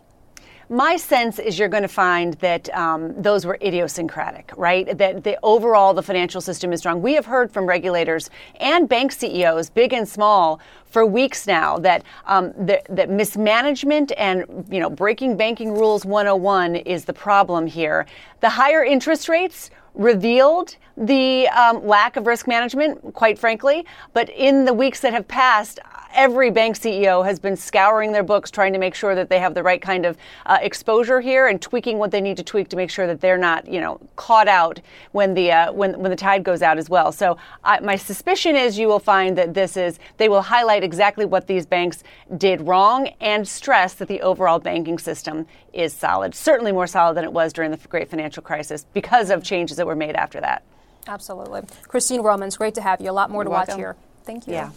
My 0.68 0.96
sense 0.96 1.38
is 1.38 1.59
you're 1.59 1.68
going 1.68 1.83
to 1.83 1.88
find 1.88 2.35
that 2.35 2.74
um, 2.74 3.20
those 3.20 3.44
were 3.44 3.59
idiosyncratic, 3.61 4.53
right? 4.57 4.96
That 4.96 5.22
the 5.22 5.38
overall 5.42 5.92
the 5.92 6.03
financial 6.03 6.40
system 6.40 6.72
is 6.72 6.81
strong. 6.81 7.03
We 7.03 7.14
have 7.14 7.27
heard 7.27 7.53
from 7.53 7.66
regulators 7.66 8.31
and 8.61 8.88
bank 8.88 9.12
CEOs, 9.12 9.70
big 9.70 9.92
and 9.92 10.09
small, 10.09 10.61
for 10.87 11.05
weeks 11.05 11.46
now 11.46 11.79
that 11.79 12.05
um, 12.27 12.53
that, 12.57 12.87
that 12.88 13.11
mismanagement 13.11 14.12
and 14.16 14.66
you 14.70 14.81
know 14.81 14.88
breaking 14.88 15.37
banking 15.37 15.72
rules 15.72 16.05
101 16.05 16.77
is 16.77 17.05
the 17.05 17.12
problem 17.12 17.66
here. 17.66 18.07
The 18.40 18.50
higher 18.50 18.85
interest 18.85 19.29
rates 19.29 19.70
revealed 19.94 20.76
the 20.96 21.48
um, 21.48 21.87
lack 21.87 22.16
of 22.16 22.26
risk 22.26 22.46
management, 22.46 23.14
quite 23.14 23.38
frankly. 23.38 23.85
But 24.12 24.28
in 24.30 24.64
the 24.64 24.72
weeks 24.72 25.00
that 25.00 25.12
have 25.12 25.26
passed, 25.26 25.80
every 26.14 26.50
bank 26.50 26.76
CEO 26.76 27.24
has 27.24 27.38
been 27.38 27.57
scouring 27.57 28.12
their 28.12 28.22
books, 28.22 28.50
trying 28.50 28.72
to 28.72 28.78
make 28.78 28.94
sure 28.94 29.14
that 29.14 29.28
they 29.28 29.40
have 29.40 29.54
the 29.54 29.62
right 29.62 29.83
kind 29.83 30.07
of 30.07 30.16
uh, 30.46 30.59
exposure 30.62 31.20
here 31.20 31.48
and 31.48 31.61
tweaking 31.61 31.98
what 31.98 32.11
they 32.11 32.20
need 32.20 32.37
to 32.37 32.42
tweak 32.42 32.68
to 32.68 32.76
make 32.76 32.90
sure 32.90 33.07
that 33.07 33.20
they're 33.20 33.38
not, 33.38 33.66
you 33.66 33.80
know, 33.80 34.00
caught 34.16 34.48
out 34.48 34.80
when 35.12 35.35
the 35.35 35.50
uh, 35.50 35.72
when 35.72 35.98
when 35.98 36.11
the 36.11 36.16
tide 36.16 36.44
goes 36.44 36.62
out 36.62 36.78
as 36.78 36.88
well. 36.88 37.11
So 37.11 37.37
my 37.83 37.96
suspicion 37.96 38.57
is 38.57 38.78
you 38.78 38.87
will 38.87 39.00
find 39.00 39.37
that 39.37 39.54
this 39.54 39.76
is 39.76 39.98
they 40.16 40.28
will 40.28 40.42
highlight 40.42 40.85
exactly 40.85 41.24
what 41.24 41.46
these 41.46 41.66
banks 41.66 42.04
did 42.37 42.61
wrong 42.61 43.09
and 43.20 43.46
stress 43.46 43.94
that 43.94 44.09
the 44.09 44.20
overall 44.20 44.59
banking 44.59 44.98
system 44.98 45.46
is 45.72 45.92
solid, 45.92 46.35
certainly 46.35 46.70
more 46.70 46.87
solid 46.87 47.16
than 47.16 47.24
it 47.24 47.33
was 47.33 47.52
during 47.52 47.70
the 47.70 47.76
Great 47.88 48.09
Financial 48.09 48.42
Crisis 48.42 48.87
because 48.94 49.30
of 49.30 49.42
changes 49.42 49.78
that 49.85 49.88
were 49.88 49.97
made 49.97 50.16
after 50.16 50.40
that. 50.40 50.62
Absolutely, 51.07 51.62
Christine 51.87 52.23
Romans, 52.23 52.57
great 52.57 52.75
to 52.75 52.81
have 52.81 53.01
you. 53.01 53.11
A 53.11 53.12
lot 53.12 53.31
more 53.31 53.42
You're 53.42 53.44
to 53.44 53.51
welcome. 53.51 53.73
watch 53.73 53.79
here. 53.79 53.97
Thank 54.25 54.47
you. 54.47 54.55
Yeah. 54.55 54.70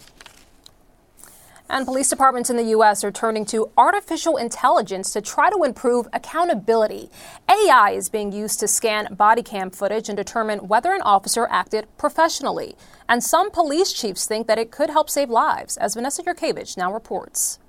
And 1.69 1.85
police 1.85 2.09
departments 2.09 2.49
in 2.49 2.55
the 2.55 2.63
U.S. 2.63 3.03
are 3.03 3.11
turning 3.11 3.45
to 3.47 3.69
artificial 3.77 4.37
intelligence 4.37 5.11
to 5.11 5.21
try 5.21 5.49
to 5.49 5.63
improve 5.63 6.07
accountability. 6.13 7.09
AI 7.49 7.91
is 7.91 8.07
being 8.07 8.31
used 8.31 8.59
to 8.61 8.69
scan 8.69 9.13
body 9.13 9.43
cam 9.43 9.69
footage 9.69 10.07
and 10.07 10.17
determine 10.17 10.67
whether 10.67 10.93
an 10.93 11.01
officer 11.01 11.45
acted 11.49 11.87
professionally. 11.97 12.75
And 13.09 13.21
some 13.21 13.51
police 13.51 13.91
chiefs 13.91 14.25
think 14.25 14.47
that 14.47 14.57
it 14.57 14.71
could 14.71 14.89
help 14.89 15.09
save 15.09 15.29
lives, 15.29 15.75
as 15.77 15.95
Vanessa 15.95 16.23
Yurkevich 16.23 16.77
now 16.77 16.93
reports. 16.93 17.59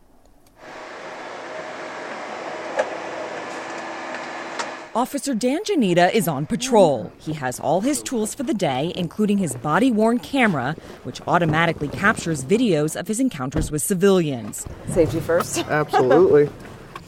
Officer 4.99 5.33
Dan 5.33 5.63
Janita 5.63 6.13
is 6.13 6.27
on 6.27 6.45
patrol. 6.45 7.13
He 7.19 7.33
has 7.35 7.61
all 7.61 7.81
his 7.81 8.03
tools 8.03 8.35
for 8.35 8.43
the 8.43 8.53
day, 8.53 8.93
including 8.97 9.39
his 9.39 9.55
body 9.55 9.93
worn 9.93 10.19
camera, 10.19 10.75
which 11.05 11.21
automatically 11.29 11.87
captures 11.87 12.43
videos 12.45 12.99
of 12.99 13.07
his 13.07 13.21
encounters 13.21 13.71
with 13.71 13.81
civilians. 13.81 14.67
Safety 14.89 15.21
first. 15.21 15.59
Absolutely. 15.69 16.51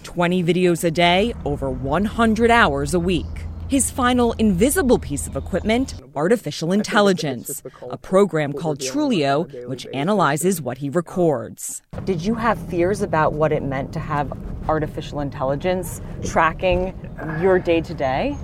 20 0.05 0.45
videos 0.45 0.85
a 0.85 0.93
day, 0.93 1.35
over 1.45 1.69
100 1.69 2.49
hours 2.49 2.95
a 2.95 3.01
week. 3.01 3.50
His 3.71 3.89
final 3.89 4.33
invisible 4.33 4.99
piece 4.99 5.29
of 5.29 5.37
equipment, 5.37 5.95
artificial 6.17 6.73
intelligence, 6.73 7.63
a 7.89 7.97
program 7.97 8.53
called 8.53 8.81
Truleo, 8.81 9.69
which 9.69 9.87
analyzes 9.95 10.61
what 10.61 10.79
he 10.79 10.91
records. 10.91 11.81
Did 12.03 12.21
you 12.21 12.35
have 12.35 12.59
fears 12.69 13.01
about 13.01 13.33
what 13.33 13.53
it 13.53 13.63
meant 13.63 13.93
to 13.93 14.01
have 14.01 14.37
artificial 14.69 15.21
intelligence 15.21 16.01
tracking 16.25 16.99
your 17.41 17.61
day 17.61 17.81
to 17.81 17.95
day? 17.95 18.37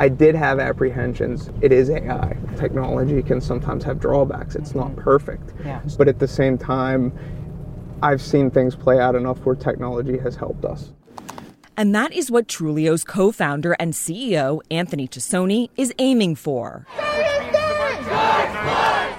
I 0.00 0.08
did 0.08 0.34
have 0.34 0.58
apprehensions. 0.58 1.52
It 1.60 1.70
is 1.70 1.88
AI. 1.88 2.36
Technology 2.56 3.22
can 3.22 3.40
sometimes 3.40 3.84
have 3.84 4.00
drawbacks. 4.00 4.56
It's 4.56 4.74
not 4.74 4.88
mm-hmm. 4.88 5.00
perfect. 5.00 5.52
Yeah. 5.64 5.80
But 5.96 6.08
at 6.08 6.18
the 6.18 6.26
same 6.26 6.58
time, 6.58 7.16
I've 8.02 8.20
seen 8.20 8.50
things 8.50 8.74
play 8.74 8.98
out 8.98 9.14
enough 9.14 9.38
where 9.46 9.54
technology 9.54 10.18
has 10.18 10.34
helped 10.34 10.64
us. 10.64 10.90
And 11.76 11.94
that 11.94 12.12
is 12.12 12.30
what 12.30 12.48
Truleo's 12.48 13.04
co 13.04 13.32
founder 13.32 13.74
and 13.78 13.92
CEO, 13.92 14.60
Anthony 14.70 15.08
Tassone, 15.08 15.70
is 15.76 15.92
aiming 15.98 16.34
for. 16.36 16.86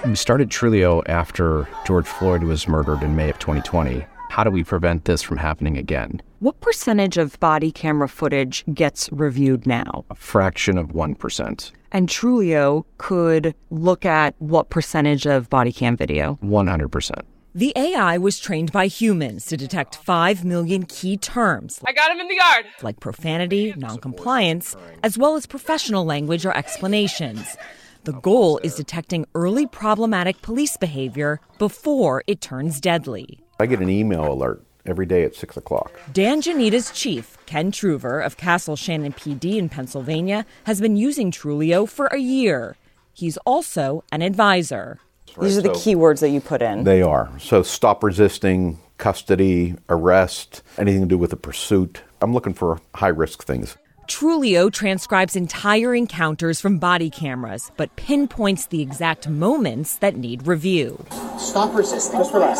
We 0.06 0.14
started 0.14 0.50
Truleo 0.50 1.02
after 1.06 1.66
George 1.86 2.06
Floyd 2.06 2.44
was 2.44 2.68
murdered 2.68 3.02
in 3.02 3.16
May 3.16 3.30
of 3.30 3.38
2020. 3.38 4.04
How 4.30 4.44
do 4.44 4.50
we 4.50 4.62
prevent 4.64 5.04
this 5.04 5.22
from 5.22 5.38
happening 5.38 5.78
again? 5.78 6.20
What 6.40 6.60
percentage 6.60 7.16
of 7.16 7.38
body 7.40 7.72
camera 7.72 8.08
footage 8.08 8.64
gets 8.74 9.08
reviewed 9.12 9.66
now? 9.66 10.04
A 10.10 10.14
fraction 10.14 10.76
of 10.76 10.88
1%. 10.88 11.72
And 11.92 12.08
Truleo 12.08 12.84
could 12.98 13.54
look 13.70 14.04
at 14.04 14.34
what 14.40 14.70
percentage 14.70 15.26
of 15.26 15.48
body 15.48 15.72
cam 15.72 15.96
video? 15.96 16.38
100%. 16.42 17.22
The 17.56 17.72
AI 17.76 18.18
was 18.18 18.40
trained 18.40 18.72
by 18.72 18.88
humans 18.88 19.46
to 19.46 19.56
detect 19.56 19.94
5 19.94 20.44
million 20.44 20.86
key 20.86 21.16
terms. 21.16 21.80
I 21.86 21.92
got 21.92 22.10
him 22.10 22.18
in 22.18 22.26
the 22.26 22.34
yard. 22.34 22.66
Like 22.82 22.98
profanity, 22.98 23.72
noncompliance, 23.76 24.74
as 25.04 25.16
well 25.16 25.36
as 25.36 25.46
professional 25.46 26.04
language 26.04 26.44
or 26.44 26.56
explanations. 26.56 27.56
The 28.02 28.14
goal 28.14 28.58
is 28.64 28.74
detecting 28.74 29.24
early 29.36 29.68
problematic 29.68 30.42
police 30.42 30.76
behavior 30.76 31.40
before 31.60 32.24
it 32.26 32.40
turns 32.40 32.80
deadly. 32.80 33.38
I 33.60 33.66
get 33.66 33.78
an 33.78 33.88
email 33.88 34.32
alert 34.32 34.64
every 34.84 35.06
day 35.06 35.22
at 35.22 35.36
6 35.36 35.56
o'clock. 35.56 35.92
Dan 36.12 36.42
Janita's 36.42 36.90
chief, 36.90 37.38
Ken 37.46 37.70
Truver 37.70 38.26
of 38.26 38.36
Castle 38.36 38.74
Shannon 38.74 39.12
PD 39.12 39.58
in 39.58 39.68
Pennsylvania, 39.68 40.44
has 40.64 40.80
been 40.80 40.96
using 40.96 41.30
Truleo 41.30 41.88
for 41.88 42.06
a 42.06 42.18
year. 42.18 42.74
He's 43.12 43.36
also 43.46 44.02
an 44.10 44.22
advisor. 44.22 44.98
These 45.40 45.58
are 45.58 45.62
the 45.62 45.74
So- 45.74 45.80
keywords 45.80 46.20
that 46.20 46.28
you 46.30 46.40
put 46.40 46.62
in. 46.62 46.84
They 46.84 47.02
are. 47.02 47.30
So 47.38 47.62
stop 47.62 48.04
resisting, 48.04 48.78
custody, 48.98 49.74
arrest, 49.88 50.62
anything 50.78 51.00
to 51.00 51.06
do 51.06 51.18
with 51.18 51.32
a 51.32 51.36
pursuit. 51.36 52.02
I'm 52.22 52.32
looking 52.32 52.54
for 52.54 52.80
high 52.94 53.08
risk 53.08 53.44
things. 53.44 53.76
Truleo 54.06 54.70
transcribes 54.70 55.34
entire 55.34 55.94
encounters 55.94 56.60
from 56.60 56.78
body 56.78 57.08
cameras, 57.08 57.72
but 57.78 57.96
pinpoints 57.96 58.66
the 58.66 58.82
exact 58.82 59.28
moments 59.28 59.96
that 59.96 60.16
need 60.16 60.46
review. 60.46 61.04
Stop 61.38 61.74
resisting. 61.74 62.20
Just 62.20 62.34
relax. 62.34 62.58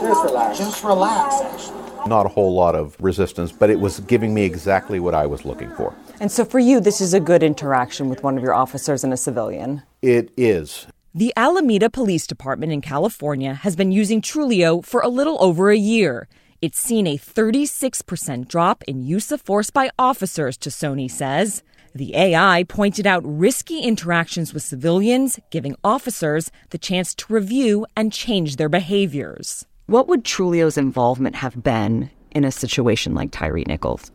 Just 0.00 0.24
relax. 0.24 0.58
Just 0.58 0.84
relax, 0.84 1.34
actually. 1.40 2.08
Not 2.08 2.26
a 2.26 2.28
whole 2.28 2.54
lot 2.54 2.74
of 2.76 2.96
resistance, 3.00 3.50
but 3.50 3.70
it 3.70 3.80
was 3.80 4.00
giving 4.00 4.32
me 4.34 4.44
exactly 4.44 5.00
what 5.00 5.14
I 5.14 5.26
was 5.26 5.44
looking 5.44 5.70
for. 5.74 5.94
And 6.20 6.30
so 6.30 6.44
for 6.44 6.58
you, 6.60 6.78
this 6.78 7.00
is 7.00 7.12
a 7.12 7.20
good 7.20 7.42
interaction 7.42 8.08
with 8.08 8.22
one 8.22 8.36
of 8.36 8.42
your 8.44 8.54
officers 8.54 9.02
and 9.02 9.12
a 9.12 9.16
civilian. 9.16 9.82
It 10.00 10.30
is. 10.36 10.86
The 11.16 11.32
Alameda 11.36 11.90
Police 11.90 12.26
Department 12.26 12.72
in 12.72 12.80
California 12.80 13.54
has 13.54 13.76
been 13.76 13.92
using 13.92 14.20
Truleo 14.20 14.84
for 14.84 15.00
a 15.00 15.06
little 15.06 15.36
over 15.40 15.70
a 15.70 15.76
year. 15.76 16.26
It's 16.60 16.80
seen 16.80 17.06
a 17.06 17.16
36% 17.16 18.48
drop 18.48 18.82
in 18.88 19.00
use 19.00 19.30
of 19.30 19.40
force 19.40 19.70
by 19.70 19.90
officers, 19.96 20.58
Tassone 20.58 21.08
says. 21.08 21.62
The 21.94 22.16
AI 22.16 22.64
pointed 22.64 23.06
out 23.06 23.22
risky 23.24 23.78
interactions 23.78 24.52
with 24.52 24.64
civilians, 24.64 25.38
giving 25.50 25.76
officers 25.84 26.50
the 26.70 26.78
chance 26.78 27.14
to 27.14 27.32
review 27.32 27.86
and 27.96 28.12
change 28.12 28.56
their 28.56 28.68
behaviors. 28.68 29.66
What 29.86 30.08
would 30.08 30.24
Truleo's 30.24 30.76
involvement 30.76 31.36
have 31.36 31.62
been 31.62 32.10
in 32.32 32.44
a 32.44 32.50
situation 32.50 33.14
like 33.14 33.30
Tyre 33.30 33.62
Nichols? 33.68 34.10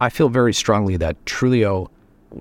I 0.00 0.10
feel 0.10 0.28
very 0.28 0.54
strongly 0.54 0.96
that 0.98 1.24
Truleo 1.24 1.88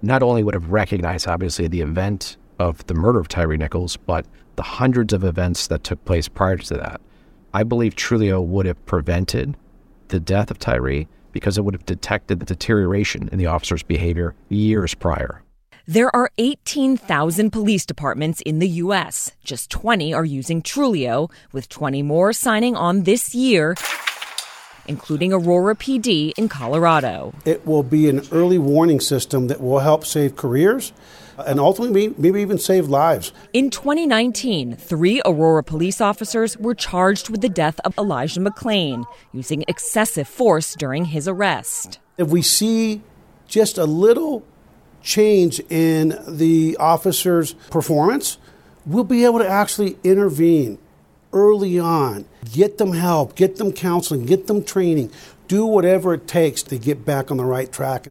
not 0.04 0.22
only 0.22 0.44
would 0.44 0.54
have 0.54 0.70
recognized, 0.70 1.28
obviously, 1.28 1.68
the 1.68 1.82
event 1.82 2.38
of 2.60 2.86
the 2.88 2.94
murder 2.94 3.20
of 3.20 3.28
Tyre 3.28 3.58
Nichols, 3.58 3.98
but 3.98 4.26
the 4.56 4.64
hundreds 4.64 5.14
of 5.14 5.24
events 5.24 5.68
that 5.68 5.84
took 5.84 6.04
place 6.06 6.28
prior 6.28 6.58
to 6.58 6.74
that. 6.76 7.02
I 7.54 7.64
believe 7.64 7.96
Truleo 7.96 8.46
would 8.46 8.66
have 8.66 8.86
prevented 8.86 9.56
the 10.10 10.20
death 10.20 10.52
of 10.52 10.60
Tyree 10.60 11.08
because 11.32 11.58
it 11.58 11.66
would 11.66 11.74
have 11.74 11.86
detected 11.86 12.40
the 12.40 12.46
deterioration 12.46 13.30
in 13.32 13.38
the 13.38 13.48
officer's 13.48 13.84
behavior 13.84 14.36
years 14.50 14.94
prior. 14.94 15.42
There 15.88 16.14
are 16.16 16.32
18,000 16.40 17.52
police 17.52 17.86
departments 17.86 18.42
in 18.42 18.58
the 18.60 18.68
U.S. 18.68 19.32
Just 19.44 19.70
20 19.70 20.14
are 20.16 20.26
using 20.26 20.64
Truleo, 20.64 21.30
with 21.52 21.70
20 21.70 22.02
more 22.02 22.34
signing 22.34 22.76
on 22.76 23.04
this 23.04 23.36
year, 23.36 23.76
including 24.88 25.32
Aurora 25.32 25.76
PD 25.76 26.32
in 26.38 26.50
Colorado. 26.50 27.36
It 27.46 27.68
will 27.68 27.84
be 27.84 28.10
an 28.10 28.24
early 28.32 28.58
warning 28.58 29.00
system 29.00 29.48
that 29.48 29.62
will 29.62 29.80
help 29.80 30.06
save 30.06 30.36
careers 30.36 30.92
and 31.38 31.60
ultimately 31.60 32.14
maybe 32.18 32.42
even 32.42 32.58
save 32.58 32.88
lives. 32.88 33.32
In 33.54 33.70
2019, 33.70 34.76
three 34.76 35.22
Aurora 35.26 35.64
police 35.64 36.02
officers 36.02 36.58
were 36.58 36.76
charged 36.76 37.30
with 37.30 37.42
the 37.42 37.50
death 37.50 37.80
of 37.86 37.98
Elijah 37.98 38.40
McClain 38.40 39.06
using 39.34 39.64
excessive 39.68 40.28
force 40.28 40.76
during 40.76 41.06
his 41.06 41.28
arrest. 41.28 42.00
If 42.18 42.30
we 42.30 42.42
see 42.42 43.02
just 43.48 43.78
a 43.78 43.86
little 43.86 44.44
change 45.02 45.60
in 45.70 46.18
the 46.28 46.76
officer's 46.80 47.54
performance, 47.70 48.38
we'll 48.86 49.04
be 49.04 49.26
able 49.26 49.40
to 49.40 49.48
actually 49.48 49.98
intervene 50.04 50.78
early 51.34 51.78
on, 51.78 52.26
get 52.54 52.78
them 52.78 52.94
help, 52.94 53.36
get 53.36 53.58
them 53.58 53.72
counseling, 53.72 54.26
get 54.26 54.48
them 54.48 54.64
training, 54.64 55.12
do 55.48 55.66
whatever 55.66 56.14
it 56.14 56.28
takes 56.28 56.64
to 56.64 56.78
get 56.78 57.06
back 57.06 57.30
on 57.30 57.38
the 57.38 57.46
right 57.46 57.72
track. 57.72 58.08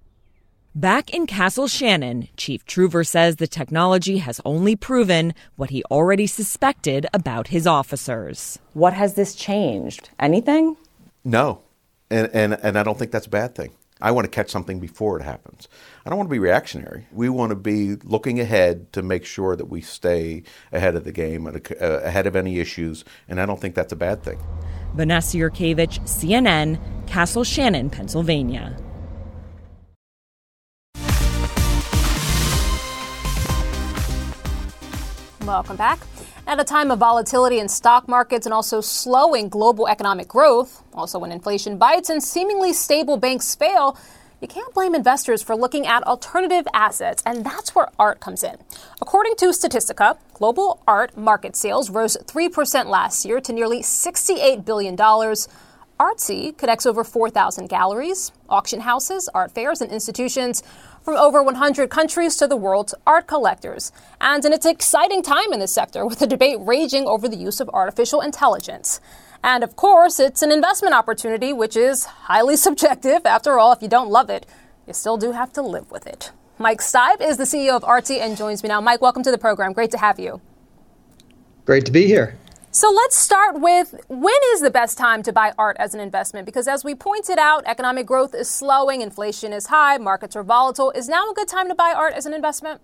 Back 0.77 1.11
in 1.11 1.29
Castle 1.29 1.69
Shannon, 1.69 2.27
Chief 2.37 2.67
Truver 2.67 3.07
says 3.07 3.37
the 3.37 3.47
technology 3.47 4.19
has 4.19 4.41
only 4.45 4.75
proven 4.75 5.33
what 5.55 5.71
he 5.71 5.85
already 5.85 6.27
suspected 6.27 7.07
about 7.15 7.47
his 7.47 7.65
officers. 7.65 8.59
What 8.73 8.93
has 8.93 9.15
this 9.15 9.37
changed? 9.37 10.11
Anything? 10.19 10.77
No. 11.25 11.63
And, 12.11 12.29
and, 12.35 12.55
and 12.55 12.77
I 12.77 12.83
don't 12.83 12.99
think 12.99 13.13
that's 13.13 13.29
a 13.29 13.31
bad 13.31 13.55
thing. 13.55 13.71
I 14.01 14.11
want 14.11 14.25
to 14.25 14.29
catch 14.29 14.51
something 14.51 14.81
before 14.81 15.17
it 15.17 15.23
happens. 15.23 15.69
I 16.05 16.11
don't 16.11 16.19
want 16.19 16.29
to 16.29 16.35
be 16.35 16.41
reactionary. 16.41 17.07
We 17.13 17.29
want 17.29 17.51
to 17.51 17.57
be 17.57 17.95
looking 18.03 18.41
ahead 18.41 18.93
to 18.95 19.03
make 19.03 19.25
sure 19.25 19.55
that 19.55 19.67
we 19.67 19.81
stay 19.81 20.43
ahead 20.73 20.97
of 20.97 21.05
the 21.05 21.13
game, 21.13 21.47
uh, 21.47 21.53
ahead 21.81 22.27
of 22.27 22.35
any 22.35 22.59
issues, 22.59 23.05
and 23.29 23.41
I 23.41 23.47
don't 23.47 23.61
think 23.61 23.77
that's 23.77 23.93
a 23.93 23.97
bad 23.97 24.25
thing. 24.25 24.41
Vanessa 24.95 25.37
Yurkevich, 25.37 26.01
CNN, 26.01 26.81
Castle 27.07 27.45
Shannon, 27.45 27.91
Pennsylvania. 27.91 28.77
Welcome 35.47 35.77
back. 35.77 35.99
At 36.47 36.59
a 36.59 36.65
time 36.65 36.91
of 36.91 36.99
volatility 36.99 37.59
in 37.59 37.69
stock 37.69 38.09
markets 38.09 38.47
and 38.47 38.55
also 38.55 38.81
slowing 38.81 39.51
global 39.51 39.87
economic 39.89 40.27
growth, 40.27 40.83
also 40.95 41.19
when 41.19 41.31
inflation 41.31 41.77
bites 41.77 42.09
and 42.09 42.23
seemingly 42.23 42.73
stable 42.73 43.19
banks 43.19 43.55
fail, 43.55 43.99
you 44.41 44.49
can't 44.49 44.73
blame 44.73 44.95
investors 44.95 45.43
for 45.43 45.55
looking 45.55 45.87
at 45.87 46.03
alternative 46.05 46.67
assets, 46.73 47.23
and 47.27 47.45
that's 47.45 47.75
where 47.75 47.89
art 47.99 48.21
comes 48.21 48.43
in. 48.43 48.57
According 49.03 49.37
to 49.37 49.47
Statistica, 49.47 50.17
global 50.33 50.83
art 50.89 51.15
market 51.15 51.57
sales 51.57 51.91
rose 51.91 52.17
3% 52.25 52.87
last 52.87 53.27
year 53.27 53.39
to 53.43 53.53
nearly 53.53 53.81
$68 53.81 54.65
billion. 54.65 54.97
Artsy 54.97 56.57
connects 56.57 56.87
over 56.87 57.05
4,000 57.05 57.69
galleries, 57.69 58.33
auction 58.49 58.81
houses, 58.81 59.29
art 59.35 59.53
fairs, 59.53 59.81
and 59.81 59.93
institutions 59.93 60.63
from 61.05 61.17
over 61.17 61.43
100 61.43 61.91
countries 61.91 62.35
to 62.37 62.49
the 62.49 62.57
world's 62.57 62.95
art 63.07 63.27
collectors. 63.27 63.93
And 64.21 64.43
in 64.45 64.53
it's 64.55 64.65
exciting 64.65 65.23
time 65.23 65.53
in 65.53 65.61
this 65.61 65.75
sector 65.75 66.07
with 66.07 66.23
a 66.23 66.27
debate 66.27 66.57
raging 66.61 67.07
over 67.07 67.29
the 67.29 67.37
use 67.37 67.61
of 67.61 67.69
artificial 67.69 68.23
intelligence. 68.23 69.01
And 69.45 69.63
of 69.63 69.77
course, 69.77 70.19
it's 70.19 70.41
an 70.41 70.51
investment 70.51 70.95
opportunity, 70.95 71.53
which 71.53 71.77
is 71.77 72.05
highly 72.07 72.57
subjective. 72.67 73.27
After 73.27 73.59
all, 73.59 73.73
if 73.73 73.83
you 73.83 73.89
don't 73.89 74.11
love 74.11 74.31
it, 74.31 74.47
you 74.87 74.95
still 74.95 75.19
do 75.19 75.33
have 75.33 75.53
to 75.53 75.63
live 75.63 75.91
with 75.91 76.07
it. 76.07 76.33
Mike 76.59 76.81
Steib 76.81 77.21
is 77.21 77.37
the 77.37 77.45
CEO 77.45 77.77
of 77.77 77.83
Artsy 77.83 78.21
and 78.21 78.37
joins 78.37 78.63
me 78.63 78.69
now. 78.69 78.81
Mike, 78.81 79.03
welcome 79.03 79.23
to 79.23 79.31
the 79.31 79.39
program. 79.39 79.73
Great 79.73 79.91
to 79.91 79.99
have 79.99 80.19
you. 80.19 80.41
Great 81.67 81.85
to 81.85 81.93
be 81.93 82.07
here. 82.07 82.39
So 82.75 82.91
let's 82.91 83.17
start 83.17 83.61
with 83.61 83.95
when 84.09 84.35
is 84.53 84.61
the 84.61 84.71
best 84.71 84.99
time 84.99 85.23
to 85.23 85.33
buy 85.33 85.53
art 85.57 85.77
as 85.79 85.95
an 85.95 86.01
investment? 86.01 86.45
Because 86.45 86.67
as 86.67 86.83
we 86.83 86.97
pointed 86.97 87.39
out, 87.39 87.63
economic 87.67 88.05
growth 88.05 88.35
is 88.35 88.51
slowing, 88.51 89.01
inflation 89.01 89.53
is 89.53 89.69
high, 89.69 89.97
markets 89.99 90.35
are 90.35 90.43
volatile. 90.43 90.91
Is 90.91 91.09
now 91.09 91.31
a 91.31 91.35
good 91.35 91.47
time 91.47 91.69
to 91.69 91.77
buy 91.77 91.95
art 91.97 92.15
as 92.15 92.27
an 92.27 92.35
investment? 92.35 92.81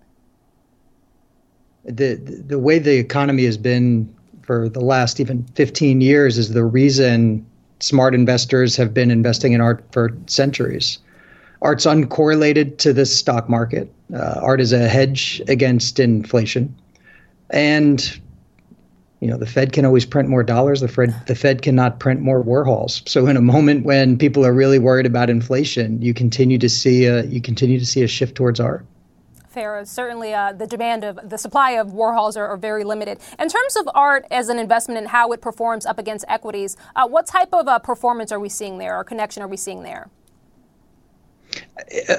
The 1.83 2.15
the 2.15 2.57
way 2.57 2.79
the 2.79 2.97
economy 2.97 3.43
has 3.43 3.57
been 3.57 4.15
for 4.43 4.69
the 4.69 4.79
last 4.79 5.19
even 5.19 5.43
15 5.55 5.99
years 5.99 6.37
is 6.37 6.53
the 6.53 6.63
reason 6.63 7.45
smart 7.81 8.15
investors 8.15 8.77
have 8.77 8.93
been 8.93 9.11
investing 9.11 9.51
in 9.51 9.59
art 9.59 9.83
for 9.91 10.15
centuries. 10.27 10.99
Art's 11.61 11.85
uncorrelated 11.85 12.77
to 12.77 12.93
the 12.93 13.05
stock 13.05 13.49
market. 13.49 13.93
Uh, 14.15 14.39
art 14.41 14.61
is 14.61 14.71
a 14.71 14.87
hedge 14.87 15.41
against 15.49 15.99
inflation. 15.99 16.73
And 17.49 18.21
you 19.21 19.27
know 19.27 19.37
the 19.37 19.45
Fed 19.45 19.71
can 19.71 19.85
always 19.85 20.05
print 20.05 20.27
more 20.27 20.43
dollars. 20.43 20.81
The 20.81 20.87
Fed 20.87 21.15
the 21.27 21.35
Fed 21.35 21.61
cannot 21.61 21.99
print 21.99 22.21
more 22.21 22.43
Warhols. 22.43 23.07
So 23.07 23.27
in 23.27 23.37
a 23.37 23.41
moment 23.41 23.85
when 23.85 24.17
people 24.17 24.45
are 24.45 24.53
really 24.53 24.79
worried 24.79 25.05
about 25.05 25.29
inflation, 25.29 26.01
you 26.01 26.13
continue 26.13 26.57
to 26.57 26.67
see 26.67 27.05
a 27.05 27.23
you 27.25 27.39
continue 27.39 27.79
to 27.79 27.85
see 27.85 28.01
a 28.01 28.07
shift 28.07 28.35
towards 28.35 28.59
art. 28.59 28.85
Fair. 29.47 29.83
Certainly, 29.85 30.33
uh, 30.33 30.53
the 30.53 30.65
demand 30.65 31.03
of 31.03 31.29
the 31.29 31.37
supply 31.37 31.71
of 31.71 31.89
Warhols 31.89 32.37
are, 32.37 32.47
are, 32.47 32.55
very 32.55 32.85
limited. 32.85 33.19
In 33.37 33.49
terms 33.49 33.75
of 33.75 33.89
art 33.93 34.25
as 34.31 34.47
an 34.47 34.57
investment 34.57 34.97
and 34.97 35.09
how 35.09 35.33
it 35.33 35.41
performs 35.41 35.85
up 35.85 35.99
against 35.99 36.23
equities, 36.29 36.77
uh, 36.95 37.05
what 37.05 37.25
type 37.27 37.49
of 37.51 37.67
uh, 37.67 37.77
performance 37.77 38.31
are 38.31 38.39
we 38.39 38.47
seeing 38.47 38.77
there, 38.77 38.97
or 38.97 39.03
connection 39.03 39.43
are 39.43 39.49
we 39.49 39.57
seeing 39.57 39.83
there? 39.83 40.09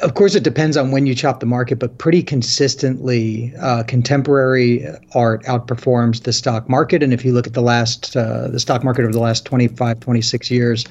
Of 0.03 0.15
course, 0.15 0.35
it 0.35 0.43
depends 0.43 0.77
on 0.77 0.91
when 0.91 1.07
you 1.07 1.15
chop 1.15 1.41
the 1.41 1.47
market, 1.47 1.79
but 1.79 1.97
pretty 1.99 2.23
consistently, 2.23 3.55
uh, 3.59 3.83
contemporary 3.85 4.87
art 5.15 5.43
outperforms 5.45 6.25
the 6.25 6.33
stock 6.33 6.69
market. 6.69 7.03
And 7.03 7.13
if 7.13 7.25
you 7.25 7.33
look 7.33 7.47
at 7.47 7.55
the 7.55 7.63
last, 7.63 8.17
uh, 8.17 8.49
the 8.49 8.61
stock 8.61 8.85
market 8.85 9.03
over 9.03 9.13
the 9.13 9.21
last 9.21 9.47
25, 9.47 10.01
26 10.01 10.51
years, 10.51 10.85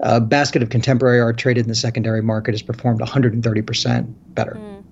a 0.00 0.20
basket 0.20 0.62
of 0.62 0.70
contemporary 0.70 1.20
art 1.20 1.36
traded 1.38 1.64
in 1.64 1.68
the 1.68 1.74
secondary 1.74 2.22
market 2.22 2.52
has 2.52 2.62
performed 2.62 3.00
130% 3.00 4.14
better. 4.34 4.52
Mm. 4.52 4.84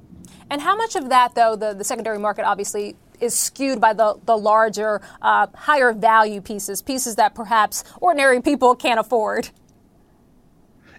And 0.50 0.60
how 0.60 0.76
much 0.76 0.96
of 0.96 1.08
that, 1.10 1.34
though, 1.34 1.54
the, 1.54 1.74
the 1.74 1.84
secondary 1.84 2.18
market 2.18 2.44
obviously 2.44 2.96
is 3.20 3.36
skewed 3.36 3.80
by 3.80 3.92
the, 3.92 4.18
the 4.24 4.36
larger, 4.36 5.00
uh, 5.22 5.46
higher 5.54 5.92
value 5.92 6.40
pieces, 6.40 6.82
pieces 6.82 7.16
that 7.16 7.34
perhaps 7.34 7.84
ordinary 8.00 8.40
people 8.40 8.74
can't 8.74 8.98
afford? 8.98 9.50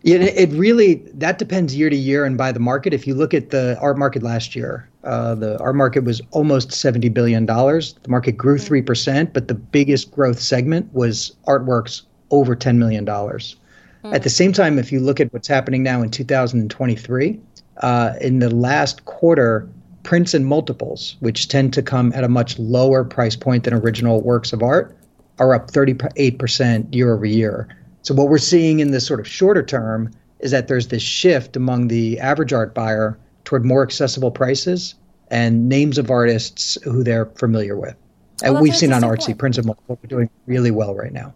Yeah, 0.03 0.17
it 0.17 0.49
really 0.49 0.95
that 1.13 1.37
depends 1.37 1.75
year 1.75 1.89
to 1.89 1.95
year 1.95 2.25
and 2.25 2.35
by 2.35 2.51
the 2.51 2.59
market. 2.59 2.91
If 2.93 3.05
you 3.05 3.13
look 3.13 3.35
at 3.35 3.51
the 3.51 3.77
art 3.79 3.99
market 3.99 4.23
last 4.23 4.55
year, 4.55 4.89
uh, 5.03 5.35
the 5.35 5.59
art 5.59 5.75
market 5.75 6.03
was 6.03 6.21
almost 6.31 6.71
seventy 6.71 7.09
billion 7.09 7.45
dollars. 7.45 7.93
The 8.01 8.09
market 8.09 8.31
grew 8.31 8.55
mm-hmm. 8.55 8.65
three 8.65 8.81
percent, 8.81 9.33
but 9.33 9.47
the 9.47 9.53
biggest 9.53 10.11
growth 10.11 10.39
segment 10.39 10.91
was 10.93 11.35
artworks 11.47 12.01
over 12.31 12.55
ten 12.55 12.79
million 12.79 13.05
dollars. 13.05 13.55
Mm. 14.03 14.15
At 14.15 14.23
the 14.23 14.29
same 14.29 14.53
time, 14.53 14.79
if 14.79 14.91
you 14.91 14.99
look 14.99 15.19
at 15.19 15.31
what's 15.33 15.47
happening 15.47 15.83
now 15.83 16.01
in 16.01 16.09
2023, 16.09 17.39
uh, 17.77 18.13
in 18.21 18.39
the 18.39 18.49
last 18.49 19.05
quarter, 19.05 19.69
prints 20.01 20.33
and 20.33 20.47
multiples, 20.47 21.15
which 21.19 21.47
tend 21.47 21.73
to 21.73 21.83
come 21.83 22.11
at 22.13 22.23
a 22.23 22.27
much 22.27 22.57
lower 22.57 23.03
price 23.03 23.35
point 23.35 23.65
than 23.65 23.73
original 23.75 24.21
works 24.21 24.51
of 24.51 24.63
art, 24.63 24.97
are 25.37 25.53
up 25.53 25.69
38% 25.69 26.93
year 26.93 27.13
over 27.13 27.25
year. 27.25 27.67
So 28.03 28.13
what 28.13 28.29
we're 28.29 28.39
seeing 28.39 28.79
in 28.79 28.91
this 28.91 29.05
sort 29.05 29.19
of 29.19 29.27
shorter 29.27 29.63
term 29.63 30.11
is 30.39 30.51
that 30.51 30.67
there's 30.67 30.87
this 30.87 31.03
shift 31.03 31.55
among 31.55 31.87
the 31.87 32.19
average 32.19 32.51
art 32.51 32.73
buyer 32.73 33.17
toward 33.43 33.63
more 33.63 33.83
accessible 33.83 34.31
prices 34.31 34.95
and 35.29 35.69
names 35.69 35.97
of 35.97 36.09
artists 36.09 36.77
who 36.83 37.03
they're 37.03 37.27
familiar 37.27 37.77
with. 37.77 37.95
Oh, 38.43 38.47
and 38.47 38.61
we've 38.61 38.75
seen 38.75 38.91
on 38.91 39.03
Artsy 39.03 39.37
Principle 39.37 39.77
what 39.85 39.99
we're 40.01 40.07
doing 40.07 40.29
really 40.47 40.71
well 40.71 40.95
right 40.95 41.13
now. 41.13 41.33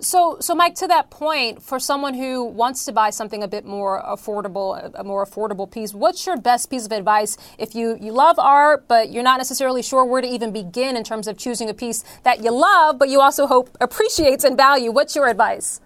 So, 0.00 0.36
so 0.38 0.54
Mike, 0.54 0.76
to 0.76 0.86
that 0.86 1.10
point, 1.10 1.60
for 1.60 1.80
someone 1.80 2.14
who 2.14 2.44
wants 2.44 2.84
to 2.84 2.92
buy 2.92 3.10
something 3.10 3.42
a 3.42 3.48
bit 3.48 3.64
more 3.64 4.00
affordable, 4.04 4.92
a 4.94 5.02
more 5.02 5.26
affordable 5.26 5.68
piece, 5.68 5.92
what's 5.92 6.24
your 6.24 6.36
best 6.36 6.70
piece 6.70 6.86
of 6.86 6.92
advice 6.92 7.36
if 7.58 7.74
you, 7.74 7.98
you 8.00 8.12
love 8.12 8.38
art, 8.38 8.86
but 8.86 9.10
you're 9.10 9.24
not 9.24 9.38
necessarily 9.38 9.82
sure 9.82 10.04
where 10.04 10.20
to 10.20 10.28
even 10.28 10.52
begin 10.52 10.96
in 10.96 11.02
terms 11.02 11.26
of 11.26 11.36
choosing 11.36 11.68
a 11.68 11.74
piece 11.74 12.04
that 12.22 12.44
you 12.44 12.52
love, 12.52 12.96
but 12.96 13.08
you 13.08 13.20
also 13.20 13.48
hope 13.48 13.76
appreciates 13.80 14.44
and 14.44 14.56
value? 14.56 14.92
What's 14.92 15.16
your 15.16 15.26
advice? 15.26 15.80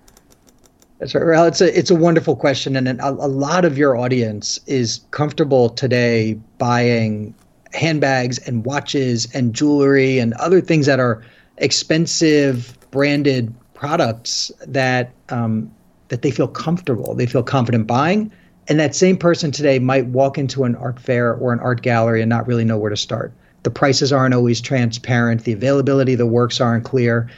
Well, 1.15 1.47
it's 1.47 1.61
a 1.61 1.77
it's 1.77 1.91
a 1.91 1.97
wonderful 1.97 2.37
question, 2.37 2.77
and 2.77 2.89
a, 2.89 3.09
a 3.09 3.27
lot 3.27 3.65
of 3.65 3.77
your 3.77 3.97
audience 3.97 4.61
is 4.67 5.01
comfortable 5.11 5.69
today 5.69 6.35
buying 6.59 7.35
handbags 7.73 8.39
and 8.39 8.65
watches 8.65 9.27
and 9.35 9.53
jewelry 9.53 10.21
and 10.21 10.33
other 10.35 10.61
things 10.61 10.87
that 10.87 11.01
are 11.01 11.25
expensive 11.59 12.79
branded 12.93 13.53
products 13.75 14.53
that 14.65 15.11
um, 15.31 15.73
that 16.07 16.23
they 16.23 16.31
feel 16.31 16.47
comfortable, 16.47 17.15
they 17.15 17.27
feel 17.27 17.43
confident 17.43 17.89
buying. 17.89 18.31
And 18.69 18.79
that 18.79 18.95
same 18.95 19.17
person 19.17 19.51
today 19.51 19.81
might 19.81 20.07
walk 20.07 20.39
into 20.39 20.63
an 20.63 20.77
art 20.77 21.01
fair 21.01 21.35
or 21.35 21.53
an 21.53 21.59
art 21.59 21.83
gallery 21.83 22.23
and 22.23 22.29
not 22.29 22.47
really 22.47 22.65
know 22.65 22.79
where 22.79 22.91
to 22.91 22.97
start. 22.97 23.33
The 23.65 23.71
prices 23.71 24.13
aren't 24.13 24.35
always 24.35 24.61
transparent. 24.61 25.43
The 25.43 25.53
availability 25.53 26.13
of 26.13 26.19
the 26.19 26.27
works 26.27 26.61
aren't 26.61 26.85
clear. 26.85 27.29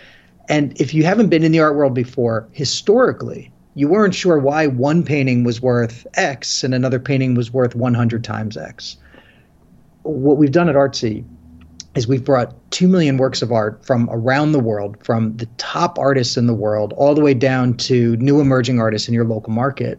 And 0.50 0.78
if 0.78 0.92
you 0.92 1.04
haven't 1.04 1.30
been 1.30 1.44
in 1.44 1.52
the 1.52 1.60
art 1.60 1.76
world 1.76 1.94
before, 1.94 2.46
historically, 2.52 3.50
you 3.74 3.88
weren't 3.88 4.14
sure 4.14 4.38
why 4.38 4.66
one 4.66 5.02
painting 5.02 5.44
was 5.44 5.60
worth 5.60 6.06
X 6.14 6.62
and 6.62 6.74
another 6.74 7.00
painting 7.00 7.34
was 7.34 7.52
worth 7.52 7.74
100 7.74 8.24
times 8.24 8.56
X. 8.56 8.96
what 10.02 10.36
we've 10.36 10.52
done 10.52 10.68
at 10.68 10.74
Artsy 10.74 11.24
is 11.94 12.06
we've 12.06 12.24
brought 12.24 12.54
2 12.72 12.88
million 12.88 13.16
works 13.16 13.40
of 13.40 13.52
art 13.52 13.84
from 13.84 14.08
around 14.10 14.52
the 14.52 14.60
world, 14.60 14.96
from 15.02 15.36
the 15.36 15.46
top 15.56 15.98
artists 15.98 16.36
in 16.36 16.46
the 16.46 16.54
world, 16.54 16.92
all 16.94 17.14
the 17.14 17.20
way 17.20 17.34
down 17.34 17.74
to 17.74 18.16
new 18.16 18.40
emerging 18.40 18.80
artists 18.80 19.08
in 19.08 19.14
your 19.14 19.24
local 19.24 19.52
market. 19.52 19.98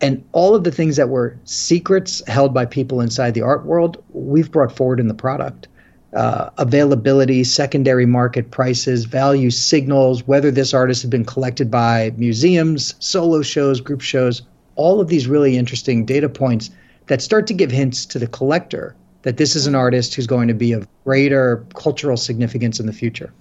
And 0.00 0.24
all 0.32 0.54
of 0.54 0.64
the 0.64 0.70
things 0.70 0.96
that 0.96 1.08
were 1.08 1.36
secrets 1.44 2.22
held 2.26 2.54
by 2.54 2.64
people 2.64 3.00
inside 3.00 3.34
the 3.34 3.42
art 3.42 3.66
world, 3.66 4.02
we've 4.10 4.50
brought 4.50 4.74
forward 4.74 5.00
in 5.00 5.08
the 5.08 5.14
product. 5.14 5.68
Uh, 6.14 6.48
availability, 6.56 7.44
secondary 7.44 8.06
market 8.06 8.50
prices, 8.50 9.04
value 9.04 9.50
signals, 9.50 10.26
whether 10.26 10.50
this 10.50 10.72
artist 10.72 11.02
has 11.02 11.10
been 11.10 11.24
collected 11.24 11.70
by 11.70 12.10
museums, 12.16 12.94
solo 12.98 13.42
shows, 13.42 13.78
group 13.80 14.00
shows, 14.00 14.40
all 14.76 15.00
of 15.00 15.08
these 15.08 15.26
really 15.26 15.58
interesting 15.58 16.06
data 16.06 16.28
points 16.28 16.70
that 17.08 17.20
start 17.20 17.46
to 17.46 17.52
give 17.52 17.70
hints 17.70 18.06
to 18.06 18.18
the 18.18 18.26
collector 18.26 18.94
that 19.22 19.36
this 19.36 19.54
is 19.54 19.66
an 19.66 19.74
artist 19.74 20.14
who's 20.14 20.26
going 20.26 20.48
to 20.48 20.54
be 20.54 20.72
of 20.72 20.88
greater 21.04 21.66
cultural 21.74 22.16
significance 22.16 22.80
in 22.80 22.86
the 22.86 22.92
future. 22.92 23.32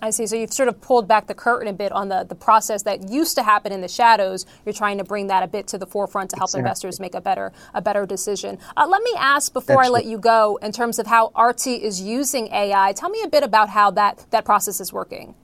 I 0.00 0.10
see. 0.10 0.26
So 0.26 0.36
you've 0.36 0.52
sort 0.52 0.68
of 0.68 0.80
pulled 0.80 1.08
back 1.08 1.26
the 1.26 1.34
curtain 1.34 1.66
a 1.68 1.72
bit 1.72 1.90
on 1.90 2.08
the, 2.08 2.24
the 2.24 2.34
process 2.34 2.82
that 2.84 3.08
used 3.08 3.34
to 3.36 3.42
happen 3.42 3.72
in 3.72 3.80
the 3.80 3.88
shadows. 3.88 4.46
You're 4.64 4.72
trying 4.72 4.98
to 4.98 5.04
bring 5.04 5.26
that 5.26 5.42
a 5.42 5.48
bit 5.48 5.66
to 5.68 5.78
the 5.78 5.86
forefront 5.86 6.30
to 6.30 6.36
help 6.36 6.48
exactly. 6.48 6.60
investors 6.60 7.00
make 7.00 7.14
a 7.14 7.20
better 7.20 7.52
a 7.74 7.82
better 7.82 8.06
decision. 8.06 8.58
Uh, 8.76 8.86
let 8.88 9.02
me 9.02 9.12
ask 9.18 9.52
before 9.52 9.82
I 9.82 9.88
let 9.88 10.04
you 10.04 10.18
go, 10.18 10.58
in 10.62 10.72
terms 10.72 10.98
of 10.98 11.06
how 11.06 11.30
Artsy 11.34 11.80
is 11.80 12.00
using 12.00 12.48
AI. 12.52 12.92
Tell 12.92 13.10
me 13.10 13.22
a 13.22 13.28
bit 13.28 13.42
about 13.42 13.70
how 13.70 13.90
that 13.92 14.26
that 14.30 14.44
process 14.44 14.80
is 14.80 14.92
working. 14.92 15.34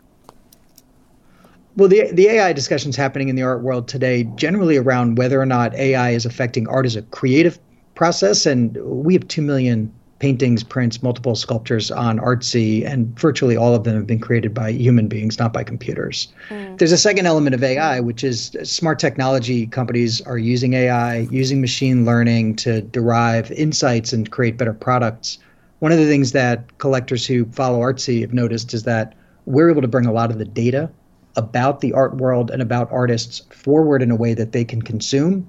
Well, 1.77 1.89
the 1.89 2.13
the 2.13 2.29
AI 2.29 2.53
discussions 2.53 2.95
happening 2.95 3.29
in 3.29 3.37
the 3.37 3.43
art 3.43 3.63
world 3.63 3.89
today 3.89 4.25
generally 4.37 4.77
around 4.77 5.19
whether 5.19 5.41
or 5.41 5.47
not 5.47 5.75
AI 5.75 6.11
is 6.11 6.25
affecting 6.25 6.69
art 6.69 6.87
as 6.87 6.95
a 6.95 7.03
creative 7.03 7.59
process, 7.97 8.47
and 8.47 8.77
we 8.77 9.15
have 9.15 9.27
two 9.27 9.43
million 9.43 9.93
paintings, 10.25 10.65
prints, 10.65 11.03
multiple 11.03 11.37
sculptures 11.37 11.91
on 11.91 12.19
Artsy, 12.19 12.83
and 12.83 13.09
virtually 13.21 13.59
all 13.59 13.75
of 13.75 13.85
them 13.85 13.95
have 13.95 14.07
been 14.07 14.19
created 14.19 14.55
by 14.55 14.71
human 14.73 15.07
beings, 15.07 15.39
not 15.39 15.53
by 15.53 15.63
computers. 15.63 16.29
Mm. 16.49 16.79
There's 16.79 16.93
a 16.93 16.97
second 16.97 17.27
element 17.27 17.55
of 17.55 17.63
AI, 17.63 18.01
which 18.01 18.25
is 18.25 18.57
smart 18.63 18.99
technology 18.99 19.67
companies 19.67 20.23
are 20.23 20.39
using 20.39 20.73
AI, 20.73 21.29
using 21.31 21.61
machine 21.61 22.07
learning 22.07 22.57
to 22.57 22.81
derive 22.81 23.53
insights 23.53 24.15
and 24.15 24.31
create 24.31 24.57
better 24.57 24.73
products. 24.73 25.37
One 25.81 25.93
of 25.93 25.99
the 25.99 26.07
things 26.07 26.33
that 26.33 26.79
collectors 26.79 27.27
who 27.27 27.45
follow 27.53 27.81
Artsy 27.81 28.23
have 28.23 28.33
noticed 28.33 28.73
is 28.73 28.85
that 28.85 29.15
we're 29.45 29.69
able 29.69 29.83
to 29.83 29.89
bring 29.89 30.07
a 30.07 30.13
lot 30.13 30.31
of 30.31 30.39
the 30.39 30.47
data 30.47 30.89
about 31.37 31.83
the 31.83 31.93
art 31.93 32.17
world 32.17 32.51
and 32.51 32.63
about 32.63 32.91
artists 32.91 33.43
forward 33.51 34.01
in 34.01 34.11
a 34.11 34.17
way 34.17 34.33
that 34.33 34.53
they 34.53 34.65
can 34.65 34.81
consume 34.81 35.47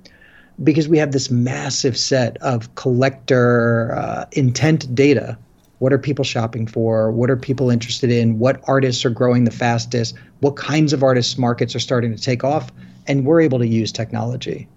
because 0.63 0.87
we 0.87 0.97
have 0.97 1.11
this 1.11 1.29
massive 1.29 1.97
set 1.97 2.37
of 2.37 2.73
collector 2.75 3.93
uh, 3.95 4.25
intent 4.31 4.93
data. 4.95 5.37
What 5.79 5.91
are 5.91 5.97
people 5.97 6.23
shopping 6.23 6.67
for? 6.67 7.11
What 7.11 7.29
are 7.29 7.35
people 7.35 7.69
interested 7.69 8.09
in? 8.09 8.39
What 8.39 8.61
artists 8.67 9.03
are 9.03 9.09
growing 9.09 9.43
the 9.43 9.51
fastest? 9.51 10.15
What 10.39 10.55
kinds 10.55 10.93
of 10.93 11.03
artists 11.03 11.37
markets 11.37 11.75
are 11.75 11.79
starting 11.79 12.15
to 12.15 12.21
take 12.21 12.43
off? 12.43 12.71
And 13.07 13.25
we're 13.25 13.41
able 13.41 13.59
to 13.59 13.67
use 13.67 13.91
technology, 13.91 14.67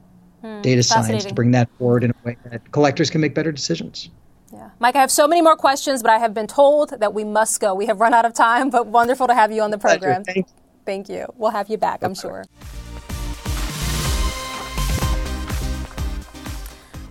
hmm, 0.43 0.61
data 0.61 0.83
science 0.83 1.25
to 1.25 1.35
bring 1.35 1.53
that 1.53 1.69
forward 1.79 2.05
in 2.05 2.11
a 2.11 2.15
way 2.25 2.37
that 2.51 2.73
collectors 2.73 3.11
can 3.11 3.21
make 3.21 3.35
better 3.35 3.53
decisions. 3.53 4.11
Yeah. 4.53 4.71
Mike, 4.81 4.97
I 4.97 5.01
have 5.01 5.11
so 5.11 5.29
many 5.29 5.41
more 5.41 5.57
questions, 5.57 6.03
but 6.03 6.11
I 6.11 6.19
have 6.19 6.35
been 6.35 6.47
told 6.47 7.01
that 7.01 7.15
we 7.15 7.25
must 7.25 7.61
go. 7.61 7.75
We 7.75 7.87
have 7.87 8.01
run 8.01 8.13
out 8.13 8.25
of 8.25 8.35
time, 8.35 8.71
but 8.71 8.87
wonderful 8.87 9.27
to 9.29 9.35
have 9.35 9.53
you 9.53 9.63
on 9.63 9.71
the 9.71 9.79
program. 9.79 10.25
Thank 10.25 10.49
you. 10.49 10.55
Thank 10.85 11.09
you. 11.09 11.27
We'll 11.37 11.51
have 11.51 11.69
you 11.69 11.77
back, 11.77 12.03
I'm 12.03 12.15
sure. 12.15 12.45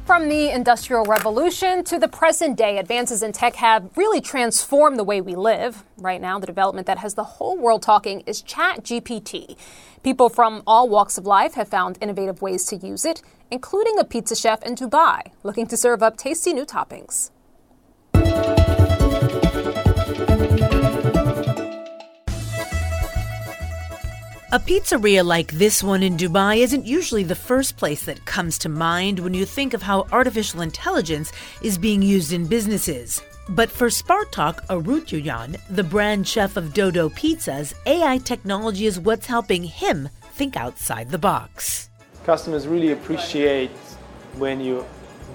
From 0.07 0.29
the 0.29 0.51
Industrial 0.51 1.03
Revolution 1.03 1.83
to 1.83 1.99
the 1.99 2.07
present 2.07 2.57
day, 2.57 2.77
advances 2.77 3.21
in 3.21 3.33
tech 3.33 3.55
have 3.55 3.89
really 3.97 4.21
transformed 4.21 4.97
the 4.97 5.03
way 5.03 5.19
we 5.19 5.35
live. 5.35 5.83
Right 5.97 6.21
now, 6.21 6.39
the 6.39 6.47
development 6.47 6.87
that 6.87 6.99
has 6.99 7.15
the 7.15 7.25
whole 7.25 7.57
world 7.57 7.81
talking 7.81 8.21
is 8.21 8.41
ChatGPT. 8.41 9.57
People 10.03 10.29
from 10.29 10.63
all 10.65 10.87
walks 10.87 11.17
of 11.17 11.25
life 11.25 11.55
have 11.55 11.67
found 11.67 11.97
innovative 11.99 12.41
ways 12.41 12.63
to 12.67 12.77
use 12.77 13.03
it, 13.03 13.21
including 13.51 13.99
a 13.99 14.05
pizza 14.05 14.37
chef 14.37 14.63
in 14.63 14.75
Dubai 14.75 15.23
looking 15.43 15.67
to 15.67 15.75
serve 15.75 16.01
up 16.01 16.15
tasty 16.15 16.53
new 16.53 16.65
toppings. 16.65 17.31
A 24.53 24.59
pizzeria 24.59 25.25
like 25.25 25.51
this 25.51 25.83
one 25.83 26.01
in 26.01 26.15
Dubai 26.15 26.59
isn't 26.59 26.85
usually 26.85 27.23
the 27.23 27.35
first 27.35 27.75
place 27.75 28.05
that 28.05 28.23
comes 28.23 28.57
to 28.59 28.69
mind 28.69 29.19
when 29.19 29.33
you 29.33 29.45
think 29.45 29.73
of 29.73 29.81
how 29.81 30.07
artificial 30.13 30.61
intelligence 30.61 31.33
is 31.61 31.77
being 31.77 32.01
used 32.01 32.31
in 32.31 32.47
businesses. 32.47 33.21
But 33.49 33.69
for 33.69 33.89
Spartak 33.89 34.65
Arutyunyan, 34.67 35.59
the 35.69 35.83
brand 35.83 36.25
chef 36.25 36.55
of 36.55 36.73
Dodo 36.73 37.09
Pizzas, 37.09 37.73
AI 37.85 38.19
technology 38.19 38.85
is 38.85 39.01
what's 39.01 39.25
helping 39.25 39.65
him 39.65 40.07
think 40.35 40.55
outside 40.55 41.11
the 41.11 41.17
box. 41.17 41.89
Customers 42.23 42.69
really 42.69 42.93
appreciate 42.93 43.71
when 44.37 44.61
you 44.61 44.85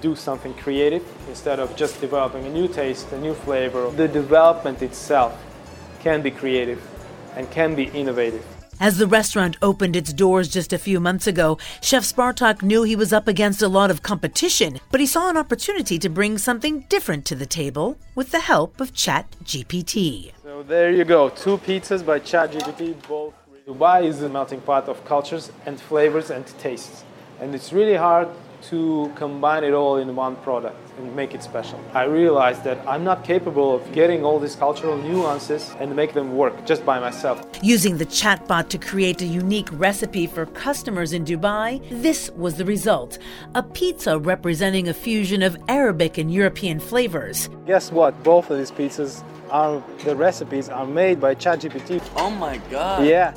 do 0.01 0.15
something 0.15 0.55
creative 0.55 1.05
instead 1.29 1.59
of 1.59 1.75
just 1.75 2.01
developing 2.01 2.47
a 2.47 2.49
new 2.49 2.67
taste, 2.67 3.11
a 3.11 3.19
new 3.19 3.35
flavor. 3.35 3.91
The 3.91 4.07
development 4.07 4.81
itself 4.81 5.39
can 5.99 6.23
be 6.23 6.31
creative 6.31 6.81
and 7.35 7.49
can 7.51 7.75
be 7.75 7.83
innovative. 7.89 8.43
As 8.79 8.97
the 8.97 9.07
restaurant 9.07 9.55
opened 9.61 9.95
its 9.95 10.11
doors 10.11 10.49
just 10.49 10.73
a 10.73 10.77
few 10.77 10.99
months 10.99 11.27
ago, 11.27 11.57
Chef 11.81 12.03
Spartak 12.03 12.61
knew 12.61 12.83
he 12.83 12.95
was 12.95 13.13
up 13.13 13.27
against 13.27 13.61
a 13.61 13.67
lot 13.67 13.91
of 13.91 14.01
competition, 14.01 14.79
but 14.91 14.99
he 14.99 15.05
saw 15.05 15.29
an 15.29 15.37
opportunity 15.37 15.97
to 15.99 16.09
bring 16.09 16.37
something 16.37 16.81
different 16.89 17.25
to 17.25 17.35
the 17.35 17.45
table 17.45 17.97
with 18.15 18.31
the 18.31 18.41
help 18.41 18.81
of 18.81 18.93
ChatGPT. 18.93 20.31
So 20.43 20.63
there 20.63 20.91
you 20.91 21.05
go, 21.05 21.29
two 21.29 21.57
pizzas 21.59 22.05
by 22.05 22.19
ChatGPT. 22.19 22.95
Both 23.07 23.33
Dubai 23.67 24.05
is 24.05 24.21
a 24.21 24.29
melting 24.29 24.61
pot 24.61 24.89
of 24.89 25.05
cultures 25.05 25.51
and 25.65 25.79
flavors 25.79 26.29
and 26.29 26.45
tastes, 26.59 27.03
and 27.39 27.55
it's 27.55 27.71
really 27.71 27.95
hard 27.95 28.27
to 28.69 29.11
combine 29.15 29.63
it 29.63 29.73
all 29.73 29.97
in 29.97 30.15
one 30.15 30.35
product 30.37 30.77
and 30.97 31.15
make 31.15 31.33
it 31.33 31.43
special. 31.43 31.79
I 31.93 32.03
realized 32.03 32.63
that 32.63 32.77
I'm 32.87 33.03
not 33.03 33.23
capable 33.23 33.75
of 33.75 33.91
getting 33.91 34.23
all 34.23 34.39
these 34.39 34.55
cultural 34.55 34.97
nuances 34.97 35.75
and 35.79 35.95
make 35.95 36.13
them 36.13 36.35
work 36.35 36.65
just 36.65 36.85
by 36.85 36.99
myself. 36.99 37.45
Using 37.61 37.97
the 37.97 38.05
chatbot 38.05 38.69
to 38.69 38.77
create 38.77 39.21
a 39.21 39.25
unique 39.25 39.69
recipe 39.73 40.27
for 40.27 40.45
customers 40.45 41.13
in 41.13 41.25
Dubai, 41.25 41.81
this 41.89 42.29
was 42.31 42.55
the 42.55 42.65
result 42.65 43.17
a 43.55 43.63
pizza 43.63 44.17
representing 44.17 44.87
a 44.87 44.93
fusion 44.93 45.41
of 45.41 45.57
Arabic 45.67 46.17
and 46.17 46.31
European 46.31 46.79
flavors. 46.79 47.49
Guess 47.65 47.91
what? 47.91 48.21
Both 48.23 48.49
of 48.49 48.57
these 48.57 48.71
pizzas 48.71 49.23
are 49.49 49.83
the 50.03 50.15
recipes 50.15 50.69
are 50.69 50.87
made 50.87 51.19
by 51.19 51.35
ChatGPT. 51.35 52.01
Oh 52.15 52.29
my 52.29 52.57
god. 52.71 53.05
Yeah. 53.05 53.35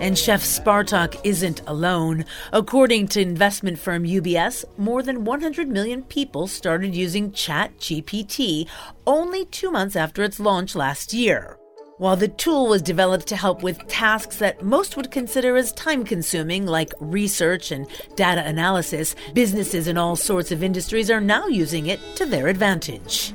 And 0.00 0.16
Chef 0.16 0.42
Spartak 0.42 1.20
isn't 1.24 1.60
alone. 1.66 2.24
According 2.52 3.08
to 3.08 3.20
investment 3.20 3.80
firm 3.80 4.04
UBS, 4.04 4.64
more 4.78 5.02
than 5.02 5.24
100 5.24 5.68
million 5.68 6.04
people 6.04 6.46
started 6.46 6.94
using 6.94 7.32
ChatGPT 7.32 8.68
only 9.08 9.44
two 9.46 9.72
months 9.72 9.96
after 9.96 10.22
its 10.22 10.38
launch 10.38 10.76
last 10.76 11.12
year. 11.12 11.58
While 11.96 12.14
the 12.14 12.28
tool 12.28 12.68
was 12.68 12.80
developed 12.80 13.26
to 13.26 13.36
help 13.36 13.64
with 13.64 13.88
tasks 13.88 14.36
that 14.36 14.62
most 14.62 14.96
would 14.96 15.10
consider 15.10 15.56
as 15.56 15.72
time 15.72 16.04
consuming, 16.04 16.64
like 16.64 16.92
research 17.00 17.72
and 17.72 17.88
data 18.14 18.46
analysis, 18.46 19.16
businesses 19.34 19.88
in 19.88 19.98
all 19.98 20.14
sorts 20.14 20.52
of 20.52 20.62
industries 20.62 21.10
are 21.10 21.20
now 21.20 21.48
using 21.48 21.86
it 21.86 21.98
to 22.14 22.24
their 22.24 22.46
advantage. 22.46 23.34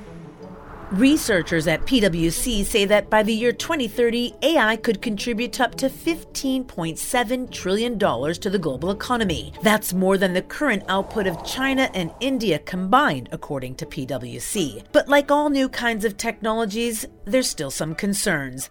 Researchers 0.93 1.65
at 1.65 1.81
PwC 1.87 2.63
say 2.63 2.85
that 2.85 3.09
by 3.09 3.23
the 3.23 3.33
year 3.33 3.51
2030, 3.51 4.35
AI 4.43 4.75
could 4.75 5.01
contribute 5.01 5.59
up 5.59 5.73
to 5.73 5.89
$15.7 5.89 7.51
trillion 7.51 7.97
to 7.97 8.49
the 8.51 8.59
global 8.59 8.91
economy. 8.91 9.53
That's 9.63 9.91
more 9.91 10.19
than 10.19 10.33
the 10.33 10.43
current 10.43 10.83
output 10.89 11.25
of 11.25 11.43
China 11.43 11.89
and 11.95 12.13
India 12.19 12.59
combined, 12.59 13.27
according 13.31 13.73
to 13.77 13.87
PwC. 13.87 14.83
But 14.91 15.09
like 15.09 15.31
all 15.31 15.49
new 15.49 15.67
kinds 15.67 16.05
of 16.05 16.15
technologies, 16.15 17.07
there's 17.25 17.49
still 17.49 17.71
some 17.71 17.95
concerns. 17.95 18.69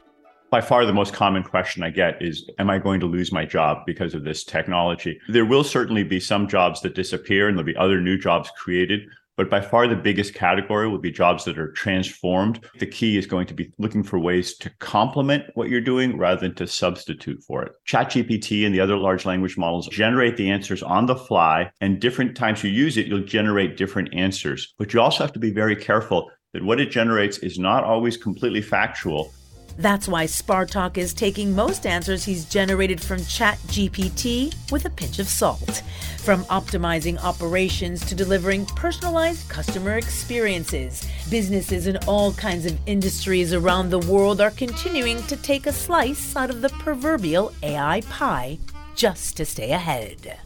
By 0.48 0.60
far, 0.60 0.86
the 0.86 0.92
most 0.92 1.14
common 1.14 1.42
question 1.42 1.82
I 1.82 1.90
get 1.90 2.22
is 2.22 2.48
Am 2.60 2.70
I 2.70 2.78
going 2.78 3.00
to 3.00 3.06
lose 3.06 3.32
my 3.32 3.44
job 3.44 3.78
because 3.84 4.14
of 4.14 4.22
this 4.22 4.44
technology? 4.44 5.18
There 5.28 5.46
will 5.46 5.64
certainly 5.64 6.04
be 6.04 6.20
some 6.20 6.46
jobs 6.46 6.82
that 6.82 6.94
disappear 6.94 7.48
and 7.48 7.58
there'll 7.58 7.66
be 7.66 7.74
other 7.74 8.00
new 8.00 8.16
jobs 8.16 8.52
created. 8.56 9.00
But 9.36 9.48
by 9.48 9.60
far 9.60 9.88
the 9.88 9.96
biggest 9.96 10.34
category 10.34 10.88
will 10.88 10.98
be 10.98 11.10
jobs 11.10 11.44
that 11.44 11.58
are 11.58 11.72
transformed. 11.72 12.64
The 12.78 12.86
key 12.86 13.16
is 13.16 13.26
going 13.26 13.46
to 13.46 13.54
be 13.54 13.72
looking 13.78 14.02
for 14.02 14.18
ways 14.18 14.56
to 14.58 14.70
complement 14.78 15.44
what 15.54 15.70
you're 15.70 15.80
doing 15.80 16.18
rather 16.18 16.40
than 16.40 16.54
to 16.56 16.66
substitute 16.66 17.42
for 17.42 17.62
it. 17.62 17.72
ChatGPT 17.88 18.66
and 18.66 18.74
the 18.74 18.80
other 18.80 18.96
large 18.96 19.24
language 19.24 19.56
models 19.56 19.88
generate 19.88 20.36
the 20.36 20.50
answers 20.50 20.82
on 20.82 21.06
the 21.06 21.16
fly, 21.16 21.70
and 21.80 22.00
different 22.00 22.36
times 22.36 22.62
you 22.62 22.70
use 22.70 22.96
it, 22.96 23.06
you'll 23.06 23.24
generate 23.24 23.76
different 23.76 24.12
answers. 24.14 24.74
But 24.78 24.92
you 24.92 25.00
also 25.00 25.24
have 25.24 25.32
to 25.32 25.38
be 25.38 25.50
very 25.50 25.76
careful 25.76 26.30
that 26.52 26.64
what 26.64 26.80
it 26.80 26.90
generates 26.90 27.38
is 27.38 27.58
not 27.58 27.84
always 27.84 28.16
completely 28.16 28.60
factual 28.60 29.32
That's 29.78 30.06
why 30.06 30.26
Spartak 30.26 30.98
is 30.98 31.14
taking 31.14 31.54
most 31.54 31.86
answers 31.86 32.24
he's 32.24 32.44
generated 32.44 33.00
from 33.00 33.18
ChatGPT 33.18 34.54
with 34.70 34.84
a 34.84 34.90
pinch 34.90 35.18
of 35.18 35.28
salt. 35.28 35.82
From 36.18 36.44
optimizing 36.44 37.22
operations 37.22 38.04
to 38.06 38.14
delivering 38.14 38.66
personalized 38.66 39.48
customer 39.48 39.96
experiences, 39.96 41.08
businesses 41.30 41.86
in 41.86 41.96
all 42.06 42.32
kinds 42.34 42.66
of 42.66 42.78
industries 42.86 43.52
around 43.52 43.90
the 43.90 43.98
world 43.98 44.40
are 44.40 44.50
continuing 44.50 45.22
to 45.24 45.36
take 45.36 45.66
a 45.66 45.72
slice 45.72 46.36
out 46.36 46.50
of 46.50 46.60
the 46.60 46.68
proverbial 46.68 47.52
AI 47.62 48.02
pie 48.02 48.58
just 48.94 49.36
to 49.38 49.44
stay 49.44 49.72
ahead. 49.72 50.38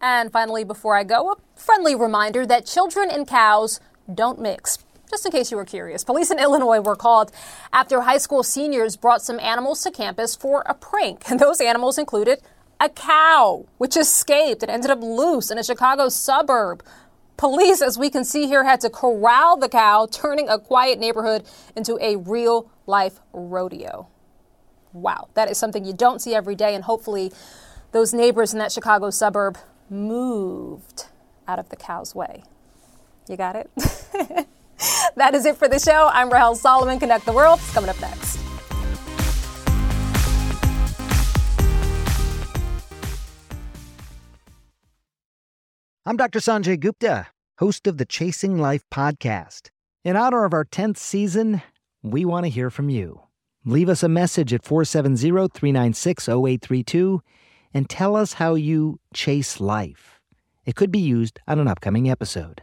And 0.00 0.32
finally, 0.32 0.64
before 0.64 0.96
I 0.96 1.04
go, 1.04 1.30
a 1.30 1.36
friendly 1.54 1.94
reminder 1.94 2.44
that 2.44 2.66
children 2.66 3.08
and 3.08 3.26
cows 3.26 3.78
don't 4.12 4.40
mix. 4.40 4.78
Just 5.12 5.26
in 5.26 5.32
case 5.32 5.50
you 5.50 5.58
were 5.58 5.66
curious, 5.66 6.04
police 6.04 6.30
in 6.30 6.38
Illinois 6.38 6.80
were 6.80 6.96
called 6.96 7.32
after 7.70 8.00
high 8.00 8.16
school 8.16 8.42
seniors 8.42 8.96
brought 8.96 9.20
some 9.20 9.38
animals 9.40 9.82
to 9.82 9.90
campus 9.90 10.34
for 10.34 10.62
a 10.64 10.72
prank. 10.72 11.30
And 11.30 11.38
those 11.40 11.60
animals 11.60 11.98
included 11.98 12.40
a 12.80 12.88
cow, 12.88 13.66
which 13.76 13.94
escaped 13.94 14.62
and 14.62 14.70
ended 14.70 14.90
up 14.90 15.02
loose 15.02 15.50
in 15.50 15.58
a 15.58 15.62
Chicago 15.62 16.08
suburb. 16.08 16.82
Police, 17.36 17.82
as 17.82 17.98
we 17.98 18.08
can 18.08 18.24
see 18.24 18.46
here, 18.46 18.64
had 18.64 18.80
to 18.80 18.88
corral 18.88 19.58
the 19.58 19.68
cow, 19.68 20.08
turning 20.10 20.48
a 20.48 20.58
quiet 20.58 20.98
neighborhood 20.98 21.44
into 21.76 21.98
a 22.00 22.16
real 22.16 22.70
life 22.86 23.20
rodeo. 23.34 24.08
Wow, 24.94 25.28
that 25.34 25.50
is 25.50 25.58
something 25.58 25.84
you 25.84 25.92
don't 25.92 26.22
see 26.22 26.34
every 26.34 26.54
day, 26.54 26.74
and 26.74 26.84
hopefully, 26.84 27.32
those 27.92 28.14
neighbors 28.14 28.54
in 28.54 28.58
that 28.60 28.72
Chicago 28.72 29.10
suburb 29.10 29.58
moved 29.90 31.08
out 31.46 31.58
of 31.58 31.68
the 31.68 31.76
cow's 31.76 32.14
way. 32.14 32.44
You 33.28 33.36
got 33.36 33.56
it? 33.56 34.48
that 35.16 35.34
is 35.34 35.46
it 35.46 35.56
for 35.56 35.68
the 35.68 35.78
show. 35.78 36.10
I'm 36.12 36.30
Rahel 36.30 36.54
Solomon. 36.54 36.98
Connect 36.98 37.24
the 37.24 37.32
World. 37.32 37.60
Coming 37.72 37.90
up 37.90 38.00
next. 38.00 38.38
I'm 46.04 46.16
Dr. 46.16 46.40
Sanjay 46.40 46.80
Gupta, 46.80 47.28
host 47.58 47.86
of 47.86 47.96
the 47.96 48.04
Chasing 48.04 48.58
Life 48.58 48.82
podcast. 48.92 49.70
In 50.04 50.16
honor 50.16 50.44
of 50.44 50.52
our 50.52 50.64
10th 50.64 50.96
season, 50.96 51.62
we 52.02 52.24
want 52.24 52.44
to 52.44 52.50
hear 52.50 52.70
from 52.70 52.90
you. 52.90 53.22
Leave 53.64 53.88
us 53.88 54.02
a 54.02 54.08
message 54.08 54.52
at 54.52 54.64
470 54.64 55.48
396 55.54 56.28
0832 56.28 57.22
and 57.72 57.88
tell 57.88 58.16
us 58.16 58.32
how 58.32 58.54
you 58.56 58.98
chase 59.14 59.60
life. 59.60 60.20
It 60.66 60.74
could 60.74 60.90
be 60.90 60.98
used 60.98 61.38
on 61.46 61.60
an 61.60 61.68
upcoming 61.68 62.10
episode. 62.10 62.62